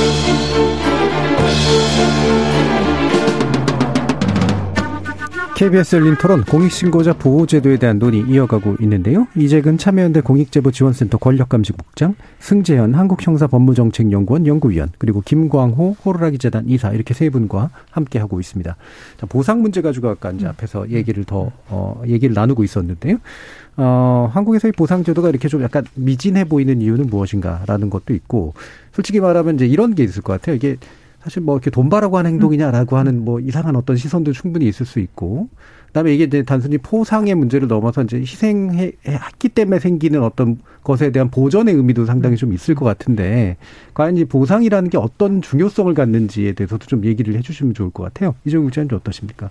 KBS 5.61 5.97
열린 5.97 6.15
토론 6.15 6.43
공익신고자 6.43 7.13
보호제도에 7.13 7.77
대한 7.77 7.99
논의 7.99 8.21
이어가고 8.27 8.77
있는데요. 8.79 9.27
이재근 9.35 9.77
참여연대 9.77 10.21
공익제보지원센터 10.21 11.19
권력감식국장, 11.19 12.15
승재현 12.39 12.95
한국형사법무정책연구원 12.95 14.47
연구위원, 14.47 14.89
그리고 14.97 15.21
김광호 15.21 15.97
호루라기재단 16.03 16.67
이사 16.67 16.89
이렇게 16.89 17.13
세 17.13 17.29
분과 17.29 17.69
함께하고 17.91 18.39
있습니다. 18.39 18.75
자, 19.17 19.25
보상 19.27 19.61
문제 19.61 19.83
가지고 19.83 20.09
아까 20.09 20.31
이제 20.31 20.47
앞에서 20.47 20.89
얘기를 20.89 21.23
더, 21.25 21.51
어, 21.67 22.01
얘기를 22.07 22.33
나누고 22.33 22.63
있었는데요. 22.63 23.17
어, 23.77 24.31
한국에서의 24.33 24.71
보상제도가 24.71 25.29
이렇게 25.29 25.47
좀 25.47 25.61
약간 25.61 25.85
미진해 25.93 26.45
보이는 26.45 26.81
이유는 26.81 27.05
무엇인가라는 27.05 27.91
것도 27.91 28.15
있고, 28.15 28.55
솔직히 28.93 29.19
말하면 29.19 29.57
이제 29.57 29.67
이런 29.67 29.93
게 29.93 30.03
있을 30.03 30.23
것 30.23 30.33
같아요. 30.33 30.55
이게 30.55 30.77
사실 31.23 31.41
뭐 31.41 31.55
이렇게 31.55 31.69
돈 31.69 31.89
바라고 31.89 32.17
하는 32.17 32.31
행동이냐라고 32.31 32.97
하는 32.97 33.23
뭐 33.23 33.39
이상한 33.39 33.75
어떤 33.75 33.95
시선도 33.95 34.33
충분히 34.33 34.67
있을 34.67 34.85
수 34.85 34.99
있고 34.99 35.49
그다음에 35.87 36.13
이게 36.13 36.23
이제 36.23 36.41
단순히 36.43 36.77
포상의 36.77 37.35
문제를 37.35 37.67
넘어서 37.67 38.01
이제 38.01 38.17
희생했기 38.17 39.49
때문에 39.53 39.79
생기는 39.79 40.23
어떤 40.23 40.59
것에 40.83 41.11
대한 41.11 41.29
보전의 41.29 41.75
의미도 41.75 42.05
상당히 42.05 42.37
좀 42.37 42.53
있을 42.53 42.75
것 42.75 42.85
같은데 42.85 43.57
과연 43.93 44.17
이 44.17 44.25
보상이라는 44.25 44.89
게 44.89 44.97
어떤 44.97 45.41
중요성을 45.41 45.93
갖는지에 45.93 46.53
대해서도 46.53 46.85
좀 46.87 47.05
얘기를 47.05 47.35
해주시면 47.35 47.73
좋을 47.73 47.91
것 47.91 48.03
같아요. 48.03 48.35
이정우 48.45 48.67
기자님 48.67 48.95
어떠십니까? 48.95 49.49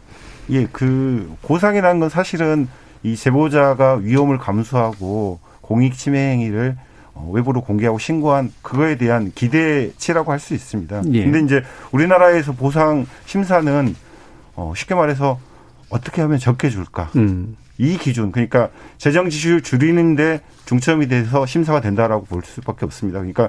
예, 0.50 0.66
그 0.72 1.30
보상이라는 1.42 2.00
건 2.00 2.08
사실은 2.08 2.68
이 3.02 3.16
제보자가 3.16 3.96
위험을 3.96 4.38
감수하고 4.38 5.40
공익 5.60 5.94
침해 5.94 6.32
행위를 6.32 6.70
어, 6.70 6.89
외부로 7.30 7.60
공개하고 7.60 7.98
신고한 7.98 8.52
그거에 8.62 8.96
대한 8.96 9.32
기대치라고 9.34 10.32
할 10.32 10.38
수 10.40 10.54
있습니다. 10.54 11.02
예. 11.12 11.24
근데 11.24 11.40
이제 11.40 11.62
우리나라에서 11.92 12.52
보상 12.52 13.06
심사는 13.26 13.94
어 14.56 14.72
쉽게 14.74 14.94
말해서 14.94 15.38
어떻게 15.90 16.22
하면 16.22 16.38
적게 16.38 16.70
줄까? 16.70 17.10
음. 17.16 17.56
이 17.78 17.96
기준 17.96 18.30
그러니까 18.32 18.68
재정 18.98 19.28
지출 19.30 19.62
줄이는데 19.62 20.40
중점이 20.66 21.08
돼서 21.08 21.46
심사가 21.46 21.80
된다라고 21.80 22.24
볼 22.26 22.42
수밖에 22.44 22.84
없습니다. 22.84 23.18
그러니까 23.18 23.48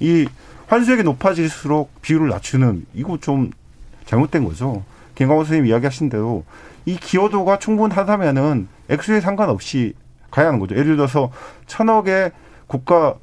이 0.00 0.26
환수액이 0.68 1.02
높아질수록 1.02 2.00
비율을 2.00 2.28
낮추는 2.28 2.86
이거 2.94 3.18
좀 3.20 3.50
잘못된 4.06 4.44
거죠. 4.44 4.84
김광호 5.14 5.44
선생님 5.44 5.66
이야기하신 5.70 6.08
대로 6.08 6.44
이 6.86 6.96
기여도가 6.96 7.58
충분하다면은 7.58 8.68
액수에 8.88 9.20
상관없이 9.20 9.94
가야 10.30 10.46
하는 10.48 10.58
거죠. 10.58 10.74
예를 10.76 10.96
들어서 10.96 11.30
천억의 11.66 12.32
국가 12.72 13.16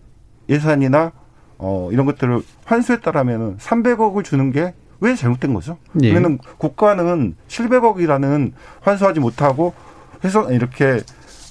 예산이나 0.47 1.11
어 1.57 1.89
이런 1.91 2.05
것들을 2.05 2.41
환수했다라면은 2.65 3.57
300억을 3.57 4.23
주는 4.23 4.51
게 4.51 4.73
왜 5.01 5.15
잘못된 5.15 5.53
거죠? 5.53 5.77
예. 6.03 6.09
그러면 6.09 6.37
국가는 6.57 7.35
700억이라는 7.47 8.51
환수하지 8.81 9.19
못하고 9.19 9.73
해서 10.23 10.51
이렇게 10.51 10.99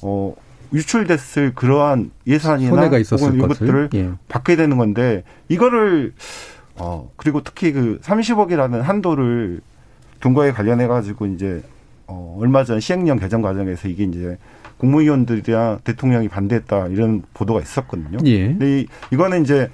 어 0.03 0.35
유출됐을 0.73 1.55
그러한 1.55 2.11
예산이나 2.27 2.71
손해가 2.71 2.99
있었을 2.99 3.29
혹은 3.29 3.39
이것들을 3.39 3.91
예. 3.95 4.11
받게 4.29 4.57
되는 4.57 4.77
건데 4.77 5.25
이거를 5.49 6.13
어 6.77 7.11
그리고 7.17 7.43
특히 7.43 7.73
그 7.73 7.99
30억이라는 8.03 8.81
한도를 8.83 9.61
둔 10.21 10.35
거에 10.35 10.53
관련해 10.53 10.87
가지고 10.87 11.27
이제 11.27 11.63
어 12.09 12.37
얼마 12.41 12.65
전 12.65 12.81
시행령 12.81 13.19
개정 13.19 13.43
과정에서 13.43 13.87
이게 13.89 14.05
이제 14.05 14.39
국무위원들이랑 14.79 15.81
대통령이 15.85 16.29
반대했다 16.29 16.89
이런 16.89 17.23
보도가 17.35 17.61
있었거든요. 17.61 18.19
예. 18.25 18.49
근데 18.49 18.81
이, 18.81 18.87
이거는 19.13 19.43
이제 19.43 19.69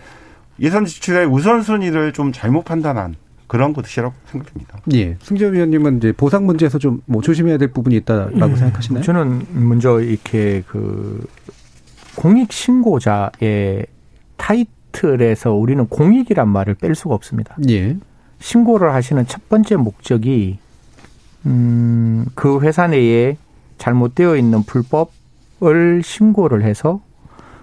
예산 0.61 0.85
지출의 0.85 1.27
우선순위를 1.27 2.13
좀 2.13 2.33
잘못 2.33 2.65
판단한 2.65 3.17
그런 3.47 3.73
것이라고 3.73 4.15
생각됩니다. 4.27 4.79
예. 4.95 5.17
승재 5.21 5.53
위원님은 5.53 5.99
이제 5.99 6.13
보상 6.13 6.47
문제에서 6.47 6.79
좀 6.79 7.03
뭐 7.07 7.23
조심해야 7.23 7.59
될 7.59 7.69
부분이 7.69 7.97
있다라고 7.97 8.53
예. 8.53 8.57
생각하시나요? 8.57 9.03
저는 9.05 9.47
먼저 9.53 10.01
이렇게 10.01 10.63
그 10.67 11.25
공익 12.17 12.53
신고자의 12.53 13.87
타이틀에서 14.37 15.53
우리는 15.53 15.87
공익이란 15.87 16.49
말을 16.49 16.75
뺄 16.75 16.95
수가 16.95 17.15
없습니다. 17.15 17.57
예. 17.69 17.97
신고를 18.41 18.93
하시는 18.93 19.25
첫 19.27 19.49
번째 19.49 19.77
목적이 19.77 20.59
음, 21.47 22.27
그 22.35 22.61
회사 22.61 22.87
내에 22.87 23.37
잘못되어 23.79 24.37
있는 24.37 24.63
불법을 24.63 26.03
신고를 26.03 26.63
해서 26.63 27.01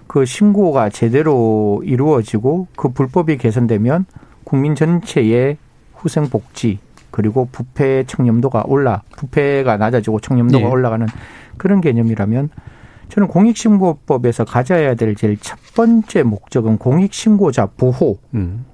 그 0.08 0.26
신고가 0.26 0.90
제대로 0.90 1.82
이루어지고 1.86 2.68
그 2.76 2.90
불법이 2.90 3.38
개선되면 3.38 4.06
국민 4.44 4.76
전체의 4.76 5.58
후생 5.96 6.28
복지 6.30 6.80
그리고 7.12 7.48
부패 7.52 8.04
청렴도가 8.06 8.64
올라 8.68 9.04
부패가 9.18 9.78
낮아지고 9.78 10.20
청렴도가 10.20 10.66
네. 10.66 10.70
올라가는 10.70 11.08
그런 11.58 11.82
개념이라면 11.82 12.50
저는 13.10 13.28
공익신고법에서 13.28 14.46
가져야 14.46 14.96
될 14.96 15.16
제일 15.16 15.38
첫 15.38 15.60
번째 15.76 16.24
목적은 16.24 16.78
공익신고자 16.78 17.68
보호가 17.78 18.20
음. 18.34 18.66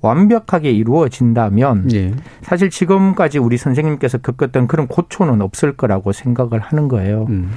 완벽하게 0.00 0.70
이루어진다면 0.70 1.90
예. 1.92 2.14
사실 2.42 2.70
지금까지 2.70 3.38
우리 3.38 3.56
선생님께서 3.56 4.18
겪었던 4.18 4.68
그런 4.68 4.86
고초는 4.86 5.40
없을 5.42 5.76
거라고 5.76 6.12
생각을 6.12 6.60
하는 6.60 6.88
거예요. 6.88 7.26
음. 7.28 7.50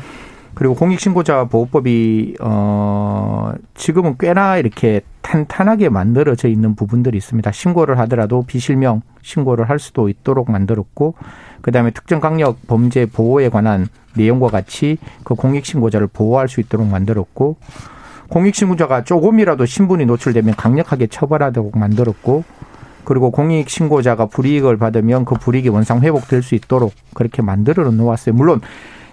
그리고 0.53 0.75
공익신고자 0.75 1.45
보호법이 1.45 2.35
어 2.41 3.53
지금은 3.73 4.15
꽤나 4.19 4.57
이렇게 4.57 5.01
탄탄하게 5.21 5.89
만들어져 5.89 6.49
있는 6.49 6.75
부분들이 6.75 7.17
있습니다. 7.17 7.51
신고를 7.51 7.97
하더라도 7.99 8.43
비실명 8.43 9.01
신고를 9.21 9.69
할 9.69 9.79
수도 9.79 10.09
있도록 10.09 10.51
만들었고 10.51 11.15
그다음에 11.61 11.91
특정 11.91 12.19
강력 12.19 12.67
범죄 12.67 13.05
보호에 13.05 13.49
관한 13.49 13.87
내용과 14.15 14.49
같이 14.49 14.97
그 15.23 15.35
공익신고자를 15.35 16.07
보호할 16.07 16.49
수 16.49 16.59
있도록 16.59 16.87
만들었고 16.87 17.55
공익신고자가 18.32 19.03
조금이라도 19.03 19.65
신분이 19.65 20.05
노출되면 20.05 20.55
강력하게 20.55 21.07
처벌하도록 21.07 21.77
만들었고 21.77 22.43
그리고 23.03 23.29
공익신고자가 23.29 24.27
불이익을 24.27 24.77
받으면 24.77 25.25
그 25.25 25.36
불이익이 25.36 25.69
원상 25.69 25.99
회복될 26.01 26.41
수 26.41 26.55
있도록 26.55 26.93
그렇게 27.13 27.41
만들어 27.41 27.91
놓았어요. 27.91 28.34
물론 28.34 28.61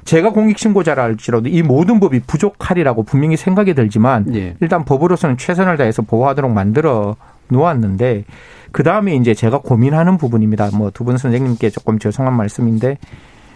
제가 0.04 0.30
공익신고자라 0.30 1.02
할지라도 1.02 1.48
이 1.48 1.62
모든 1.62 1.98
법이 2.00 2.20
부족하리라고 2.20 3.02
분명히 3.02 3.36
생각이 3.36 3.74
들지만 3.74 4.32
예. 4.34 4.54
일단 4.60 4.84
법으로서는 4.84 5.36
최선을 5.36 5.76
다해서 5.76 6.02
보호하도록 6.02 6.50
만들어 6.52 7.16
놓았는데 7.48 8.24
그 8.70 8.82
다음에 8.84 9.14
이제 9.16 9.34
제가 9.34 9.58
고민하는 9.58 10.16
부분입니다. 10.16 10.70
뭐 10.74 10.90
두 10.90 11.04
분 11.04 11.18
선생님께 11.18 11.70
조금 11.70 11.98
죄송한 11.98 12.34
말씀인데 12.34 12.98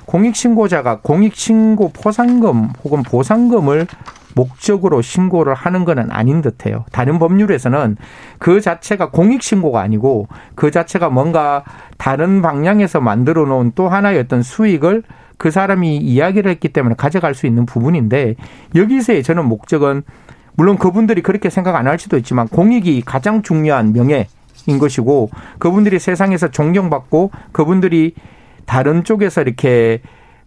공익신고자가 0.07 1.01
공익신고 1.03 1.93
포상금 1.93 2.71
혹은 2.85 3.03
보상금을 3.03 3.87
목적으로 4.35 5.03
신고를 5.03 5.55
하는 5.55 5.85
것은 5.85 6.11
아닌 6.11 6.41
듯해요. 6.43 6.85
다른 6.93 7.19
법률에서는 7.19 7.97
그 8.39 8.61
자체가 8.61 9.11
공익 9.11 9.43
신고가 9.43 9.81
아니고 9.81 10.29
그 10.55 10.71
자체가 10.71 11.11
뭔가 11.11 11.65
다른 11.99 12.43
방향에서 12.43 13.01
만들어 13.01 13.45
놓은 13.47 13.73
또 13.75 13.89
하나의 13.89 14.21
어떤 14.21 14.43
수익을 14.43 15.03
그 15.39 15.51
사람이 15.51 15.97
이야기를 15.97 16.51
했기 16.51 16.69
때문에 16.69 16.95
가져갈 16.97 17.35
수 17.35 17.47
있는 17.47 17.67
부분인데 17.67 18.37
여기서의 18.75 19.23
저는 19.23 19.45
목적은 19.47 20.03
물론 20.55 20.77
그분들이 20.77 21.23
그렇게 21.23 21.51
생각 21.51 21.77
안 21.77 21.87
할 21.87 21.99
수도 21.99 22.17
있지만 22.19 22.47
공익이 22.49 23.03
가장 23.03 23.43
중요한 23.43 23.93
명예 23.93 24.27
인 24.67 24.79
것이고 24.79 25.31
그분들이 25.59 25.99
세상에서 25.99 26.53
존경받고 26.53 27.33
그분들이 27.51 28.15
다른 28.65 29.03
쪽에서 29.03 29.41
이렇게 29.43 30.01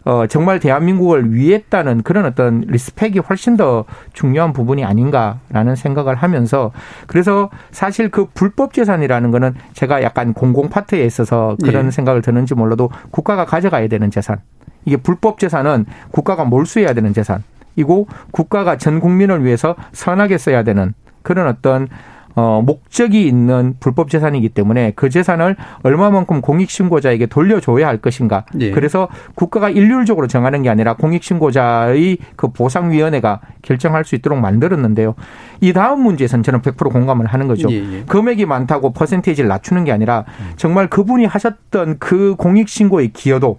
어, 0.06 0.24
정말 0.28 0.60
대한민국을 0.60 1.34
위했다는 1.34 2.02
그런 2.02 2.26
어떤 2.26 2.60
respect이 2.60 3.18
훨씬 3.18 3.56
더 3.56 3.84
중요한 4.12 4.52
부분이 4.52 4.84
아닌가라는 4.84 5.74
생각을 5.74 6.14
하면서 6.14 6.70
그래서 7.08 7.50
사실 7.72 8.08
그 8.08 8.26
불법 8.32 8.72
재산이라는 8.72 9.32
거는 9.32 9.54
제가 9.72 10.04
약간 10.04 10.32
공공 10.32 10.68
파트에 10.68 11.04
있어서 11.04 11.56
그런 11.60 11.86
예. 11.86 11.90
생각을 11.90 12.22
드는지 12.22 12.54
몰라도 12.54 12.88
국가가 13.10 13.44
가져가야 13.44 13.88
되는 13.88 14.12
재산. 14.12 14.38
이게 14.84 14.96
불법 14.96 15.40
재산은 15.40 15.86
국가가 16.12 16.44
몰수해야 16.44 16.92
되는 16.92 17.12
재산이고 17.12 18.06
국가가 18.30 18.78
전 18.78 19.00
국민을 19.00 19.44
위해서 19.44 19.74
선하게 19.90 20.38
써야 20.38 20.62
되는 20.62 20.94
그런 21.22 21.48
어떤 21.48 21.88
어, 22.36 22.62
목적이 22.64 23.26
있는 23.26 23.74
불법 23.80 24.10
재산이기 24.10 24.50
때문에 24.50 24.92
그 24.94 25.08
재산을 25.08 25.56
얼마만큼 25.82 26.42
공익신고자에게 26.42 27.26
돌려줘야 27.26 27.88
할 27.88 27.96
것인가. 27.96 28.44
예. 28.60 28.72
그래서 28.72 29.08
국가가 29.34 29.70
일률적으로 29.70 30.26
정하는 30.26 30.62
게 30.62 30.68
아니라 30.68 30.94
공익신고자의 30.96 32.18
그 32.36 32.52
보상위원회가 32.52 33.40
결정할 33.62 34.04
수 34.04 34.14
있도록 34.16 34.38
만들었는데요. 34.38 35.14
이 35.62 35.72
다음 35.72 36.02
문제에서는 36.02 36.42
저는 36.42 36.60
100% 36.60 36.92
공감을 36.92 37.24
하는 37.24 37.48
거죠. 37.48 37.70
예, 37.70 37.76
예. 37.76 38.04
금액이 38.06 38.44
많다고 38.44 38.92
퍼센테이지를 38.92 39.48
낮추는 39.48 39.84
게 39.84 39.92
아니라 39.92 40.26
정말 40.56 40.88
그분이 40.88 41.24
하셨던 41.24 41.96
그 41.98 42.34
공익신고의 42.36 43.14
기여도 43.14 43.58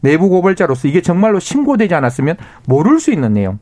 내부 0.00 0.30
고발자로서 0.30 0.88
이게 0.88 1.02
정말로 1.02 1.38
신고되지 1.38 1.94
않았으면 1.94 2.36
모를 2.66 2.98
수 2.98 3.12
있는 3.12 3.34
내용. 3.34 3.58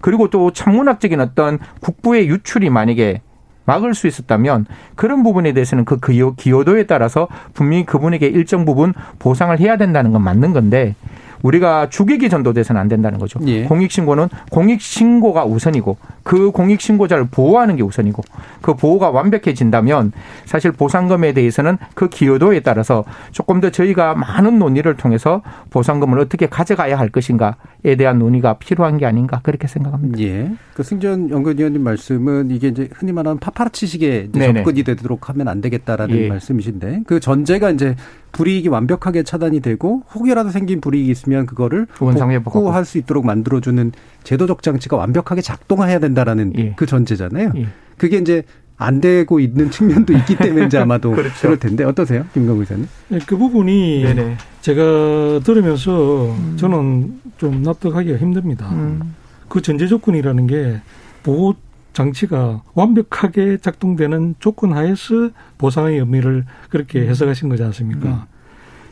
그리고 0.00 0.30
또 0.30 0.50
천문학적인 0.50 1.20
어떤 1.20 1.58
국부의 1.80 2.28
유출이 2.28 2.70
만약에 2.70 3.20
막을 3.64 3.94
수 3.94 4.06
있었다면 4.06 4.66
그런 4.94 5.22
부분에 5.22 5.52
대해서는 5.52 5.84
그 5.84 5.98
기여, 5.98 6.34
기여도에 6.34 6.84
따라서 6.84 7.28
분명히 7.54 7.84
그분에게 7.84 8.26
일정 8.26 8.64
부분 8.64 8.92
보상을 9.18 9.58
해야 9.60 9.76
된다는 9.76 10.12
건 10.12 10.22
맞는 10.22 10.52
건데 10.52 10.94
우리가 11.42 11.88
주객이 11.88 12.28
전도돼서는 12.28 12.80
안 12.80 12.88
된다는 12.88 13.18
거죠. 13.18 13.38
예. 13.46 13.64
공익신고는 13.64 14.28
공익신고가 14.50 15.44
우선이고 15.44 15.96
그 16.22 16.50
공익신고자를 16.50 17.26
보호하는 17.30 17.76
게 17.76 17.82
우선이고 17.82 18.22
그 18.60 18.74
보호가 18.74 19.10
완벽해진다면 19.10 20.12
사실 20.44 20.72
보상금에 20.72 21.32
대해서는 21.32 21.78
그 21.94 22.08
기여도에 22.08 22.60
따라서 22.60 23.04
조금 23.32 23.60
더 23.60 23.70
저희가 23.70 24.14
많은 24.14 24.58
논의를 24.58 24.96
통해서 24.96 25.42
보상금을 25.70 26.18
어떻게 26.18 26.46
가져가야 26.46 26.98
할 26.98 27.08
것인가에 27.08 27.96
대한 27.98 28.18
논의가 28.18 28.54
필요한 28.54 28.98
게 28.98 29.06
아닌가 29.06 29.40
그렇게 29.42 29.66
생각합니다. 29.66 30.18
예. 30.20 30.52
그 30.74 30.82
승전 30.82 31.30
연구위원님 31.30 31.82
말씀은 31.82 32.50
이게 32.50 32.68
이제 32.68 32.88
흔히 32.94 33.12
말하는 33.12 33.38
파파라치식의 33.38 34.30
접근이 34.32 34.84
되도록 34.84 35.28
하면 35.28 35.48
안 35.48 35.60
되겠다라는 35.60 36.16
예. 36.16 36.28
말씀이신데 36.28 37.02
그 37.06 37.20
전제가 37.20 37.70
이제 37.70 37.96
불이익이 38.32 38.68
완벽하게 38.68 39.22
차단이 39.22 39.60
되고 39.60 40.02
혹여라도 40.14 40.50
생긴 40.50 40.80
불이익이 40.80 41.10
있으면 41.10 41.46
그거를 41.46 41.86
복구할 41.86 42.84
수 42.84 42.98
있도록 42.98 43.24
만들어주는 43.26 43.92
제도적 44.24 44.62
장치가 44.62 44.96
완벽하게 44.96 45.42
작동해야 45.42 45.98
된다라는 45.98 46.52
예. 46.58 46.72
그 46.76 46.86
전제잖아요. 46.86 47.52
예. 47.56 47.66
그게 47.98 48.16
이제 48.16 48.42
안 48.78 49.00
되고 49.00 49.38
있는 49.38 49.70
측면도 49.70 50.12
있기 50.14 50.36
때문에 50.36 50.66
이제 50.66 50.78
아마도 50.78 51.12
그렇죠. 51.14 51.34
그럴 51.40 51.58
텐데 51.58 51.84
어떠세요, 51.84 52.24
김광우 52.34 52.60
기자님? 52.60 52.88
네, 53.08 53.18
그 53.26 53.36
부분이 53.36 54.02
네네. 54.02 54.36
제가 54.60 55.40
들으면서 55.44 56.26
음. 56.32 56.56
저는 56.56 57.20
좀 57.38 57.62
납득하기가 57.62 58.18
힘듭니다. 58.18 58.68
음. 58.72 59.14
그 59.48 59.60
전제 59.60 59.86
조건이라는 59.86 60.46
게 60.46 60.80
보호 61.22 61.54
장치가 61.92 62.62
완벽하게 62.74 63.58
작동되는 63.58 64.36
조건 64.38 64.72
하에서 64.72 65.30
보상의 65.58 65.98
의미를 65.98 66.44
그렇게 66.70 67.00
음. 67.00 67.08
해석하신 67.08 67.48
거지 67.48 67.62
않습니까? 67.64 68.08
음. 68.08 68.20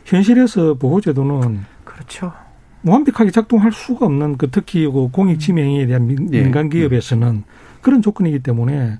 현실에서 0.05 0.75
보호제도는 0.75 1.61
그렇죠. 1.83 2.33
완벽하게 2.83 3.31
작동할 3.31 3.71
수가 3.71 4.05
없는 4.07 4.37
그 4.37 4.49
특히 4.49 4.85
그 4.87 5.09
공익 5.11 5.39
침해 5.39 5.63
행위에 5.63 5.85
대한 5.85 6.07
민, 6.07 6.33
예. 6.33 6.49
간 6.49 6.69
기업에서는 6.69 7.43
그런 7.81 8.01
조건이기 8.01 8.39
때문에 8.39 8.97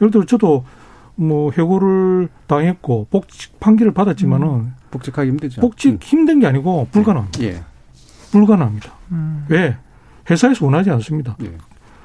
예를 0.00 0.10
들어 0.10 0.24
저도 0.24 0.64
뭐 1.16 1.50
해고를 1.52 2.28
당했고 2.46 3.08
복직 3.10 3.58
판결을 3.60 3.92
받았지만은 3.92 4.48
음. 4.48 4.74
복직하기 4.90 5.30
힘들죠. 5.30 5.60
복직 5.60 5.92
음. 5.92 5.98
힘든 6.00 6.40
게 6.40 6.46
아니고 6.46 6.88
불가능합니다. 6.90 7.42
예. 7.42 7.62
불가능합니다. 8.30 8.92
음. 9.12 9.44
왜? 9.48 9.76
회사에서 10.30 10.64
원하지 10.64 10.90
않습니다. 10.90 11.36
예. 11.42 11.52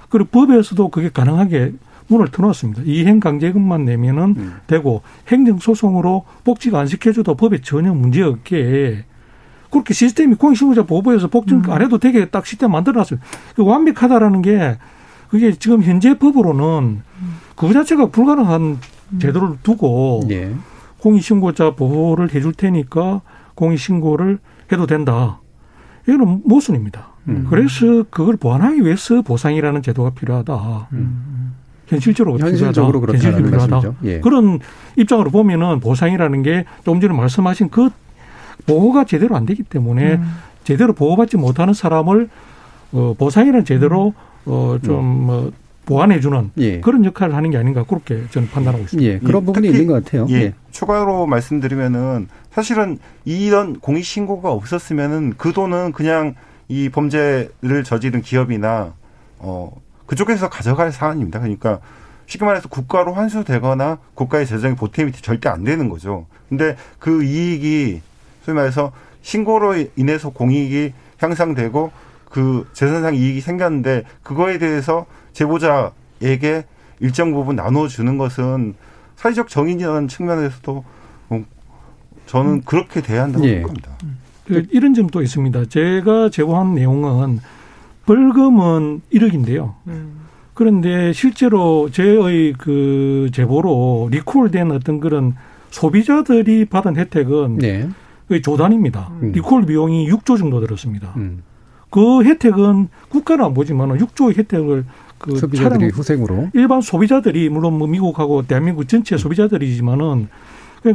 그리고 0.10 0.30
법에서도 0.32 0.89
그게 0.89 1.10
가능하게 1.10 1.74
문을 2.07 2.30
터놓았습니다. 2.30 2.82
이행 2.86 3.20
강제금만 3.20 3.86
내면은 3.86 4.36
음. 4.38 4.55
되고 4.68 5.03
행정소송으로 5.28 6.26
복직 6.43 6.74
안 6.76 6.88
시켜줘도 6.88 7.36
법에 7.36 7.62
전혀 7.62 7.93
문제 7.93 8.24
없게 8.24 9.05
그렇게 9.70 9.93
시스템이 9.93 10.36
공익신고자 10.36 10.84
보호부에서 10.84 11.28
복직 11.28 11.53
음. 11.53 11.72
안 11.72 11.82
해도 11.82 11.99
되게 11.99 12.26
딱 12.26 12.45
시스템 12.45 12.72
만들어놨어요. 12.72 13.20
그 13.55 13.64
완벽하다라는 13.64 14.41
게 14.41 14.78
그게 15.30 15.53
지금 15.53 15.84
현재 15.84 16.18
법으로는 16.18 17.03
그 17.55 17.72
자체가 17.72 18.07
불가능한 18.07 18.62
음. 18.62 19.20
제도를 19.20 19.57
두고 19.62 20.22
예. 20.32 20.51
공익신고자 20.97 21.76
보호를 21.76 22.34
해줄 22.34 22.53
테니까 22.53 23.22
공익신고를 23.55 24.39
해도 24.72 24.88
된다. 24.88 25.41
이거는 26.07 26.41
모순입니다. 26.45 27.09
음. 27.28 27.47
그래서 27.49 28.03
그걸 28.09 28.38
보완하기 28.38 28.84
위해서 28.86 29.22
보상이라는 29.22 29.82
제도가 29.82 30.11
필요하다. 30.11 30.88
음. 30.93 31.53
현실적으로 31.88 32.38
현실적으로 32.38 33.01
필요하다. 33.01 33.28
현실적으로 33.28 33.67
필요하다. 33.67 33.97
예. 34.03 34.20
그런 34.20 34.59
입장으로 34.95 35.32
보면은 35.32 35.80
보상이라는 35.80 36.43
게 36.43 36.65
조금 36.86 37.01
전에 37.01 37.13
말씀하신 37.13 37.70
그 37.70 37.89
보호가 38.67 39.05
제대로 39.05 39.36
안 39.36 39.45
되기 39.45 39.63
때문에 39.63 40.15
음. 40.15 40.34
제대로 40.63 40.93
보호받지 40.93 41.38
못하는 41.38 41.74
사람을 41.74 42.30
어, 42.91 43.15
보상이라는 43.17 43.65
제대로 43.65 44.13
어좀 44.45 45.28
어, 45.30 45.51
보완해주는 45.86 46.51
예. 46.59 46.80
그런 46.82 47.03
역할을 47.03 47.34
하는 47.34 47.49
게 47.49 47.57
아닌가 47.57 47.84
그렇게 47.84 48.24
저는 48.30 48.49
판단하고 48.49 48.84
있습니다. 48.84 49.11
예, 49.11 49.20
그런 49.20 49.43
부분이 49.43 49.67
있는 49.67 49.88
것 49.88 50.03
같아요. 50.03 50.28
예, 50.30 50.36
예. 50.36 50.53
추가로 50.70 51.26
말씀드리면은 51.26 52.28
사실은 52.51 52.99
이런 53.26 53.80
공익 53.80 54.05
신고가 54.05 54.51
없었으면은 54.51 55.34
그 55.38 55.51
돈은 55.51 55.93
그냥 55.93 56.36
이 56.70 56.88
범죄를 56.89 57.84
저지른 57.84 58.22
기업이나 58.22 58.93
어 59.39 59.72
그쪽에서 60.05 60.49
가져갈 60.49 60.91
사안입니다. 60.91 61.39
그러니까 61.39 61.80
쉽게 62.28 62.45
말해서 62.45 62.70
국가로 62.70 63.13
환수되거나 63.13 63.97
국가의 64.13 64.45
재정의 64.45 64.76
보탬이 64.76 65.11
절대 65.13 65.49
안 65.49 65.63
되는 65.63 65.89
거죠. 65.89 66.28
근데 66.47 66.78
그 66.99 67.24
이익이 67.24 68.01
소위 68.45 68.55
말해서 68.55 68.91
신고로 69.24 69.76
인해서 69.95 70.30
공익이 70.30 70.93
향상되고 71.17 71.91
그 72.26 72.70
재산상 72.74 73.15
이익이 73.15 73.41
생겼는데 73.41 74.03
그거에 74.22 74.59
대해서 74.59 75.07
제보자에게 75.34 76.65
일정 76.99 77.34
부분 77.34 77.55
나눠주는 77.55 78.17
것은 78.17 78.76
사회적 79.15 79.49
정의라는 79.49 80.07
측면에서도 80.07 80.84
뭐 81.30 81.45
저는 82.28 82.51
음. 82.51 82.61
그렇게 82.61 83.01
돼야 83.01 83.24
한다고 83.24 83.45
예. 83.45 83.55
생각합니다. 83.55 83.97
그 84.50 84.66
이런 84.72 84.95
점도 84.95 85.22
있습니다. 85.22 85.66
제가 85.66 86.30
제보한 86.30 86.74
내용은 86.74 87.39
벌금은 88.06 89.02
1억인데요. 89.14 89.76
음. 89.88 90.22
그런데 90.56 91.14
실제로 91.14 91.89
제의 91.91 92.54
그 92.58 93.30
제보로 93.32 94.10
리콜된 94.12 94.72
어떤 94.72 95.00
그런 95.00 95.36
소비자들이 95.70 96.66
받은 96.66 96.97
혜택은 96.97 97.60
네. 97.60 97.89
조단입니다. 98.41 99.12
음. 99.22 99.32
리콜 99.34 99.68
비용이 99.68 100.10
6조 100.10 100.39
정도 100.39 100.60
들었습니다. 100.60 101.14
음. 101.18 101.43
그 101.91 102.24
혜택은 102.24 102.89
국가는 103.10 103.45
안 103.45 103.54
보지만 103.54 103.97
6조의 103.97 104.38
혜택을 104.38 104.86
그 105.20 105.36
소비자들이 105.36 105.89
후생으로 105.89 106.50
일반 106.54 106.82
소비자들이 106.82 107.50
물론 107.50 107.78
뭐 107.78 107.88
미국하고 107.88 108.47
대한민국 108.47 108.88
전체 108.88 109.18
소비자들이지만은 109.18 110.30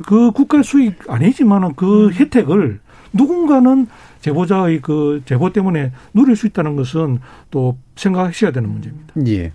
그 0.06 0.30
국가 0.32 0.62
수익 0.62 0.98
아니지만은 1.08 1.74
그 1.76 2.06
음. 2.06 2.12
혜택을 2.12 2.80
누군가는 3.14 3.86
제보자의 4.20 4.80
그 4.82 5.22
제보 5.24 5.52
때문에 5.52 5.92
누릴 6.12 6.36
수 6.36 6.46
있다는 6.46 6.76
것은 6.76 7.20
또 7.50 7.78
생각하셔야 7.96 8.50
되는 8.52 8.68
문제입니다. 8.68 9.14
예. 9.26 9.52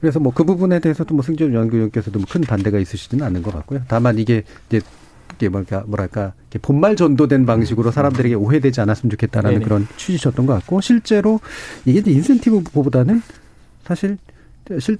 그래서 0.00 0.20
뭐 0.20 0.32
그 0.32 0.44
부분에 0.44 0.78
대해서도 0.78 1.14
뭐 1.14 1.22
승준 1.24 1.52
연구위원께서도 1.52 2.20
큰 2.30 2.42
반대가 2.42 2.78
있으시지는 2.78 3.24
않은 3.26 3.42
것 3.42 3.52
같고요. 3.52 3.80
다만 3.88 4.18
이게 4.18 4.44
이제 4.68 4.80
이게 5.34 5.48
뭐랄까 5.48 5.84
뭐랄까 5.86 6.32
본말 6.62 6.96
전도된 6.96 7.46
방식으로 7.46 7.90
사람들에게 7.90 8.34
오해되지 8.34 8.80
않았으면 8.80 9.10
좋겠다라는 9.10 9.58
네네. 9.58 9.64
그런 9.64 9.88
취지셨던 9.96 10.46
것 10.46 10.54
같고 10.54 10.80
실제로 10.80 11.40
이게 11.84 12.08
인센티브보다는 12.10 13.22
사실 13.84 14.18
실, 14.78 14.94
이 14.94 14.98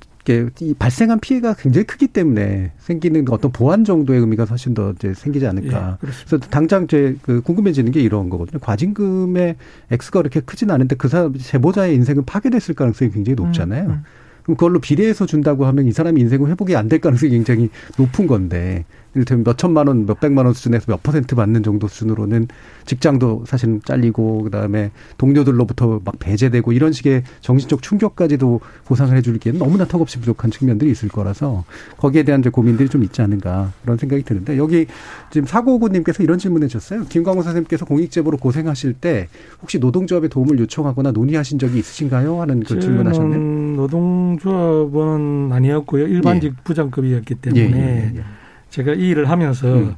발생한 0.79 1.21
피해가 1.21 1.55
굉장히 1.55 1.85
크기 1.87 2.07
때문에 2.07 2.73
생기는 2.79 3.25
어떤 3.31 3.51
보완 3.53 3.85
정도의 3.85 4.21
의미가 4.21 4.45
훨씬 4.45 4.75
더 4.75 4.93
이제 4.93 5.15
생기지 5.15 5.47
않을까. 5.47 5.99
예, 6.03 6.07
그래서 6.27 6.39
당장 6.39 6.87
제 6.87 7.15
그 7.23 7.41
궁금해지는 7.41 7.93
게 7.93 8.01
이런 8.01 8.29
거거든요. 8.31 8.59
과징금의 8.61 9.57
액수가 9.91 10.21
그렇게 10.21 10.41
크진 10.41 10.71
않은데 10.71 10.97
그 10.97 11.09
사람 11.09 11.35
제보자의 11.37 11.95
인생은 11.95 12.25
파괴됐을 12.25 12.75
가능성이 12.75 13.11
굉장히 13.11 13.35
높잖아요. 13.37 13.85
음, 13.85 13.91
음. 13.91 14.03
그럼 14.45 14.57
그걸로 14.57 14.81
비례해서 14.81 15.27
준다고 15.27 15.67
하면 15.67 15.87
이 15.87 15.93
사람이 15.93 16.21
인생을 16.21 16.49
회복이 16.51 16.75
안 16.77 16.89
될 16.89 17.01
가능성이 17.01 17.33
굉장히 17.33 17.69
높은 17.99 18.27
건데 18.27 18.85
이를테면 19.15 19.45
몇 19.45 19.59
천만 19.59 19.87
원, 19.87 20.07
몇 20.07 20.21
백만 20.21 20.45
원 20.45 20.55
수준에서 20.55 20.87
몇 20.89 21.03
퍼센트 21.03 21.35
받는 21.35 21.63
정도 21.63 21.89
수준으로는 21.89 22.49
직장도 22.85 23.45
사실 23.47 23.81
잘리고 23.85 24.45
그다음에 24.45 24.91
동료들로부터 25.17 26.01
막 26.05 26.19
배제되고 26.19 26.73
이런 26.73 26.93
식의 26.93 27.25
정신적 27.41 27.83
충격까지도 27.83 28.61
보상을 28.85 29.17
해줄기에는 29.17 29.59
너무나 29.59 29.85
턱없이 29.87 30.19
부족한 30.21 30.51
측면들이 30.51 30.91
있을 30.91 31.09
거라서 31.09 31.65
거기에 31.97 32.23
대한 32.23 32.41
이제 32.41 32.51
고민들이 32.51 32.89
좀 32.89 33.03
있지 33.03 33.23
않은가 33.23 33.73
그런 33.83 33.97
생각이 33.99 34.23
드는데 34.23 34.57
여기 34.57 34.87
지금 35.31 35.47
사고구님께서 35.47 36.23
이런 36.23 36.39
질문해 36.39 36.69
주셨어요. 36.69 37.05
김광호 37.09 37.43
선생님께서 37.43 37.85
공익제보로 37.85 38.39
고생하실 38.39 38.95
때 38.95 39.29
혹시 39.61 39.79
노동조합의 39.79 40.31
도움을 40.31 40.59
요청하거나 40.61 41.13
논의하신 41.13 41.59
적이 41.59 41.79
있으신가요? 41.79 42.41
하는 42.41 42.61
그 42.61 42.79
질문하셨네요. 42.79 43.77
노동조합은 43.77 45.51
아니었고요. 45.53 46.07
일반직 46.07 46.53
예. 46.53 46.63
부장급이었기 46.65 47.35
때문에 47.37 47.63
예, 47.63 48.13
예, 48.15 48.19
예. 48.19 48.23
제가 48.71 48.95
이 48.95 49.09
일을 49.09 49.29
하면서 49.31 49.67
음. 49.75 49.95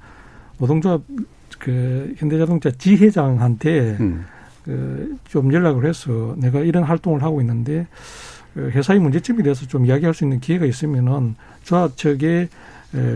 노동조합 0.59 1.03
그 1.59 2.15
현대자동차 2.19 2.71
지회장한테 2.73 3.97
음. 4.01 4.25
그좀 4.65 5.53
연락을 5.53 5.87
해서 5.87 6.35
내가 6.39 6.61
이런 6.61 6.85
활동을 6.85 7.23
하고 7.23 7.41
있는데 7.41 7.87
그 8.55 8.71
회사의 8.71 9.01
문제점에 9.01 9.43
대해서 9.43 9.67
좀 9.67 9.87
이야기할 9.87 10.15
수 10.15 10.25
있는 10.25 10.41
기회가 10.41 10.65
있으면은 10.67 11.35
조합 11.63 11.97
측에 11.97 12.49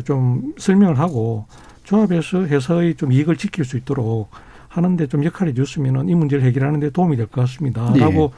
좀 0.05 0.55
설명을 0.59 0.99
하고 0.99 1.47
조합에서 1.85 2.47
회사의 2.47 2.95
좀 2.95 3.13
이익을 3.13 3.37
지킬 3.37 3.65
수 3.65 3.77
있도록 3.77 4.31
하는데 4.69 5.07
좀 5.07 5.25
역할을 5.25 5.53
해줬으면은 5.53 6.09
이 6.09 6.15
문제를 6.15 6.45
해결하는데 6.45 6.91
도움이 6.91 7.17
될 7.17 7.27
것 7.27 7.43
같습니다. 7.43 7.93
네. 7.93 8.01
라고 8.01 8.33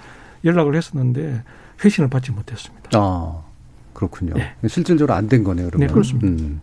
연락을 0.45 0.75
했었는데 0.75 1.43
회신을 1.85 2.11
받지 2.11 2.31
못했습니다. 2.33 2.91
아, 2.95 3.41
그렇군요. 3.95 4.35
네. 4.35 4.55
실질적으로 4.69 5.14
안 5.14 5.29
된 5.29 5.45
거네요, 5.45 5.67
그러면. 5.69 5.87
네, 5.87 5.93
그렇습니다. 5.93 6.27
음. 6.29 6.61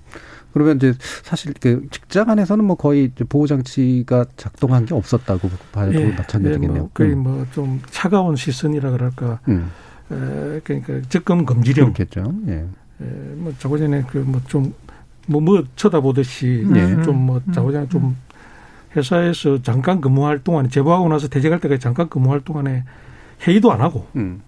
그러면 0.54 0.78
이제 0.78 0.94
사실 1.24 1.54
그 1.60 1.88
직장 1.92 2.30
안에서는 2.30 2.64
뭐 2.64 2.76
거의 2.76 3.12
보호 3.30 3.48
장치가 3.48 4.26
작동한 4.38 4.86
게 4.86 4.94
없었다고 4.94 5.50
봐도 5.72 5.94
예, 5.96 6.06
마찬가지겠네요. 6.08 6.74
예, 6.76 6.80
뭐 6.80 6.90
거의 6.94 7.14
음. 7.14 7.20
뭐좀 7.24 7.82
차가운 7.90 8.36
시선이라 8.36 8.92
그럴까. 8.92 9.40
음. 9.48 9.72
에, 10.12 10.60
그러니까 10.64 11.02
접근 11.10 11.46
금지령. 11.46 11.94
그렇겠죠. 11.94 12.34
예. 12.48 12.54
에, 12.54 13.06
뭐 13.36 13.54
자고 13.58 13.78
전에 13.78 14.04
그 14.04 14.20
뭐 14.20 14.40
좀 14.48 14.74
뭐뭐 15.28 15.64
쳐다보듯이 15.76 16.68
예. 16.76 17.02
좀뭐 17.04 17.42
자고 17.54 17.72
전에 17.72 17.88
좀 17.90 18.16
회사에서 18.96 19.62
잠깐 19.64 20.02
근무할 20.02 20.40
동안에 20.40 20.70
제보하고 20.70 21.08
나서 21.10 21.28
퇴직할 21.28 21.60
때까지 21.60 21.80
잠깐 21.82 22.10
근무할 22.10 22.42
동안에 22.42 22.84
회의도 23.48 23.72
안 23.72 23.82
하고. 23.82 24.06
음. 24.16 24.42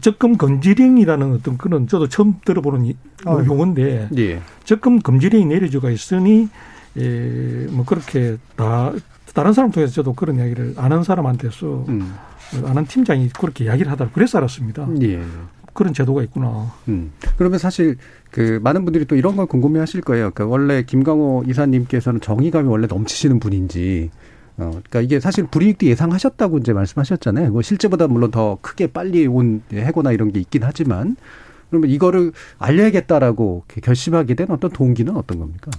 적금 0.00 0.36
금지령이라는 0.36 1.32
어떤 1.34 1.56
그런 1.56 1.86
저도 1.86 2.08
처음 2.08 2.34
들어보는 2.44 2.92
아, 3.26 3.42
용어인데 3.44 4.08
예. 4.16 4.40
적금 4.64 5.00
금지령이 5.00 5.46
내려져가 5.46 5.90
있으니 5.90 6.48
예, 6.96 7.66
뭐 7.70 7.84
그렇게 7.84 8.36
다 8.56 8.92
다른 9.34 9.52
사람 9.52 9.70
통해서 9.70 9.92
저도 9.92 10.14
그런 10.14 10.36
이야기를 10.36 10.74
아는 10.76 11.02
사람한테서 11.02 11.84
음. 11.88 12.14
아는 12.64 12.86
팀장이 12.86 13.30
그렇게 13.30 13.64
이야기를 13.64 13.90
하다 13.90 14.10
그래서 14.12 14.38
알았습니다. 14.38 14.88
예. 15.02 15.22
그런 15.72 15.92
제도가 15.92 16.22
있구나. 16.22 16.72
음. 16.88 17.12
그러면 17.36 17.58
사실 17.58 17.96
그 18.30 18.60
많은 18.62 18.84
분들이 18.84 19.04
또 19.04 19.16
이런 19.16 19.36
걸 19.36 19.46
궁금해 19.46 19.80
하실 19.80 20.00
거예요. 20.00 20.30
그러니까 20.30 20.46
원래 20.46 20.84
김강호 20.84 21.44
이사님께서는 21.48 22.20
정의감이 22.20 22.68
원래 22.68 22.86
넘치시는 22.86 23.40
분인지 23.40 24.10
어, 24.56 24.70
그러니까 24.70 25.00
이게 25.00 25.20
사실 25.20 25.46
불이익도 25.46 25.86
예상하셨다고 25.86 26.58
이제 26.58 26.72
말씀하셨잖아요. 26.72 27.50
뭐 27.50 27.62
실제보다 27.62 28.06
물론 28.06 28.30
더 28.30 28.58
크게 28.60 28.88
빨리 28.88 29.26
온 29.26 29.62
해고나 29.72 30.12
이런 30.12 30.32
게 30.32 30.40
있긴 30.40 30.62
하지만 30.64 31.16
그러면 31.70 31.90
이거를 31.90 32.32
알려야겠다라고 32.58 33.64
결심하게 33.82 34.34
된 34.34 34.50
어떤 34.50 34.70
동기는 34.70 35.16
어떤 35.16 35.40
겁니까? 35.40 35.70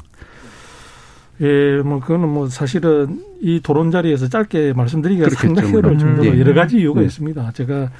예, 1.41 1.81
뭐 1.83 1.99
그거는 1.99 2.29
뭐 2.29 2.47
사실은 2.47 3.23
이 3.41 3.59
토론 3.61 3.91
자리에서 3.91 4.27
짧게 4.27 4.73
말씀드리기가 4.73 5.29
상당히 5.31 5.75
어려울 5.75 5.97
정도로 5.97 6.29
음, 6.29 6.35
예. 6.35 6.39
여러 6.39 6.53
가지 6.53 6.77
이유가 6.77 7.01
음. 7.01 7.05
있습니다. 7.05 7.51
제가 7.51 7.91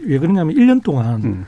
왜 0.00 0.18
그러냐면 0.18 0.54
1년 0.56 0.82
동안 0.82 1.22
음. 1.22 1.46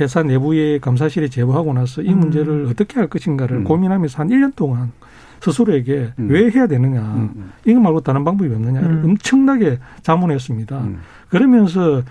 회사 0.00 0.22
내부의 0.22 0.80
감사실에 0.80 1.28
제보하고 1.28 1.72
나서 1.72 2.02
이 2.02 2.08
음. 2.08 2.20
문제를 2.20 2.66
어떻게 2.66 2.98
할 2.98 3.08
것인가를 3.08 3.58
음. 3.58 3.64
고민하면서 3.64 4.18
한 4.18 4.28
1년 4.28 4.54
동안 4.56 4.92
스스로에게 5.40 6.12
음. 6.18 6.28
왜 6.30 6.50
해야 6.50 6.66
되느냐. 6.66 7.00
음, 7.00 7.32
음. 7.36 7.52
이거 7.64 7.80
말고 7.80 8.00
다른 8.02 8.24
방법이 8.24 8.52
없느냐. 8.52 8.80
음. 8.80 9.02
엄청나게 9.04 9.78
자문했습니다. 10.02 10.78
음. 10.78 11.00
그러면서 11.28 12.02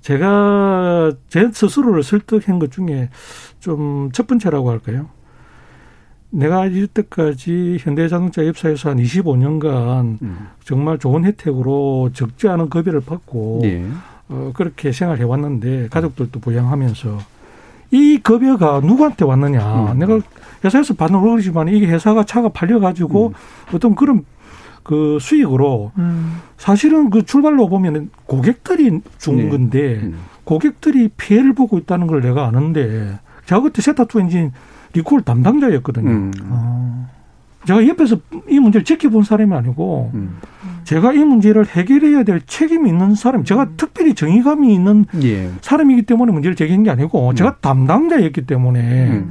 제가 0.00 1.12
제 1.28 1.50
스스로를 1.52 2.02
설득한 2.02 2.58
것 2.58 2.70
중에 2.72 3.10
좀 3.60 4.08
첫 4.12 4.26
번째라고 4.26 4.70
할까요? 4.70 5.08
내가 6.30 6.66
이때까지 6.66 7.78
현대자동차 7.80 8.42
입사해서 8.42 8.90
한 8.90 8.98
25년간 8.98 10.22
음. 10.22 10.48
정말 10.64 10.98
좋은 10.98 11.24
혜택으로 11.24 12.10
적지 12.12 12.48
않은 12.48 12.70
급여를 12.70 13.00
받고 13.00 13.62
예. 13.64 13.84
어, 14.28 14.52
그렇게 14.54 14.92
생활해 14.92 15.24
왔는데 15.24 15.88
가족들도 15.90 16.38
부양하면서 16.38 17.18
이 17.90 18.18
급여가 18.18 18.80
누구한테 18.80 19.24
왔느냐. 19.24 19.92
음. 19.92 19.98
내가 19.98 20.20
회사에서 20.64 20.94
받는 20.94 21.18
월급이지만 21.18 21.68
이게 21.68 21.86
회사가 21.86 22.24
차가 22.24 22.48
팔려가지고 22.50 23.28
음. 23.28 23.74
어떤 23.74 23.94
그런 23.94 24.24
그 24.82 25.18
수익으로 25.20 25.92
음. 25.98 26.40
사실은 26.56 27.10
그 27.10 27.24
출발로 27.24 27.68
보면 27.68 28.10
고객들이 28.26 29.00
준 29.18 29.36
네. 29.36 29.48
건데 29.48 30.00
음. 30.02 30.18
고객들이 30.44 31.08
피해를 31.08 31.54
보고 31.54 31.78
있다는 31.78 32.06
걸 32.06 32.20
내가 32.20 32.46
아는데 32.46 33.18
제가 33.46 33.60
그때 33.62 33.82
세타 33.82 34.04
two 34.04 34.20
엔진 34.20 34.52
리콜 34.92 35.22
담당자였거든요. 35.22 36.10
음. 36.10 36.32
아. 36.50 37.06
제가 37.64 37.86
옆에서 37.86 38.16
이 38.48 38.58
문제를 38.58 38.84
지켜본 38.84 39.24
사람이 39.24 39.54
아니고 39.54 40.10
음. 40.14 40.38
제가 40.84 41.12
이 41.12 41.18
문제를 41.18 41.66
해결해야 41.66 42.24
될 42.24 42.40
책임이 42.46 42.88
있는 42.88 43.14
사람, 43.14 43.44
제가 43.44 43.62
음. 43.62 43.74
특별히 43.76 44.14
정의감이 44.14 44.72
있는 44.74 45.04
예. 45.22 45.50
사람이기 45.60 46.02
때문에 46.02 46.32
문제를 46.32 46.56
제기한 46.56 46.82
게 46.82 46.90
아니고 46.90 47.34
제가 47.34 47.58
담당자였기 47.60 48.42
때문에 48.46 49.24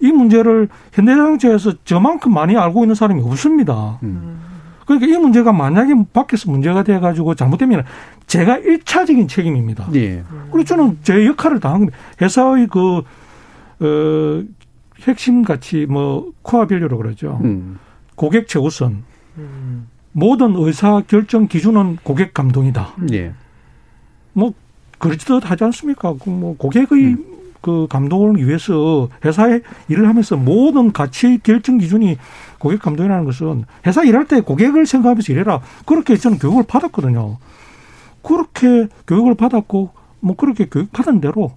이 0.00 0.12
문제를 0.12 0.68
현대자동차에서 0.92 1.72
저만큼 1.84 2.32
많이 2.32 2.56
알고 2.56 2.84
있는 2.84 2.94
사람이 2.94 3.22
없습니다. 3.22 3.98
음. 4.02 4.40
그러니까 4.86 5.06
이 5.06 5.18
문제가 5.18 5.52
만약에 5.52 5.94
밖에서 6.12 6.50
문제가 6.50 6.82
돼가지고 6.82 7.34
잘못되면 7.34 7.84
제가 8.26 8.58
일차적인 8.58 9.28
책임입니다. 9.28 9.88
예. 9.94 10.22
그리고 10.50 10.64
저는 10.64 10.98
제 11.02 11.26
역할을 11.26 11.60
다한 11.60 11.80
겁니다. 11.80 11.98
회사의 12.20 12.66
그, 12.66 13.02
어, 13.80 14.42
핵심 15.06 15.42
가치, 15.42 15.86
뭐, 15.86 16.32
core 16.42 16.66
value로 16.66 16.96
그러죠. 16.96 17.40
음. 17.42 17.78
고객 18.14 18.48
최우선. 18.48 19.04
음. 19.38 19.88
모든 20.12 20.54
의사 20.56 21.02
결정 21.06 21.46
기준은 21.46 21.98
고객 22.02 22.34
감동이다. 22.34 22.96
예. 23.12 23.32
뭐, 24.32 24.52
그렇듯 24.98 25.50
하지 25.50 25.64
않습니까? 25.64 26.14
그 26.22 26.30
뭐, 26.30 26.56
고객의 26.56 27.04
음. 27.04 27.30
그 27.60 27.86
감독을 27.90 28.36
위해서 28.36 29.08
회사에 29.24 29.60
일을 29.88 30.08
하면서 30.08 30.36
모든 30.36 30.92
가치 30.92 31.38
결정 31.42 31.78
기준이 31.78 32.16
고객 32.58 32.80
감독이라는 32.80 33.24
것은 33.24 33.64
회사 33.86 34.02
일할 34.02 34.26
때 34.26 34.40
고객을 34.40 34.86
생각하면서 34.86 35.32
일해라. 35.32 35.60
그렇게 35.84 36.16
저는 36.16 36.38
교육을 36.38 36.64
받았거든요. 36.66 37.36
그렇게 38.22 38.88
교육을 39.06 39.34
받았고 39.34 39.90
뭐 40.20 40.36
그렇게 40.36 40.66
교육 40.66 40.92
받은 40.92 41.20
대로 41.20 41.52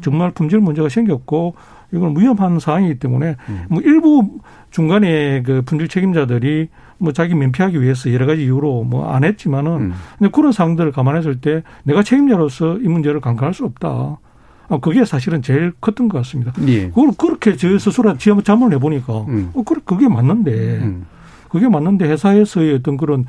정말 0.00 0.30
품질 0.30 0.58
문제가 0.60 0.88
생겼고 0.88 1.54
이건 1.92 2.16
위험한 2.18 2.58
사항이기 2.58 2.98
때문에 2.98 3.36
음. 3.48 3.62
뭐 3.68 3.80
일부 3.82 4.38
중간에 4.70 5.42
그 5.42 5.62
품질 5.62 5.88
책임자들이 5.88 6.68
뭐 6.98 7.12
자기 7.12 7.34
면피하기 7.34 7.80
위해서 7.82 8.12
여러 8.12 8.26
가지 8.26 8.44
이유로 8.44 8.84
뭐 8.84 9.12
안 9.12 9.24
했지만은 9.24 9.70
음. 9.72 9.92
근데 10.18 10.30
그런 10.30 10.52
상황들을 10.52 10.92
감안했을 10.92 11.40
때 11.40 11.62
내가 11.84 12.02
책임자로서 12.02 12.78
이 12.78 12.88
문제를 12.88 13.20
강간할 13.20 13.52
수 13.54 13.64
없다. 13.64 13.88
어, 14.68 14.78
그게 14.80 15.04
사실은 15.04 15.42
제일 15.42 15.72
컸던 15.80 16.08
것 16.08 16.18
같습니다. 16.18 16.52
예. 16.66 16.88
그걸 16.88 17.10
그렇게 17.18 17.56
저 17.56 17.76
스스로 17.78 18.16
잠을 18.16 18.70
내보니까 18.70 19.22
음. 19.28 19.50
어, 19.52 19.62
그- 19.62 19.80
그게 19.84 20.08
맞는데 20.08 20.50
음. 20.78 21.04
그게 21.50 21.68
맞는데 21.68 22.08
회사에서의 22.08 22.76
어떤 22.76 22.96
그런 22.96 23.26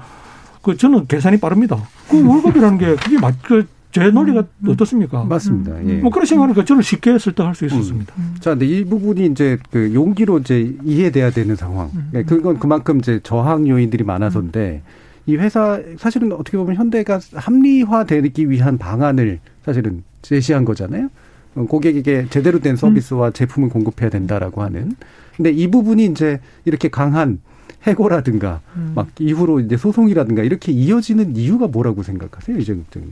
그 0.62 0.78
저는 0.78 1.08
계산이 1.08 1.42
빠릅니다. 1.42 1.76
그 2.10 2.26
월급이라는 2.26 2.78
게 2.78 2.96
그게 2.96 3.20
맞, 3.20 3.36
그, 3.44 3.68
제 3.94 4.10
논리가 4.10 4.44
어떻습니까? 4.68 5.24
맞습니다. 5.24 5.86
예. 5.88 5.98
뭐 5.98 6.10
그런 6.10 6.26
생각하니까 6.26 6.66
저는 6.66 6.82
쉽게 6.82 7.20
설득할 7.20 7.54
수 7.54 7.66
있었습니다. 7.68 8.12
자, 8.40 8.50
근데 8.50 8.66
이 8.66 8.84
부분이 8.84 9.28
이제 9.28 9.60
그 9.70 9.94
용기로 9.94 10.40
이제 10.40 10.76
이해돼야 10.84 11.30
되는 11.30 11.56
상황. 11.56 11.92
예, 12.16 12.24
그건 12.24 12.58
그만큼 12.58 12.98
이제 12.98 13.20
저항 13.22 13.68
요인들이 13.68 14.04
많아서인데 14.04 14.82
이 15.28 15.36
회사 15.36 15.80
사실은 15.98 16.32
어떻게 16.32 16.58
보면 16.58 16.76
현대가 16.76 17.20
합리화되기 17.36 18.50
위한 18.50 18.80
방안을 18.80 19.40
사실은 19.64 20.04
제시한 20.24 20.66
거잖아요. 20.66 21.10
어, 21.54 21.66
고객에게 21.66 22.28
제대로 22.32 22.60
된 22.60 22.76
서비스와 22.76 23.30
제품을 23.30 23.70
공급해야 23.70 24.10
된다라고 24.10 24.64
하는. 24.64 24.96
근데 25.38 25.52
이 25.52 25.70
부분이 25.70 26.06
이제 26.06 26.40
이렇게 26.66 26.88
강한 26.88 27.40
해고라든가 27.86 28.62
막 28.96 29.10
이후로 29.20 29.60
이제 29.60 29.78
소송이라든가 29.78 30.42
이렇게 30.42 30.72
이어지는 30.72 31.36
이유가 31.36 31.68
뭐라고 31.68 32.02
생각하세요, 32.02 32.58
이재국 32.58 32.90
장님? 32.92 33.12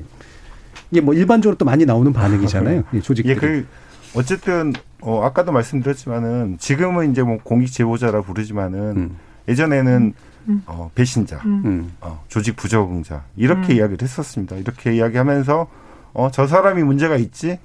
이게 0.91 1.01
뭐 1.01 1.13
일반적으로 1.13 1.57
또 1.57 1.65
많이 1.65 1.85
나오는 1.85 2.11
반응이잖아요. 2.11 2.83
이 2.93 3.01
조직들이. 3.01 3.33
예, 3.33 3.39
그 3.39 3.65
어쨌든 4.13 4.73
어 5.01 5.23
아까도 5.23 5.51
말씀드렸지만은 5.51 6.57
지금은 6.59 7.11
이제 7.11 7.23
뭐 7.23 7.37
공익 7.43 7.71
제보자라 7.71 8.21
부르지만은 8.21 8.79
음. 8.97 9.17
예전에는 9.47 10.13
어 10.65 10.91
배신자, 10.93 11.37
음. 11.45 11.93
어 12.01 12.23
조직 12.27 12.55
부적응자 12.55 13.23
이렇게 13.37 13.73
음. 13.73 13.77
이야기를 13.77 13.99
했었습니다. 14.01 14.57
이렇게 14.57 14.95
이야기하면서 14.95 15.67
어저 16.13 16.47
사람이 16.47 16.83
문제가 16.83 17.15
있지, 17.15 17.57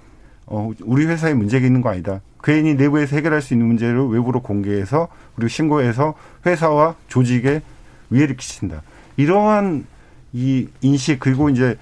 어 0.47 0.70
우리 0.85 1.07
회사에 1.07 1.35
문제가 1.35 1.66
있는 1.66 1.83
거 1.83 1.91
아니다. 1.91 2.20
괜히 2.45 2.74
내부에서 2.74 3.16
해결할 3.16 3.43
수 3.43 3.55
있는 3.55 3.66
문제를 3.66 4.07
외부로 4.07 4.41
공개해서 4.41 5.09
그리고 5.35 5.49
신고해서 5.49 6.14
회사와 6.47 6.95
조직에 7.09 7.61
위해를 8.11 8.37
끼친다. 8.37 8.83
이러한 9.16 9.85
이 10.33 10.68
인식 10.81 11.18
그리고 11.18 11.49
이제 11.49 11.77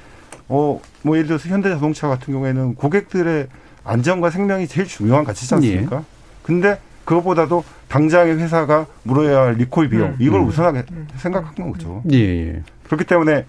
어 0.49 0.80
뭐 1.05 1.16
예를 1.16 1.26
들어서 1.28 1.49
현대자동차 1.51 2.09
같은 2.09 2.32
경우에는 2.32 2.74
고객들의 2.76 3.47
안전과 3.84 4.30
생명이 4.30 4.66
제일 4.66 4.86
중요한 4.86 5.22
가치지 5.24 5.55
않습니까? 5.55 6.03
근데 6.42 6.80
그것보다도 7.05 7.62
당장의 7.88 8.38
회사가 8.38 8.86
물어야 9.03 9.42
할 9.42 9.55
리콜 9.55 9.90
비용 9.90 10.09
음. 10.09 10.16
이걸 10.18 10.40
음. 10.40 10.47
우선하게 10.47 10.84
생각한 11.16 11.70
거죠. 11.70 12.03
예, 12.11 12.16
예. 12.18 12.62
그렇기 12.84 13.05
때문에 13.05 13.45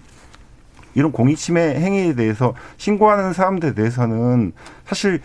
이런 0.94 1.12
공익침해 1.12 1.76
행위에 1.80 2.14
대해서 2.14 2.54
신고하는 2.76 3.32
사람들에 3.32 3.72
대해서는 3.74 4.52
사실 4.84 5.20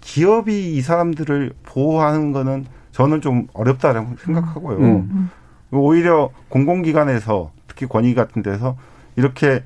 기업이 0.00 0.74
이 0.74 0.80
사람들을 0.82 1.52
보호하는 1.64 2.32
거는 2.32 2.66
저는 2.90 3.20
좀 3.20 3.46
어렵다라고 3.52 4.16
생각하고요. 4.24 4.78
음. 4.78 5.30
오히려 5.70 6.30
공공기관에서 6.48 7.52
특히 7.68 7.86
권위 7.86 8.14
같은 8.14 8.42
데서 8.42 8.76
이렇게 9.14 9.62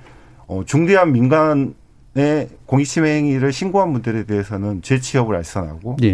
어, 0.51 0.65
중대한 0.67 1.13
민간의 1.13 2.49
공익침해 2.67 3.09
행위를 3.19 3.53
신고한 3.53 3.93
분들에 3.93 4.25
대해서는 4.25 4.83
재취업을 4.83 5.37
알선하고 5.37 5.99
예. 6.03 6.09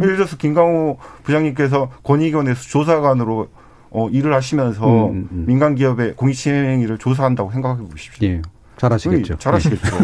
예를 0.00 0.16
들어서 0.16 0.38
김강호 0.38 0.96
부장님께서 1.24 1.90
권익위원회에서 2.02 2.62
조사관으로 2.62 3.48
어, 3.90 4.08
일을 4.08 4.32
하시면서 4.32 5.08
음, 5.10 5.28
음. 5.30 5.44
민간 5.46 5.74
기업의 5.74 6.14
공익침해 6.16 6.56
행위를 6.56 6.96
조사한다고 6.96 7.52
생각해 7.52 7.82
보십시오. 7.86 8.26
예. 8.26 8.40
잘하시겠죠. 8.78 9.34
음, 9.34 9.38
잘하시겠죠. 9.38 9.96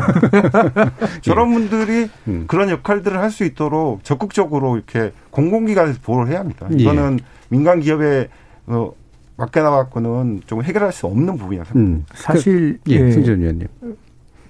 저런 1.22 1.50
분들이 1.54 2.10
음. 2.28 2.44
그런 2.46 2.68
역할들을 2.68 3.18
할 3.18 3.30
수 3.30 3.44
있도록 3.44 4.04
적극적으로 4.04 4.76
이렇게 4.76 5.12
공공기관에서 5.30 6.00
보호를 6.02 6.30
해야 6.30 6.40
합니다. 6.40 6.68
예. 6.72 6.76
이거는 6.76 7.20
민간 7.48 7.80
기업에 7.80 8.28
어, 8.66 8.92
맡겨놔갖고는 9.38 10.42
좀 10.46 10.62
해결할 10.62 10.92
수 10.92 11.06
없는 11.06 11.36
부분이라 11.38 11.64
생각합니다. 11.64 12.06
음. 12.12 12.14
사실 12.14 12.78
예, 12.88 12.94
예, 12.94 13.10
승진 13.10 13.40
위원님. 13.40 13.68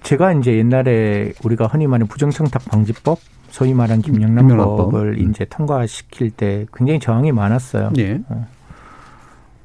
제가 0.03 0.33
이제 0.33 0.57
옛날에 0.57 1.33
우리가 1.45 1.67
흔히 1.67 1.87
말하는 1.87 2.07
부정청탁 2.07 2.65
방지법, 2.65 3.19
소위 3.51 3.75
말하는 3.75 4.03
김영란법. 4.03 4.49
김영란법을 4.49 5.21
이제 5.21 5.45
통과시킬 5.45 6.31
때 6.31 6.67
굉장히 6.75 6.99
저항이 7.01 7.33
많았어요. 7.33 7.93
예. 7.99 8.21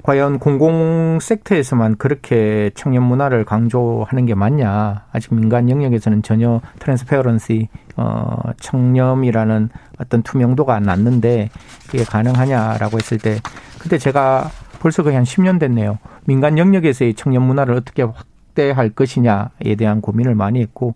과연 0.02 0.38
공공 0.38 1.18
sector에서만 1.18 1.96
그렇게 1.96 2.70
청렴 2.74 3.04
문화를 3.04 3.46
강조하는 3.46 4.26
게 4.26 4.34
맞냐? 4.34 5.06
아직 5.10 5.34
민간 5.34 5.70
영역에서는 5.70 6.22
전혀 6.22 6.60
transparency, 6.78 7.68
어, 7.96 8.36
청렴이라는 8.60 9.70
어떤 9.98 10.22
투명도가 10.22 10.80
낮는데 10.80 11.48
그게 11.86 12.04
가능하냐라고 12.04 12.98
했을 12.98 13.16
때 13.16 13.38
그때 13.78 13.96
제가 13.96 14.50
벌써 14.84 15.02
거의 15.02 15.16
한 15.16 15.24
10년 15.24 15.58
됐네요. 15.58 15.98
민간 16.26 16.58
영역에서의 16.58 17.14
청렴 17.14 17.42
문화를 17.44 17.74
어떻게 17.74 18.02
확대할 18.02 18.90
것이냐에 18.90 19.76
대한 19.78 20.02
고민을 20.02 20.34
많이 20.34 20.60
했고 20.60 20.94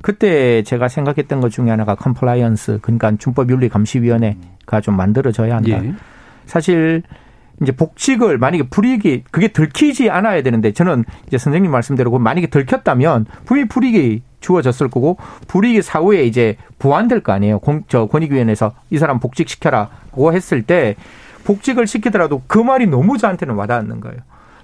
그때 0.00 0.62
제가 0.62 0.88
생각했던 0.88 1.42
것 1.42 1.50
중에 1.50 1.68
하나가 1.68 1.96
compliance, 1.96 2.78
그러니까 2.80 3.14
준법윤리감시위원회가 3.18 4.80
좀 4.80 4.96
만들어져야 4.96 5.56
한다. 5.56 5.84
예. 5.84 5.94
사실 6.46 7.02
이제 7.60 7.72
복직을 7.72 8.38
만약에 8.38 8.70
불이익이 8.70 9.24
그게 9.30 9.48
들키지 9.48 10.08
않아야 10.08 10.42
되는데 10.42 10.72
저는 10.72 11.04
이제 11.26 11.36
선생님 11.36 11.70
말씀대로 11.70 12.10
그 12.12 12.16
만약에 12.16 12.46
들켰다면 12.46 13.26
분명히 13.44 13.68
불이익이 13.68 14.22
주어졌을 14.40 14.88
거고 14.88 15.18
불이익이 15.46 15.82
사후에 15.82 16.24
이제 16.24 16.56
보완될 16.78 17.20
거 17.20 17.32
아니에요. 17.32 17.58
공, 17.58 17.82
저 17.86 18.06
권익위원회에서 18.06 18.72
이 18.88 18.96
사람 18.96 19.20
복직시켜라고 19.20 20.32
했을 20.32 20.62
때 20.62 20.96
복직을 21.46 21.86
시키더라도 21.86 22.42
그 22.46 22.58
말이 22.58 22.86
너무 22.86 23.16
저한테는 23.18 23.54
와닿는 23.54 24.00
거예요. 24.00 24.18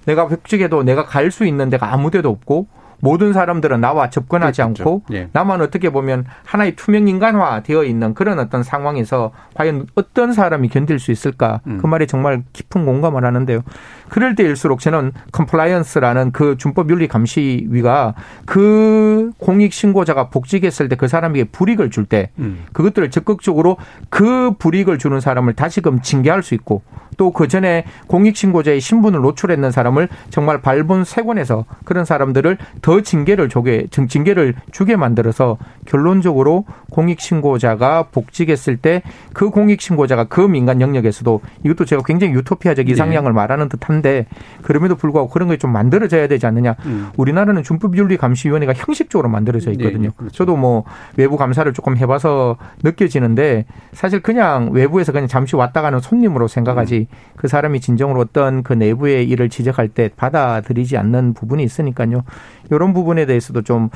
내가 0.05 0.27
복직해도 0.27 0.83
내가 0.83 1.05
갈 1.05 1.31
수 1.31 1.45
있는 1.45 1.69
데가 1.69 1.93
아무 1.93 2.11
데도 2.11 2.29
없고 2.29 2.67
모든 2.99 3.33
사람들은 3.33 3.81
나와 3.81 4.09
접근하지 4.09 4.61
않고 4.61 5.03
예. 5.11 5.27
나만 5.33 5.61
어떻게 5.61 5.89
보면 5.89 6.25
하나의 6.45 6.75
투명 6.77 7.07
인간화 7.09 7.61
되어 7.61 7.83
있는 7.83 8.13
그런 8.13 8.39
어떤 8.39 8.63
상황에서 8.63 9.31
과연 9.55 9.87
어떤 9.95 10.31
사람이 10.31 10.69
견딜 10.69 10.99
수 10.99 11.11
있을까 11.11 11.59
그 11.81 11.85
말에 11.87 12.05
정말 12.05 12.43
깊은 12.53 12.85
공감을 12.85 13.25
하는데요. 13.25 13.61
그럴 14.09 14.35
때일수록 14.35 14.79
저는 14.79 15.11
compliance라는 15.31 16.31
그 16.31 16.57
준법 16.57 16.89
윤리 16.89 17.07
감시위가 17.07 18.13
그 18.45 19.31
공익 19.37 19.73
신고자가 19.73 20.29
복직했을 20.29 20.89
때 20.89 20.95
그 20.95 21.07
사람에게 21.07 21.45
불이익을 21.45 21.89
줄때 21.89 22.29
음. 22.39 22.65
그것들을 22.71 23.09
적극적으로 23.09 23.77
그 24.09 24.51
불이익을 24.59 24.97
주는 24.99 25.19
사람을 25.19 25.53
다시금 25.53 26.01
징계할 26.01 26.43
수 26.43 26.53
있고 26.55 26.81
또 27.17 27.31
그 27.31 27.47
전에 27.47 27.85
공익 28.07 28.35
신고자의 28.35 28.79
신분을 28.79 29.21
노출했는 29.21 29.69
사람을 29.71 30.07
정말 30.31 30.61
발본색원해서 30.61 31.65
그런 31.85 32.05
사람들을 32.05 32.57
더 32.81 33.01
징계를 33.01 33.49
주게 33.49 33.85
징- 33.91 34.07
징계를 34.07 34.55
주게 34.71 34.95
만들어서 34.95 35.57
결론적으로 35.85 36.65
공익 36.89 37.19
신고자가 37.19 38.07
복직했을 38.11 38.77
때 38.77 39.01
그 39.33 39.49
공익 39.51 39.79
신고자가 39.81 40.23
그 40.25 40.41
민간 40.41 40.81
영역에서도 40.81 41.41
이것도 41.63 41.85
제가 41.85 42.01
굉장히 42.05 42.33
유토피아적 42.33 42.89
이상향을 42.89 43.31
말하는 43.33 43.69
듯한 43.69 43.92
데 44.01 44.25
그럼에도 44.61 44.95
불구하고 44.95 45.29
그런 45.29 45.49
게 45.49 45.57
좀 45.63 45.71
만들어져야 45.71 46.27
되지 46.27 46.45
않느냐. 46.45 46.75
음. 46.85 47.09
우리나라는 47.15 47.63
준법윤리감시위원회가 47.63 48.73
형식적으로 48.73 49.29
만들어져 49.29 49.71
있거든요. 49.71 50.09
네, 50.09 50.13
그렇죠. 50.17 50.35
저도 50.35 50.57
뭐 50.57 50.83
외부 51.15 51.37
감사를 51.37 51.71
조금 51.73 51.95
해봐서 51.95 52.57
느껴지는데 52.83 53.65
사실 53.93 54.21
그냥 54.21 54.71
외부에서 54.73 55.11
그냥 55.13 55.27
잠시 55.27 55.55
왔다 55.55 55.81
가는 55.81 55.99
손님으로 55.99 56.47
생각하지 56.47 57.07
음. 57.09 57.15
그 57.37 57.47
사람이 57.47 57.79
진정으로 57.79 58.19
어떤 58.19 58.63
그 58.63 58.73
내부의 58.73 59.29
일을 59.29 59.47
지적할 59.49 59.87
때 59.89 60.09
받아들이지 60.15 60.97
않는 60.97 61.33
부분이 61.33 61.63
있으니까요. 61.63 62.23
이런 62.71 62.93
부분에 62.93 63.25
대해서도 63.25 63.61
좀 63.61 63.89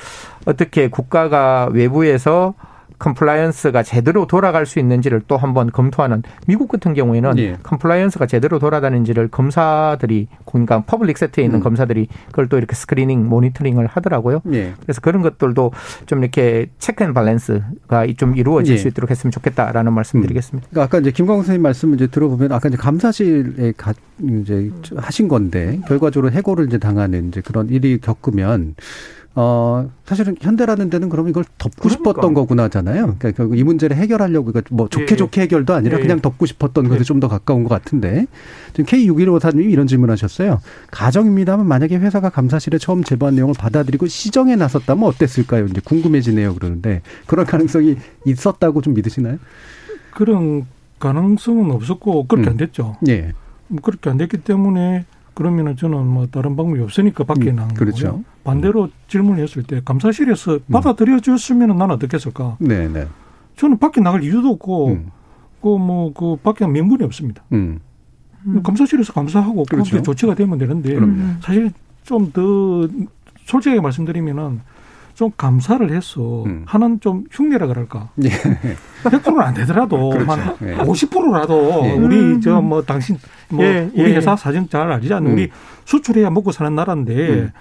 어떻게 0.46 0.88
국가가 0.90 1.70
외부에서 1.74 2.54
compliance가 3.00 3.84
제대로 3.84 4.26
돌아갈 4.26 4.66
수 4.66 4.80
있는지를 4.80 5.22
또 5.28 5.38
한번 5.38 5.72
검토하는 5.72 6.24
미국 6.48 6.68
같은 6.68 6.94
경우에는 6.94 7.38
예. 7.38 7.58
compliance가 7.64 8.26
제대로 8.26 8.60
돌아가는지를 8.60 9.28
검사들이 9.28 10.28
그러니까 10.46 10.84
public 10.84 11.18
sector에 11.18 11.44
있는 11.44 11.60
음. 11.60 11.64
검사들이 11.64 12.08
그걸 12.28 12.50
또 12.50 12.58
이렇게 12.58 12.76
screening 12.76 13.28
모니터링을 13.28 13.88
하더라고요. 13.88 14.42
예. 14.54 14.74
그래서 14.82 15.02
그런 15.02 15.22
것들도 15.22 15.72
좀 16.06 16.20
이렇게 16.20 16.68
check 16.80 17.04
and 17.04 17.14
balance가 17.14 18.08
좀 18.18 18.36
이루어질 18.36 18.74
예. 18.74 18.78
수 18.78 18.88
있도록 18.88 19.12
했으면 19.12 19.32
좋겠다라는 19.32 19.94
말씀드리겠습니다. 19.94 20.68
그러니까 20.70 20.84
아까 20.84 21.00
이제 21.00 21.12
김광호 21.12 21.42
선생님 21.42 21.62
말씀을 21.62 21.96
이제 21.96 22.08
들어보면 22.08 22.52
아까 22.52 22.70
이제 22.70 22.78
감사실에 22.78 23.74
가 23.78 23.94
이제 24.22 24.72
하신 24.96 25.28
건데 25.28 25.80
결과적으로 25.88 26.32
해고를 26.32 26.68
이제 26.68 26.78
당하는 26.78 27.28
이제 27.28 27.42
그런 27.42 27.70
일이 27.70 28.00
겪으면 28.00 28.76
어, 29.40 29.88
사실은 30.04 30.36
현대라는 30.42 30.90
데는 30.90 31.10
그럼 31.10 31.30
이걸 31.30 31.44
덮고 31.60 31.76
그러니까. 31.82 32.10
싶었던 32.10 32.34
거구나잖아요. 32.34 33.18
그러니까 33.20 33.32
결국 33.34 33.56
이 33.56 33.64
문제를 33.64 33.96
해결하려고 33.96 34.52
그러니까 34.52 34.76
뭐 34.76 34.90
좋게 34.90 35.06
예, 35.06 35.12
예. 35.12 35.16
좋게 35.16 35.42
해결도 35.42 35.76
아니라 35.76 36.00
예, 36.00 36.02
그냥 36.02 36.18
예. 36.18 36.22
덮고 36.24 36.48
싶었던 36.48 36.88
것에 36.88 37.02
예. 37.02 37.04
좀더 37.04 37.28
가까운 37.28 37.64
것 37.64 37.70
같은데 37.70 38.26
지금 38.74 38.86
K6154님이 38.86 39.70
이런 39.72 39.86
질문하셨어요. 39.86 40.60
가정입니다만 40.90 41.68
만약에 41.68 41.98
회사가 41.98 42.32
감사실에 42.32 42.80
처음 42.80 43.04
제보한 43.04 43.36
내용을 43.36 43.54
받아들이고 43.56 44.08
시정에 44.08 44.56
나섰다면 44.56 45.04
어땠을까요? 45.08 45.66
이제 45.66 45.82
궁금해지네요. 45.86 46.56
그러는데 46.56 47.04
그런 47.28 47.46
가능성이 47.46 47.96
있었다고 48.26 48.82
좀 48.82 48.96
믿으시나요? 48.96 49.38
그런 50.16 50.66
가능성은 50.98 51.70
없었고 51.70 52.26
그렇게 52.26 52.50
음. 52.50 52.52
안 52.54 52.58
됐죠. 52.58 52.98
예. 53.08 53.34
뭐 53.68 53.82
그렇게 53.84 54.10
안 54.10 54.18
됐기 54.18 54.38
때문에 54.38 55.06
그러면은 55.38 55.76
저는 55.76 56.04
뭐 56.08 56.26
다른 56.26 56.56
방법이 56.56 56.82
없으니까 56.82 57.24
밖에 57.24 57.52
음, 57.52 57.58
나간 57.58 57.76
그렇죠. 57.76 58.08
거고요. 58.08 58.24
반대로 58.44 58.90
질문을 59.08 59.44
했을 59.44 59.62
때 59.62 59.82
감사실에서 59.86 60.62
받아들여 60.72 61.20
줬으면 61.20 61.78
나는 61.78 61.92
어떻게 61.94 62.16
했을까? 62.18 62.58
네, 62.60 62.88
네. 62.88 63.06
저는 63.56 63.78
밖에 63.78 64.02
나갈 64.02 64.24
이유도 64.24 64.50
없고 64.50 64.88
음. 64.88 65.12
그뭐 65.62 66.14
그 66.14 66.38
밖에 66.38 66.66
명분이 66.66 67.04
없습니다. 67.04 67.44
음. 67.52 67.80
감사실에서 68.64 69.14
감사하고 69.14 69.66
그렇죠. 69.70 69.92
그렇게 69.92 70.04
조치가 70.04 70.34
되면 70.34 70.58
되는데 70.58 70.96
그럼요. 70.96 71.40
사실 71.42 71.72
좀 72.04 72.32
더 72.32 72.88
솔직하게 73.46 73.80
말씀드리면은 73.82 74.62
좀 75.18 75.32
감사를 75.36 75.90
해서 75.96 76.44
음. 76.46 76.62
하는 76.68 77.00
좀 77.00 77.24
흉내라 77.32 77.66
그럴까. 77.66 78.10
예. 78.24 78.30
100%는 79.04 79.40
안 79.42 79.52
되더라도 79.56 80.10
그렇죠. 80.14 80.32
한 80.32 80.56
예. 80.62 80.76
50%라도 80.76 81.82
예. 81.86 81.94
우리 81.94 82.40
저 82.40 82.62
뭐 82.62 82.84
당신 82.84 83.18
뭐 83.50 83.66
예, 83.66 83.90
우리 83.96 84.12
예. 84.12 84.16
회사 84.18 84.36
사정 84.36 84.70
잘 84.70 84.92
알지 84.92 85.12
않는 85.12 85.32
음. 85.32 85.34
우리 85.34 85.50
수출해야 85.86 86.30
먹고 86.30 86.52
사는 86.52 86.74
나라인데 86.76 87.30
음. 87.30 87.52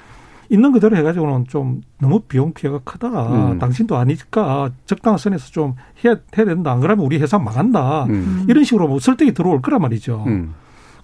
있는 0.50 0.70
그대로 0.70 0.96
해가지고는 0.98 1.46
좀 1.48 1.80
너무 1.98 2.20
비용 2.20 2.52
피해가 2.52 2.80
크다. 2.84 3.52
음. 3.52 3.58
당신도 3.58 3.96
아니니까 3.96 4.70
적당한 4.84 5.16
선에서 5.16 5.50
좀 5.50 5.76
해야, 6.04 6.14
해야 6.36 6.44
된다. 6.44 6.72
안 6.72 6.80
그러면 6.80 7.06
우리 7.06 7.16
회사 7.18 7.38
망한다. 7.38 8.04
음. 8.04 8.44
이런 8.50 8.64
식으로 8.64 8.86
뭐 8.86 8.98
설득이 9.00 9.32
들어올 9.32 9.62
거란 9.62 9.80
말이죠. 9.80 10.24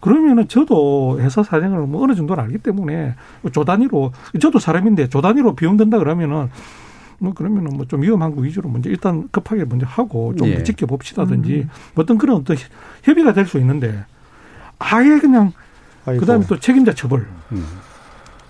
음. 0.03 0.12
그러면은 0.12 0.48
저도 0.48 1.18
회사 1.20 1.42
사정을 1.42 1.86
뭐 1.86 2.03
어느 2.05 2.14
정도는 2.14 2.42
알기 2.44 2.59
때문에 2.59 3.14
뭐조 3.42 3.64
단위로 3.64 4.12
저도 4.40 4.59
사람인데 4.59 5.09
조 5.09 5.20
단위로 5.20 5.55
비용 5.55 5.76
든다 5.76 5.98
그러면은 5.98 6.48
뭐 7.18 7.32
그러면은 7.34 7.70
뭐 7.76 7.86
좀 7.86 8.03
위험한 8.03 8.34
거 8.34 8.40
위주로 8.42 8.68
먼저 8.68 8.90
일단 8.90 9.28
급하게 9.30 9.64
먼저 9.64 9.86
하고 9.86 10.34
좀 10.36 10.48
예. 10.48 10.62
지켜봅시다든지 10.64 11.68
뭐 11.94 12.03
어떤 12.03 12.18
그런 12.18 12.36
어떤 12.38 12.57
협의가 13.05 13.32
될 13.32 13.46
수 13.46 13.59
있는데 13.59 14.05
아예 14.80 15.18
그냥 15.20 15.53
그다음에 16.05 16.44
또 16.48 16.59
책임자 16.59 16.92
처벌. 16.92 17.26
음. 17.53 17.64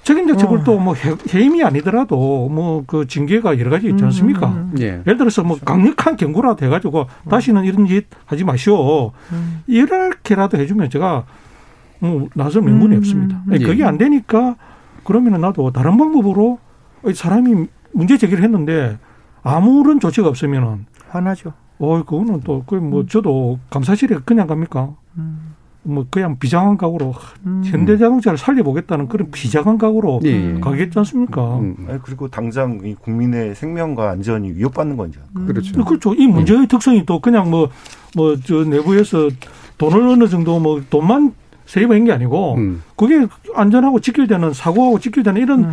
책임자 0.05 0.37
처벌도 0.37 0.79
뭐 0.81 0.95
해- 0.95 1.15
해임이 1.33 1.63
아니더라도 1.63 2.49
뭐 2.49 2.83
그 2.87 3.07
징계가 3.07 3.59
여러 3.61 3.71
가지 3.71 3.89
있지 3.89 4.03
않습니까? 4.03 4.67
예. 4.81 5.03
예를 5.07 5.17
들어서 5.19 5.45
뭐 5.45 5.59
강력한 5.65 6.17
경고라도 6.17 6.65
해가지고 6.67 7.07
다시는 7.29 7.65
이런 7.65 7.87
짓 7.87 8.07
하지 8.27 8.43
마시오. 8.43 9.13
이렇게라도 9.69 10.59
해주면 10.59 10.91
제가 10.91 11.25
뭐 12.03 12.29
나설 12.35 12.63
명분이 12.63 12.97
없습니다. 12.97 13.43
아니, 13.49 13.63
예. 13.63 13.67
그게 13.67 13.85
안 13.85 13.97
되니까 13.97 14.57
그러면은 15.05 15.41
나도 15.41 15.71
다른 15.71 15.97
방법으로 15.97 16.59
이 17.07 17.15
사람이 17.15 17.67
문제 17.93 18.17
제기를 18.19 18.43
했는데 18.43 18.99
아무런 19.43 20.01
조치가 20.01 20.29
없으면은 20.29 20.87
화나죠. 21.09 21.53
어 21.79 22.03
그거는 22.05 22.41
또 22.41 22.63
그 22.67 22.77
뭐 22.77 23.07
저도 23.07 23.59
감사실에 23.71 24.19
그냥 24.25 24.47
갑니까? 24.47 24.95
뭐 25.85 26.07
그냥 26.11 26.39
비장한 26.39 26.77
각오로 26.77 27.13
현대자동차를 27.65 28.39
살려보겠다는 28.39 29.09
그런 29.09 29.31
비장한 29.33 29.79
각오로 29.79 30.21
예, 30.25 30.55
예. 30.55 30.61
가겠지 30.61 30.97
않습니까? 31.01 31.59
음. 31.59 31.87
아니, 31.89 32.01
그리고 32.03 32.29
당장 32.29 32.81
이 32.85 32.95
국민의 32.95 33.57
생명과 33.57 34.11
안전이 34.11 34.53
위협받는 34.53 34.97
거죠. 34.97 35.21
그렇죠. 35.47 35.85
그렇죠. 35.85 36.15
이 36.15 36.27
문제의 36.29 36.69
특성이 36.69 37.05
또 37.05 37.19
그냥 37.19 37.51
뭐, 37.51 37.69
뭐, 38.15 38.37
저 38.45 38.63
내부에서 38.63 39.29
돈을 39.79 40.07
어느 40.07 40.29
정도 40.29 40.61
뭐 40.61 40.81
돈만 40.89 41.35
세이브한 41.73 42.05
게 42.05 42.13
아니고 42.13 42.57
음. 42.57 42.83
그게 42.97 43.27
안전하고 43.55 44.01
직결되는 44.01 44.53
사고하고 44.53 44.99
직결되는 44.99 45.41
이런 45.41 45.73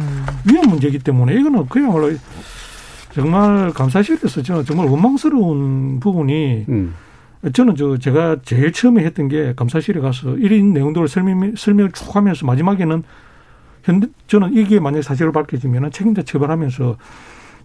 위험 0.50 0.70
문제이기 0.70 1.00
때문에 1.00 1.34
이거는 1.36 1.66
그야말로 1.68 2.12
정말 3.14 3.72
감사실에서 3.74 4.42
저는 4.42 4.64
정말 4.64 4.88
원망스러운 4.88 6.00
부분이 6.00 6.66
음. 6.70 6.94
저는 7.52 7.76
저 7.76 7.98
제가 7.98 8.38
제일 8.46 8.72
처음에 8.72 9.04
했던 9.04 9.28
게 9.28 9.54
감사실에 9.58 10.00
가서 10.00 10.38
일인 10.38 10.72
내용들을 10.72 11.10
설명, 11.10 11.54
설명을 11.58 11.92
쭉 11.92 12.16
하면서 12.16 12.46
마지막에는 12.46 13.04
현대, 13.84 14.08
저는 14.28 14.54
이게 14.56 14.80
만약에 14.80 15.02
사실로 15.02 15.34
밝혀지면 15.34 15.92
책임자 15.92 16.22
처벌하면서 16.22 16.96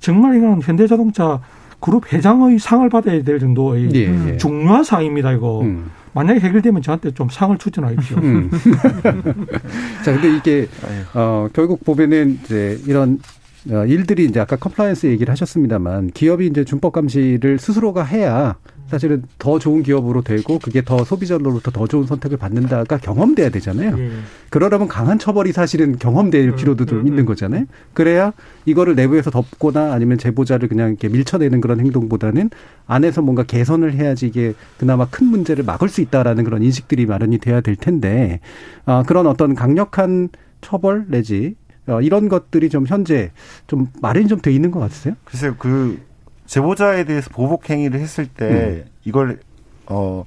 정말 0.01 0.37
이건 0.37 0.61
현대자동차 0.61 1.41
그룹 1.79 2.13
회장의 2.13 2.59
상을 2.59 2.89
받아야 2.89 3.23
될 3.23 3.39
정도의 3.39 3.91
예, 3.95 4.31
예. 4.31 4.37
중요한 4.39 4.83
사항입니다, 4.83 5.33
이거. 5.33 5.61
음. 5.61 5.91
만약에 6.15 6.41
해결되면 6.41 6.81
저한테 6.81 7.13
좀 7.13 7.29
상을 7.29 7.57
추천하십시오. 7.59 8.19
음. 8.19 8.51
자, 10.05 10.13
근데 10.13 10.37
이게 10.37 10.69
어 11.13 11.49
결국 11.53 11.85
보면은 11.85 12.39
이제 12.43 12.81
이런 12.87 13.15
어, 13.15 13.44
일들이 13.67 14.27
이제 14.27 14.41
아까 14.41 14.57
compliance 14.57 15.07
얘기를 15.07 15.31
하셨습니다만 15.33 16.11
기업이 16.11 16.47
이제 16.47 16.65
준법 16.65 16.93
감시를 16.93 17.59
스스로가 17.59 18.05
해야 18.05 18.57
사실은 18.87 19.23
더 19.39 19.59
좋은 19.59 19.83
기업으로 19.83 20.23
되고 20.23 20.59
그게 20.59 20.85
더 20.85 21.05
소비자로부터 21.05 21.71
더 21.71 21.87
좋은 21.87 22.07
선택을 22.07 22.37
받는다가 22.37 22.99
경험돼야 22.99 23.49
되잖아요. 23.49 23.99
예. 23.99 24.11
그러려면 24.51 24.89
강한 24.89 25.19
처벌이 25.19 25.53
사실은 25.53 25.99
경험될 25.99 26.55
필요도 26.55 26.85
좀 26.85 27.07
있는 27.07 27.25
거잖아요. 27.25 27.65
그래야 27.95 28.33
이거를 28.67 28.95
내부에서 28.95 29.31
덮거나 29.31 29.95
아니면 29.95 30.19
제보자를 30.19 30.69
그냥 30.69 30.91
이렇게 30.91 31.09
밀쳐내는 31.09 31.61
그런 31.61 31.81
행동보다는 31.81 32.51
안에서 32.87 33.23
뭔가 33.23 33.43
개선을 33.43 33.95
해야지 33.95 34.27
이게 34.27 34.53
그나마 34.79 35.07
큰 35.07 35.27
문제를 35.27 35.65
막을 35.65 35.89
수 35.89 36.03
있다라는 36.03 36.45
그런 36.45 36.63
인식들이 36.63 37.07
마련이 37.07 37.39
돼야 37.39 37.63
될 37.63 37.77
텐데 37.77 38.41
아, 38.85 39.03
그런 39.07 39.27
어떤 39.27 39.55
강력한 39.55 40.29
처벌 40.61 41.07
내지 41.09 41.57
어, 41.57 41.64
이런 42.03 42.29
것들이 42.29 42.69
좀 42.71 42.87
현재 42.87 43.31
좀 43.67 43.89
마련이 44.01 44.29
좀 44.29 44.41
돼 44.41 44.53
있는 44.53 44.71
것 44.71 44.81
같으세요? 44.81 45.15
글쎄요, 45.25 45.55
그 45.59 46.01
제보자에 46.47 47.05
대해서 47.05 47.31
보복 47.31 47.69
행위를 47.71 48.01
했을 48.01 48.27
때 48.27 48.85
이걸 49.05 49.41
어 49.87 50.25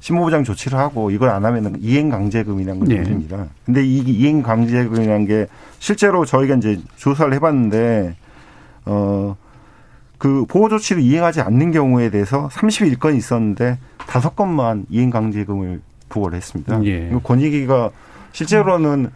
신고보장 0.00 0.44
조치를 0.44 0.78
하고 0.78 1.10
이걸 1.10 1.28
안 1.30 1.44
하면은 1.44 1.76
이행 1.80 2.08
강제금이라는 2.08 2.80
걸 2.80 2.88
네. 2.88 3.02
돌립니다. 3.02 3.46
근데 3.66 3.84
이 3.84 3.98
이행 3.98 4.42
강제금이라는 4.42 5.26
게 5.26 5.46
실제로 5.78 6.24
저희가 6.24 6.54
이제 6.56 6.80
조사를 6.96 7.32
해봤는데 7.34 8.16
어. 8.86 9.36
그 10.18 10.44
보호 10.46 10.68
조치를 10.68 11.00
이행하지 11.00 11.40
않는 11.40 11.72
경우에 11.72 12.10
대해서 12.10 12.48
31건이 12.52 13.16
있었는데 13.16 13.78
다섯 13.96 14.36
건만 14.36 14.84
이행 14.90 15.08
강제금을 15.08 15.80
부과를 16.10 16.36
했습니다. 16.36 16.84
예. 16.84 17.10
권익위가 17.22 17.88
실제로는 18.32 19.10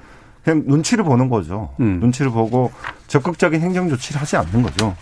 그냥 0.44 0.62
눈치를 0.66 1.04
보는 1.04 1.28
거죠. 1.30 1.70
음. 1.80 1.98
눈치를 2.00 2.30
보고 2.30 2.70
적극적인 3.06 3.60
행정 3.60 3.88
조치를 3.88 4.20
하지 4.20 4.36
않는 4.36 4.62
거죠. 4.62 4.94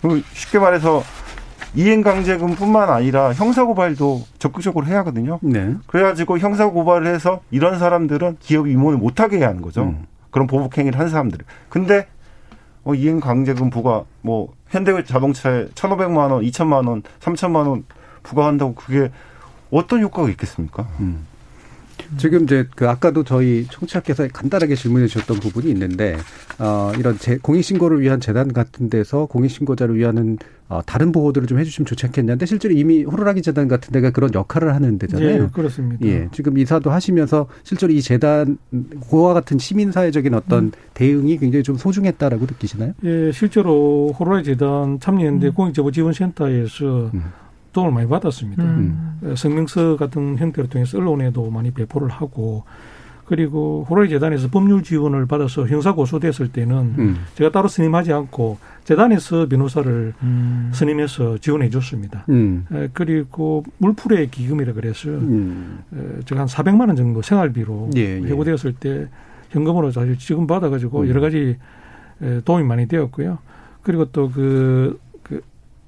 그리고 0.00 0.26
쉽게 0.32 0.58
말해서 0.58 1.02
이행 1.74 2.02
강제금뿐만 2.02 2.88
아니라 2.88 3.32
형사 3.32 3.64
고발도 3.64 4.24
적극적으로 4.38 4.86
해야 4.86 4.98
하거든요. 4.98 5.38
네. 5.42 5.74
그래가지고 5.86 6.38
형사 6.38 6.66
고발을 6.68 7.06
해서 7.06 7.40
이런 7.50 7.78
사람들은 7.78 8.38
기업이 8.40 8.70
임원을 8.70 8.98
못하게 8.98 9.38
해야 9.38 9.48
하는 9.48 9.60
거죠. 9.60 9.82
음. 9.82 10.06
그런 10.30 10.46
보복 10.46 10.78
행위를 10.78 10.98
한 10.98 11.08
사람들. 11.08 11.40
근데 11.68 12.06
어, 12.84 12.94
이행 12.94 13.20
강제금 13.20 13.70
부과 13.70 14.04
뭐 14.20 14.52
현대자동차에 14.68 15.66
1,500만 15.68 16.30
원, 16.30 16.42
2천만 16.42 16.88
원, 16.88 17.02
3천만 17.20 17.68
원 17.68 17.84
부과한다고 18.22 18.74
그게 18.74 19.10
어떤 19.70 20.00
효과가 20.00 20.28
있겠습니까? 20.30 20.86
음. 21.00 21.26
지금 22.18 22.44
이제 22.44 22.66
그 22.74 22.88
아까도 22.88 23.24
저희 23.24 23.66
청취자께서 23.70 24.28
간단하게 24.32 24.74
질문해 24.74 25.06
주셨던 25.06 25.38
부분이 25.40 25.70
있는데 25.70 26.16
어 26.58 26.92
이런 26.98 27.18
제 27.18 27.38
공익 27.38 27.64
신고를 27.64 28.00
위한 28.00 28.20
재단 28.20 28.52
같은 28.52 28.88
데서 28.90 29.26
공익 29.26 29.50
신고자를 29.50 29.96
위한 29.96 30.38
어 30.68 30.80
다른 30.86 31.12
보호들을 31.12 31.46
좀 31.46 31.58
해주시면 31.58 31.86
좋지 31.86 32.06
않겠냐는데 32.06 32.46
실제로 32.46 32.74
이미 32.74 33.04
호루라기 33.04 33.42
재단 33.42 33.68
같은 33.68 33.92
데가 33.92 34.10
그런 34.10 34.32
역할을 34.32 34.74
하는 34.74 34.98
데잖아요. 34.98 35.44
예, 35.44 35.48
그렇습니다. 35.52 36.06
예, 36.06 36.28
지금 36.32 36.56
이사도 36.56 36.90
하시면서 36.90 37.46
실제로 37.64 37.92
이 37.92 38.00
재단 38.00 38.58
그와 39.10 39.34
같은 39.34 39.58
시민 39.58 39.92
사회적인 39.92 40.34
어떤 40.34 40.72
대응이 40.94 41.38
굉장히 41.38 41.62
좀 41.62 41.76
소중했다라고 41.76 42.46
느끼시나요? 42.46 42.92
예, 43.04 43.30
실제로 43.32 44.14
호라이 44.18 44.42
재단 44.44 44.98
참여연대 45.00 45.50
공익제보 45.50 45.90
지원센터에서 45.90 47.10
도움을 47.74 47.92
많이 47.92 48.08
받았습니다. 48.08 48.62
음. 48.62 49.18
어, 49.22 49.34
성명서 49.36 49.96
같은 49.96 50.38
형태를 50.38 50.70
통해서 50.70 50.96
언론에도 50.96 51.50
많이 51.50 51.70
배포를 51.70 52.08
하고 52.08 52.64
그리고 53.26 53.86
호라이 53.88 54.08
재단에서 54.08 54.48
법률 54.48 54.82
지원을 54.82 55.26
받아서 55.26 55.66
형사 55.66 55.92
고소됐을 55.92 56.48
때는 56.48 56.76
음. 56.98 57.16
제가 57.34 57.50
따로 57.50 57.68
선임하지 57.68 58.12
않고 58.12 58.58
재단에서 58.84 59.48
변호사를 59.48 60.12
선임해서 60.72 61.38
지원해 61.38 61.70
줬습니다. 61.70 62.26
음. 62.28 62.66
에, 62.70 62.88
그리고 62.92 63.64
물풀의 63.78 64.30
기금이라 64.30 64.74
그래서 64.74 65.08
음. 65.08 65.82
에, 65.94 66.20
제가 66.26 66.42
한 66.42 66.48
400만 66.48 66.88
원 66.88 66.96
정도 66.96 67.22
생활비로 67.22 67.90
예, 67.96 68.20
예. 68.22 68.26
해고되었을 68.26 68.74
때 68.74 69.08
현금으로 69.50 69.90
사실 69.90 70.18
지금 70.18 70.46
받아가지고 70.46 71.02
음. 71.02 71.08
여러 71.08 71.20
가지 71.20 71.56
도움이 72.44 72.64
많이 72.64 72.86
되었고요. 72.86 73.38
그리고 73.82 74.06
또그그 74.06 74.98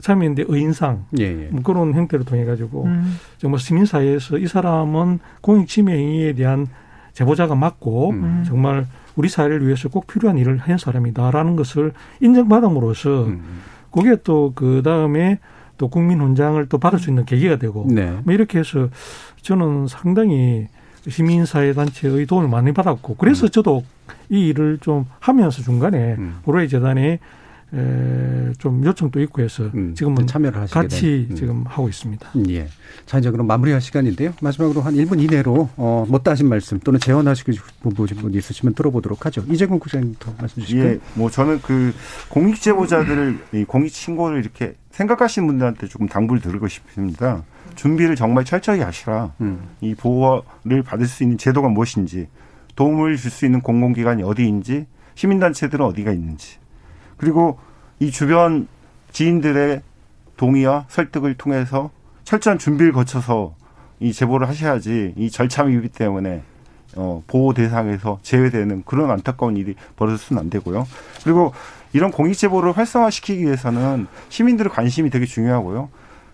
참여연대 0.06 0.44
의인상 0.46 1.06
예, 1.18 1.24
예. 1.24 1.48
뭐 1.50 1.62
그런 1.62 1.92
형태를 1.92 2.24
통해 2.24 2.44
가지고 2.44 2.84
음. 2.84 3.18
정말 3.38 3.58
시민 3.58 3.84
사회에서 3.86 4.38
이 4.38 4.46
사람은 4.46 5.18
공익 5.40 5.66
침해 5.66 5.96
행위에 5.96 6.32
대한 6.34 6.68
제보자가 7.12 7.56
맞고 7.56 8.10
음. 8.10 8.44
정말 8.46 8.86
우리 9.16 9.28
사회를 9.28 9.66
위해서 9.66 9.88
꼭 9.88 10.06
필요한 10.06 10.38
일을 10.38 10.58
한 10.58 10.78
사람이다라는 10.78 11.56
것을 11.56 11.92
인정받음으로써 12.20 13.24
음. 13.24 13.60
그게 13.90 14.16
또 14.22 14.52
그 14.54 14.82
다음에 14.84 15.40
또 15.76 15.88
국민 15.88 16.20
훈장을 16.20 16.64
또 16.68 16.78
받을 16.78 16.98
수 17.00 17.10
있는 17.10 17.24
계기가 17.24 17.56
되고 17.56 17.84
네. 17.88 18.16
뭐 18.22 18.32
이렇게 18.32 18.60
해서 18.60 18.88
저는 19.42 19.88
상당히 19.88 20.68
시민사회단체의 21.08 22.26
도움을 22.26 22.48
많이 22.48 22.72
받았고 22.72 23.16
그래서 23.16 23.46
음. 23.46 23.50
저도 23.50 23.84
이 24.28 24.48
일을 24.48 24.78
좀 24.80 25.06
하면서 25.18 25.62
중간에 25.62 26.14
음. 26.18 26.36
보로의 26.44 26.68
재단에 26.68 27.02
에, 27.12 27.18
좀 28.58 28.84
요청도 28.84 29.20
있고 29.22 29.42
해서 29.42 29.64
음, 29.74 29.94
지금은 29.94 30.26
참여를 30.26 30.60
하시게 30.60 30.80
같이 30.80 31.00
된. 31.00 31.26
음. 31.30 31.36
지금 31.36 31.64
하고 31.66 31.88
있습니다. 31.88 32.30
예. 32.48 32.68
자, 33.06 33.18
이제 33.18 33.30
그럼 33.30 33.46
마무리할 33.46 33.80
시간인데요. 33.80 34.32
마지막으로 34.40 34.80
한 34.80 34.94
1분 34.94 35.20
이내로 35.22 35.68
어, 35.76 36.06
못다 36.08 36.30
하신 36.30 36.48
말씀 36.48 36.78
또는 36.80 37.00
재원하시고 37.00 37.52
싶은 37.52 37.90
분 37.92 38.34
있으시면 38.34 38.74
들어보도록 38.74 39.26
하죠. 39.26 39.42
이재근 39.48 39.78
국장님부터 39.78 40.34
말씀 40.38 40.62
주시죠. 40.62 40.78
예. 40.78 40.98
뭐 41.14 41.30
저는 41.30 41.60
그 41.62 41.92
공익 42.28 42.60
제보자들을 42.60 43.38
이 43.52 43.64
공익 43.64 43.90
신고를 43.92 44.38
이렇게 44.40 44.74
생각하시는 44.92 45.46
분들한테 45.46 45.88
조금 45.88 46.08
당부를 46.08 46.40
드리고 46.40 46.68
싶습니다. 46.68 47.42
준비를 47.74 48.16
정말 48.16 48.44
철저히 48.44 48.80
하시라. 48.80 49.32
음. 49.40 49.68
이 49.80 49.94
보호를 49.94 50.82
받을 50.84 51.06
수 51.06 51.22
있는 51.22 51.36
제도가 51.36 51.68
무엇인지 51.68 52.28
도움을 52.76 53.16
줄 53.16 53.30
수 53.30 53.44
있는 53.44 53.60
공공기관이 53.60 54.22
어디인지 54.22 54.86
시민단체들은 55.14 55.84
어디가 55.84 56.12
있는지 56.12 56.58
그리고 57.16 57.58
이 57.98 58.10
주변 58.10 58.68
지인들의 59.12 59.82
동의와 60.36 60.84
설득을 60.88 61.34
통해서 61.34 61.90
철저한 62.24 62.58
준비를 62.58 62.92
거쳐서 62.92 63.54
이 64.00 64.12
제보를 64.12 64.48
하셔야지 64.48 65.14
이 65.16 65.30
절차 65.30 65.64
미비 65.64 65.88
때문에 65.88 66.42
어, 66.96 67.22
보호 67.26 67.54
대상에서 67.54 68.18
제외되는 68.22 68.82
그런 68.84 69.10
안타까운 69.10 69.56
일이 69.56 69.74
벌어졌으면 69.96 70.42
안 70.42 70.50
되고요. 70.50 70.86
그리고 71.24 71.52
이런 71.92 72.10
공익 72.10 72.36
제보를 72.36 72.72
활성화시키기 72.72 73.44
위해서는 73.44 74.06
시민들의 74.28 74.70
관심이 74.70 75.10
되게 75.10 75.24
중요하고요. 75.24 75.88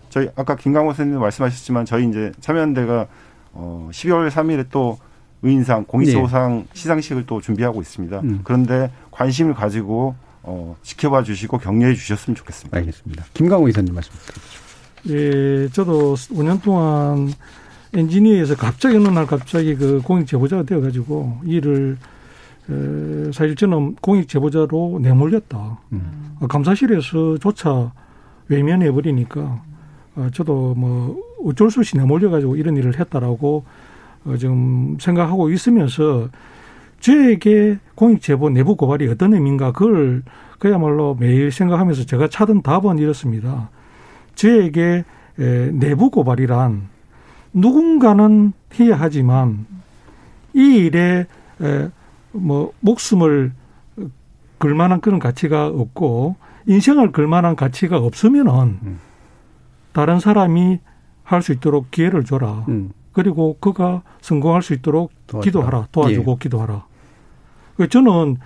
저희 0.09 0.29
아까 0.35 0.55
김강호 0.55 0.93
선생님 0.93 1.19
말씀하셨지만 1.19 1.85
저희 1.85 2.07
이제 2.07 2.31
참여연대가 2.39 3.07
어 3.53 3.89
12월 3.91 4.29
3일에 4.29 4.67
또 4.71 4.97
의인상 5.41 5.85
공익제보상 5.85 6.57
네. 6.59 6.65
시상식을 6.73 7.25
또 7.25 7.41
준비하고 7.41 7.81
있습니다. 7.81 8.19
음. 8.21 8.41
그런데 8.43 8.91
관심을 9.11 9.53
가지고 9.53 10.15
어, 10.43 10.75
지켜봐 10.83 11.23
주시고 11.23 11.57
격려해 11.57 11.95
주셨으면 11.95 12.35
좋겠습니다. 12.35 12.77
알겠습니다. 12.77 13.25
김강호 13.33 13.67
이사님 13.69 13.93
말씀 13.93 14.11
부탁드립니다. 14.13 14.63
예, 15.09 15.69
저도 15.69 16.15
5년 16.15 16.61
동안 16.61 17.33
엔지니어에서 17.93 18.55
갑자기 18.55 18.95
어느 18.97 19.07
날 19.07 19.25
갑자기 19.25 19.75
그 19.75 20.01
공익 20.03 20.27
제보자가 20.27 20.63
되어가지고 20.63 21.41
일을 21.45 21.97
에, 22.69 23.31
사실 23.31 23.55
저는 23.55 23.95
공익 23.95 24.27
제보자로 24.27 24.99
내몰렸다. 25.01 25.79
음. 25.91 26.35
어, 26.39 26.47
감사실에서조차 26.47 27.93
외면해 28.47 28.91
버리니까 28.91 29.63
어, 30.15 30.27
저도 30.33 30.73
뭐 30.75 31.21
어쩔 31.45 31.71
수 31.71 31.79
없이 31.79 31.97
내몰려가지고 31.97 32.55
이런 32.55 32.77
일을 32.77 32.99
했다라고 32.99 33.65
어, 34.25 34.37
지금 34.37 34.97
생각하고 34.99 35.49
있으면서 35.49 36.29
저에게 37.03 37.79
공익 37.95 38.21
제보 38.21 38.49
내부 38.49 38.77
고발이 38.77 39.09
어떤 39.09 39.33
의미인가 39.33 39.73
그걸 39.73 40.23
그야말로 40.57 41.17
매일 41.19 41.51
생각하면서 41.51 42.05
제가 42.05 42.29
찾은 42.29 42.61
답은 42.61 42.97
이렇습니다. 42.97 43.69
저에게 44.35 45.03
내부 45.73 46.09
고발이란 46.09 46.87
누군가는 47.51 48.53
해야 48.79 48.95
하지만 48.97 49.65
이 50.53 50.75
일에 50.77 51.27
뭐 52.31 52.71
목숨을 52.79 53.51
걸 54.59 54.73
만한 54.73 55.01
그런 55.01 55.19
가치가 55.19 55.67
없고 55.67 56.37
인생을 56.67 57.11
걸 57.11 57.27
만한 57.27 57.57
가치가 57.57 57.97
없으면은 57.97 58.79
음. 58.81 58.99
다른 59.91 60.21
사람이 60.21 60.79
할 61.23 61.41
수 61.41 61.51
있도록 61.51 61.91
기회를 61.91 62.23
줘라. 62.23 62.63
음. 62.69 62.91
그리고 63.11 63.57
그가 63.59 64.03
성공할 64.21 64.61
수 64.61 64.73
있도록 64.73 65.11
도와주라. 65.27 65.43
기도하라. 65.43 65.87
도와주고 65.91 66.31
예. 66.31 66.35
기도하라. 66.39 66.85
그 67.75 67.87
저는 67.87 68.37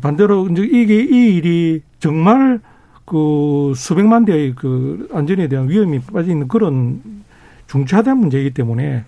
반대로 0.00 0.48
이제 0.48 0.62
이게 0.62 1.02
이 1.02 1.36
일이 1.36 1.82
정말 1.98 2.60
그 3.04 3.72
수백만 3.74 4.24
대의 4.24 4.54
그 4.54 5.08
안전에 5.12 5.48
대한 5.48 5.68
위험이 5.68 6.00
빠져 6.00 6.30
있는 6.30 6.46
그런 6.48 7.00
중차대한 7.66 8.18
문제이기 8.18 8.50
때문에 8.50 9.04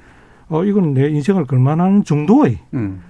어 0.48 0.64
이건 0.64 0.94
내 0.94 1.08
인생을 1.08 1.44
걸만한 1.46 2.04
정도의 2.04 2.58
음. 2.74 3.02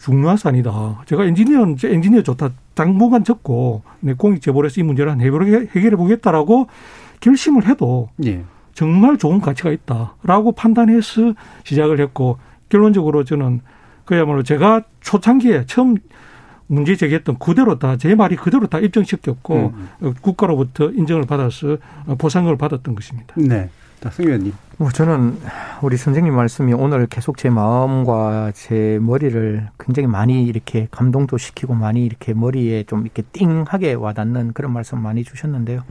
중요한 0.00 0.36
산이다. 0.36 1.02
제가 1.06 1.24
엔지니어는 1.24 1.76
엔지니어 1.82 2.22
좋다. 2.22 2.50
당분간 2.74 3.22
적고 3.22 3.82
내 4.00 4.14
공익 4.14 4.46
해서 4.46 4.80
이 4.80 4.82
문제를 4.82 5.12
한 5.12 5.20
해결해 5.20 5.96
보겠다라고 5.96 6.68
결심을 7.20 7.66
해도 7.66 8.08
예. 8.24 8.44
정말 8.72 9.18
좋은 9.18 9.40
가치가 9.40 9.70
있다라고 9.70 10.52
판단해서 10.52 11.34
시작을 11.64 12.00
했고 12.00 12.38
결론적으로 12.68 13.24
저는 13.24 13.60
그야말로 14.08 14.42
제가 14.42 14.84
초창기에 15.00 15.64
처음 15.66 15.96
문제 16.66 16.96
제기했던 16.96 17.38
그대로 17.38 17.78
다 17.78 17.96
제 17.98 18.14
말이 18.14 18.36
그대로 18.36 18.66
다 18.66 18.78
입증시켰고 18.78 19.74
음. 20.00 20.14
국가로부터 20.22 20.90
인정을 20.90 21.26
받아서 21.26 21.76
보상을 22.16 22.56
받았던 22.56 22.94
것입니다. 22.94 23.34
네. 23.36 23.68
성 24.10 24.24
의원님. 24.24 24.54
뭐 24.78 24.90
저는 24.90 25.38
우리 25.82 25.98
선생님 25.98 26.34
말씀이 26.34 26.72
오늘 26.72 27.06
계속 27.06 27.36
제 27.36 27.50
마음과 27.50 28.52
제 28.54 28.98
머리를 29.02 29.68
굉장히 29.78 30.06
많이 30.06 30.44
이렇게 30.46 30.88
감동도 30.90 31.36
시키고 31.36 31.74
많이 31.74 32.06
이렇게 32.06 32.32
머리에 32.32 32.84
좀 32.84 33.02
이렇게 33.02 33.22
띵하게 33.32 33.92
와닿는 33.94 34.54
그런 34.54 34.72
말씀 34.72 35.00
많이 35.02 35.22
주셨는데요. 35.22 35.82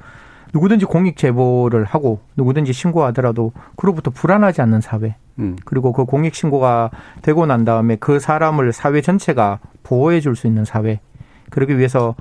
누구든지 0.57 0.85
공익 0.85 1.17
제보를 1.17 1.83
하고 1.83 2.19
누구든지 2.35 2.73
신고하더라도 2.73 3.51
그로부터 3.75 4.09
불안하지 4.11 4.61
않는 4.63 4.81
사회 4.81 5.15
음. 5.39 5.55
그리고 5.65 5.93
그 5.93 6.05
공익 6.05 6.33
신고가 6.33 6.89
되고 7.21 7.45
난 7.45 7.63
다음에 7.63 7.95
그 7.99 8.19
사람을 8.19 8.73
사회 8.73 9.01
전체가 9.01 9.59
보호해 9.83 10.19
줄 10.19 10.35
수 10.35 10.47
있는 10.47 10.65
사회 10.65 10.99
그러기 11.51 11.77
위해서 11.77 12.15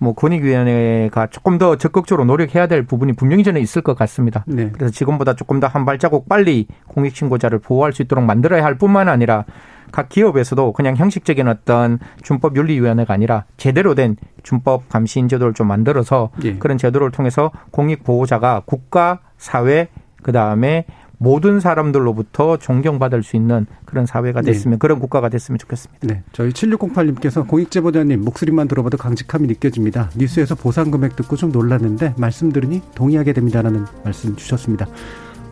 뭐 0.00 0.12
권익위원회가 0.14 1.26
조금 1.26 1.58
더 1.58 1.76
적극적으로 1.76 2.24
노력해야 2.24 2.66
될 2.68 2.84
부분이 2.84 3.14
분명히 3.14 3.42
저는 3.42 3.60
있을 3.60 3.82
것 3.82 3.96
같습니다. 3.98 4.44
네. 4.46 4.70
그래서 4.72 4.92
지금보다 4.92 5.34
조금 5.34 5.58
더 5.58 5.66
한 5.66 5.84
발자국 5.84 6.28
빨리 6.28 6.66
공익신고자를 6.86 7.58
보호할 7.58 7.92
수 7.92 8.02
있도록 8.02 8.24
만들어야 8.24 8.64
할 8.64 8.76
뿐만 8.76 9.08
아니라 9.08 9.44
각 9.92 10.08
기업에서도 10.08 10.72
그냥 10.72 10.96
형식적인 10.96 11.48
어떤 11.48 11.98
준법 12.22 12.56
윤리위원회가 12.56 13.14
아니라 13.14 13.44
제대로 13.56 13.94
된 13.94 14.16
준법 14.42 14.88
감시 14.88 15.18
인 15.18 15.28
제도를 15.28 15.54
좀 15.54 15.68
만들어서 15.68 16.30
예. 16.44 16.56
그런 16.56 16.78
제도를 16.78 17.10
통해서 17.10 17.50
공익 17.70 18.04
보호자가 18.04 18.62
국가, 18.64 19.20
사회, 19.36 19.88
그 20.22 20.32
다음에 20.32 20.84
모든 21.18 21.60
사람들로부터 21.60 22.56
존경받을 22.58 23.22
수 23.22 23.36
있는 23.36 23.66
그런 23.84 24.06
사회가 24.06 24.40
네. 24.40 24.52
됐으면 24.52 24.76
네. 24.76 24.78
그런 24.78 25.00
국가가 25.00 25.28
됐으면 25.28 25.58
좋겠습니다. 25.58 26.06
네. 26.06 26.22
저희 26.32 26.50
7608님께서 26.50 27.46
공익제보자님 27.46 28.24
목소리만 28.24 28.68
들어봐도 28.68 28.96
강직함이 28.96 29.48
느껴집니다. 29.48 30.10
뉴스에서 30.16 30.54
보상 30.54 30.90
금액 30.90 31.16
듣고 31.16 31.36
좀 31.36 31.50
놀랐는데 31.50 32.14
말씀 32.16 32.52
들으니 32.52 32.80
동의하게 32.94 33.32
됩니다라는 33.32 33.84
말씀 34.04 34.36
주셨습니다. 34.36 34.86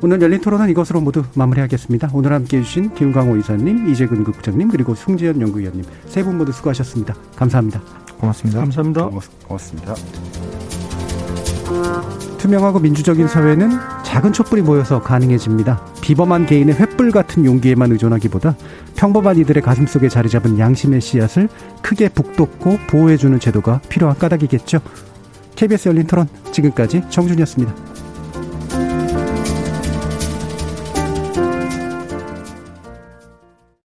오늘 0.02 0.20
열린 0.20 0.40
토론은 0.40 0.68
이것으로 0.70 1.00
모두 1.00 1.24
마무리하겠습니다. 1.34 2.10
오늘 2.12 2.32
함께해 2.32 2.62
주신 2.62 2.94
김광호 2.94 3.36
이사님, 3.38 3.88
이재근 3.88 4.24
국장님, 4.24 4.68
그리고 4.68 4.94
송지현 4.94 5.40
연구위원님 5.40 5.84
세 6.06 6.22
분 6.22 6.38
모두 6.38 6.52
수고하셨습니다. 6.52 7.14
감사합니다. 7.36 7.80
고맙습니다. 8.18 8.60
감사합니다. 8.60 9.08
고맙습니다. 9.46 9.94
투명하고 12.38 12.78
민주적인 12.78 13.26
사회는 13.26 13.70
작은 14.04 14.32
촛불이 14.32 14.62
모여서 14.62 15.00
가능해집니다. 15.02 15.84
비범한 16.00 16.46
개인의 16.46 16.74
횃불 16.76 17.12
같은 17.12 17.44
용기에만 17.44 17.90
의존하기보다 17.92 18.56
평범한 18.96 19.38
이들의 19.38 19.62
가슴 19.62 19.86
속에 19.86 20.08
자리 20.08 20.28
잡은 20.28 20.58
양심의 20.58 21.00
씨앗을 21.00 21.48
크게 21.82 22.08
북돋고 22.10 22.78
보호해주는 22.88 23.38
제도가 23.40 23.80
필요한 23.88 24.16
까닭이겠죠. 24.18 24.78
KBS 25.56 25.88
열린 25.88 26.06
토론 26.06 26.28
지금까지 26.52 27.02
정준이었습니다. 27.10 27.74